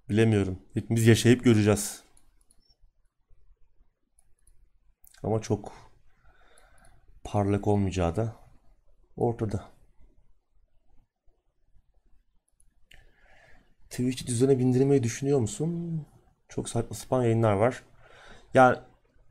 Bilemiyorum. 0.10 0.60
Hepimiz 0.74 1.08
yaşayıp 1.08 1.44
göreceğiz. 1.44 2.04
Ama 5.24 5.42
çok 5.42 5.74
parlak 7.24 7.68
olmayacağı 7.68 8.16
da 8.16 8.36
ortada. 9.18 9.70
Twitch'i 13.90 14.28
düzene 14.28 14.60
bindirmeyi 14.60 15.04
düşünüyor 15.04 15.40
musun? 15.40 16.06
Çok 16.48 16.70
saçma 16.70 16.96
sapan 16.96 17.24
yayınlar 17.24 17.54
var. 17.54 17.84
Yani 18.54 18.78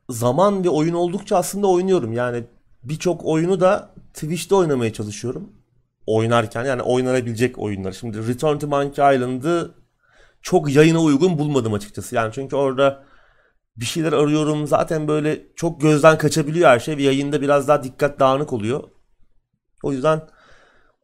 zaman 0.08 0.64
ve 0.64 0.68
oyun 0.68 0.94
oldukça 0.94 1.36
aslında 1.36 1.66
oynuyorum. 1.66 2.12
Yani 2.12 2.44
birçok 2.82 3.24
oyunu 3.24 3.60
da 3.60 3.94
Twitch'te 4.18 4.54
oynamaya 4.54 4.92
çalışıyorum. 4.92 5.52
Oynarken 6.06 6.64
yani 6.64 6.82
oynanabilecek 6.82 7.58
oyunlar. 7.58 7.92
Şimdi 7.92 8.28
Return 8.28 8.58
to 8.58 8.66
Monkey 8.66 9.16
Island'ı 9.16 9.74
çok 10.42 10.74
yayına 10.74 11.00
uygun 11.00 11.38
bulmadım 11.38 11.74
açıkçası. 11.74 12.14
Yani 12.14 12.32
çünkü 12.34 12.56
orada 12.56 13.04
bir 13.76 13.84
şeyler 13.84 14.12
arıyorum. 14.12 14.66
Zaten 14.66 15.08
böyle 15.08 15.46
çok 15.56 15.80
gözden 15.80 16.18
kaçabiliyor 16.18 16.68
her 16.68 16.80
şey 16.80 16.96
ve 16.96 17.02
yayında 17.02 17.40
biraz 17.40 17.68
daha 17.68 17.82
dikkat 17.82 18.20
dağınık 18.20 18.52
oluyor. 18.52 18.84
O 19.82 19.92
yüzden 19.92 20.22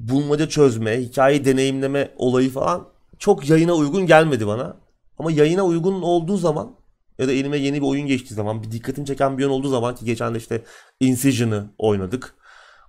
bulmaca 0.01 0.49
çözme, 0.49 1.01
hikaye 1.01 1.45
deneyimleme 1.45 2.15
olayı 2.17 2.51
falan 2.51 2.89
çok 3.19 3.51
yayına 3.51 3.75
uygun 3.75 4.07
gelmedi 4.07 4.47
bana. 4.47 4.77
Ama 5.19 5.33
yayına 5.33 5.65
uygun 5.65 6.03
olduğu 6.03 6.37
zaman 6.37 6.77
ya 7.19 7.29
da 7.29 7.33
elime 7.33 7.59
yeni 7.59 7.77
bir 7.77 7.87
oyun 7.87 8.07
geçtiği 8.07 8.35
zaman 8.35 8.63
bir 8.63 8.71
dikkatimi 8.71 9.07
çeken 9.07 9.39
bir 9.39 9.43
oyun 9.43 9.55
olduğu 9.55 9.69
zaman 9.69 9.95
ki 9.95 10.05
geçen 10.05 10.35
de 10.35 10.39
işte 10.39 10.65
Incision'ı 11.01 11.71
oynadık. 11.79 12.35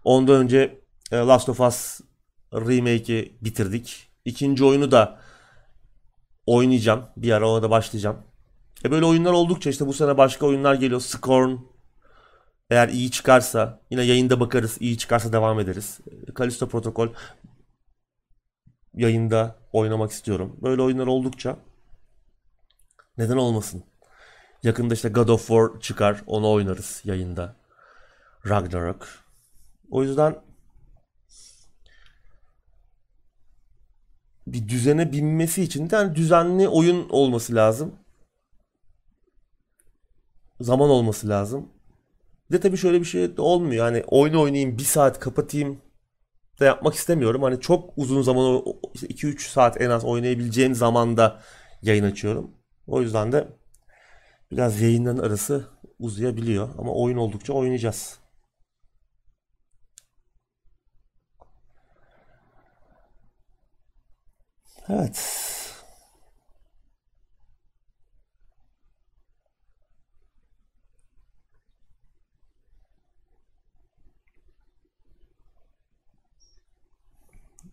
Ondan 0.06 0.36
önce 0.36 0.82
e, 1.12 1.18
Last 1.18 1.50
of 1.50 1.60
Us 1.60 2.02
Remake'i 2.54 3.38
bitirdik. 3.42 4.12
İkinci 4.26 4.66
oyunu 4.66 4.92
da 4.92 5.20
oynayacağım. 6.46 7.06
Bir 7.18 7.32
ara 7.32 7.50
ona 7.50 7.62
da 7.64 7.70
başlayacağım. 7.70 8.18
E 8.86 8.92
böyle 8.92 9.06
oyunlar 9.06 9.32
oldukça 9.32 9.70
işte 9.70 9.88
bu 9.88 9.94
sene 9.94 10.18
başka 10.18 10.46
oyunlar 10.46 10.76
geliyor. 10.76 11.02
Scorn 11.02 11.58
eğer 12.70 12.90
iyi 12.90 13.12
çıkarsa 13.12 13.82
yine 13.90 14.04
yayında 14.04 14.40
bakarız. 14.40 14.78
İyi 14.80 14.98
çıkarsa 14.98 15.34
devam 15.34 15.60
ederiz. 15.60 16.00
Callisto 16.40 16.68
Protocol 16.68 17.10
yayında 18.94 19.56
oynamak 19.74 20.12
istiyorum. 20.12 20.58
Böyle 20.62 20.82
oyunlar 20.82 21.08
oldukça 21.08 21.58
neden 23.18 23.38
olmasın? 23.38 23.84
Yakında 24.64 24.94
işte 24.94 25.10
God 25.10 25.28
of 25.30 25.48
War 25.48 25.80
çıkar. 25.82 26.24
Onu 26.28 26.52
oynarız 26.52 27.02
yayında. 27.06 27.56
Ragnarok. 28.50 29.25
O 29.92 30.04
yüzden 30.04 30.36
bir 34.48 34.68
düzene 34.68 35.12
binmesi 35.12 35.64
için 35.64 35.90
de 35.90 35.96
yani 35.96 36.16
düzenli 36.16 36.68
oyun 36.68 37.10
olması 37.10 37.56
lazım. 37.56 37.96
Zaman 40.60 40.90
olması 40.90 41.30
lazım. 41.30 41.70
Bir 42.50 42.56
de 42.56 42.60
tabii 42.60 42.78
şöyle 42.78 43.00
bir 43.00 43.06
şey 43.06 43.38
de 43.38 43.42
olmuyor. 43.42 43.86
Yani 43.86 44.04
oyun 44.08 44.34
oynayayım, 44.34 44.78
bir 44.78 44.84
saat 44.84 45.20
kapatayım 45.20 45.82
da 46.60 46.66
yapmak 46.66 46.94
istemiyorum. 46.94 47.44
Hani 47.44 47.62
çok 47.62 47.98
uzun 47.98 48.22
zaman, 48.22 48.64
işte 48.94 49.08
2-3 49.08 49.50
saat 49.50 49.82
en 49.82 49.90
az 49.90 50.06
oynayabileceğim 50.06 50.76
zamanda 50.76 51.42
yayın 51.82 52.04
açıyorum. 52.04 52.52
O 52.88 53.02
yüzden 53.02 53.32
de 53.32 53.48
biraz 54.52 54.82
yayınların 54.82 55.18
arası 55.18 55.68
uzayabiliyor. 56.00 56.70
Ama 56.78 56.94
oyun 56.94 57.18
oldukça 57.18 57.54
oynayacağız. 57.54 58.20
Evet. 64.90 65.46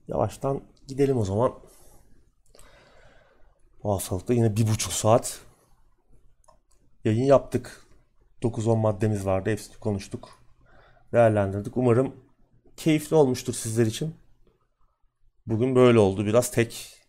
Yavaştan 0.09 0.63
gidelim 0.89 1.19
o 1.19 1.25
zaman. 1.25 1.53
Bu 3.83 3.95
hastalıkta 3.95 4.35
yine 4.35 4.57
bir 4.57 4.69
buçuk 4.69 4.93
saat 4.93 5.41
yayın 7.05 7.25
yaptık. 7.25 7.87
9-10 8.43 8.79
maddemiz 8.81 9.27
vardı. 9.27 9.51
Hepsini 9.51 9.77
konuştuk. 9.77 10.39
Değerlendirdik. 11.13 11.77
Umarım 11.77 12.17
keyifli 12.77 13.17
olmuştur 13.17 13.55
sizler 13.55 13.87
için. 13.87 14.15
Bugün 15.47 15.75
böyle 15.77 15.99
oldu. 15.99 16.27
Biraz 16.27 16.51
tek 16.51 17.02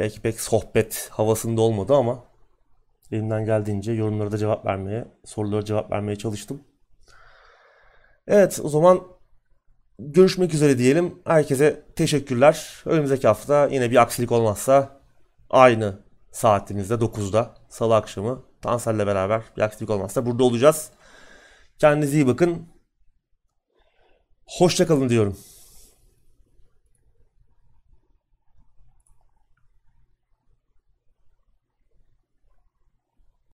Belki 0.00 0.20
pek 0.20 0.40
sohbet 0.40 1.08
havasında 1.12 1.60
olmadı 1.60 1.94
ama 1.94 2.24
elimden 3.12 3.44
geldiğince 3.44 3.92
yorumlara 3.92 4.32
da 4.32 4.38
cevap 4.38 4.66
vermeye, 4.66 5.04
sorulara 5.24 5.64
cevap 5.64 5.90
vermeye 5.92 6.16
çalıştım. 6.16 6.64
Evet, 8.26 8.60
o 8.62 8.68
zaman 8.68 9.00
görüşmek 9.98 10.54
üzere 10.54 10.78
diyelim. 10.78 11.22
Herkese 11.24 11.84
teşekkürler. 11.96 12.82
Önümüzdeki 12.84 13.26
hafta 13.26 13.66
yine 13.66 13.90
bir 13.90 14.02
aksilik 14.02 14.32
olmazsa 14.32 15.00
aynı 15.50 15.98
saatimizde 16.32 16.94
9'da 16.94 17.54
salı 17.68 17.96
akşamı 17.96 18.42
Tansel'le 18.62 19.06
beraber 19.06 19.42
bir 19.56 19.62
aksilik 19.62 19.90
olmazsa 19.90 20.26
burada 20.26 20.44
olacağız. 20.44 20.90
Kendinize 21.78 22.16
iyi 22.16 22.26
bakın. 22.26 22.68
Hoşçakalın 24.46 25.08
diyorum. 25.08 25.36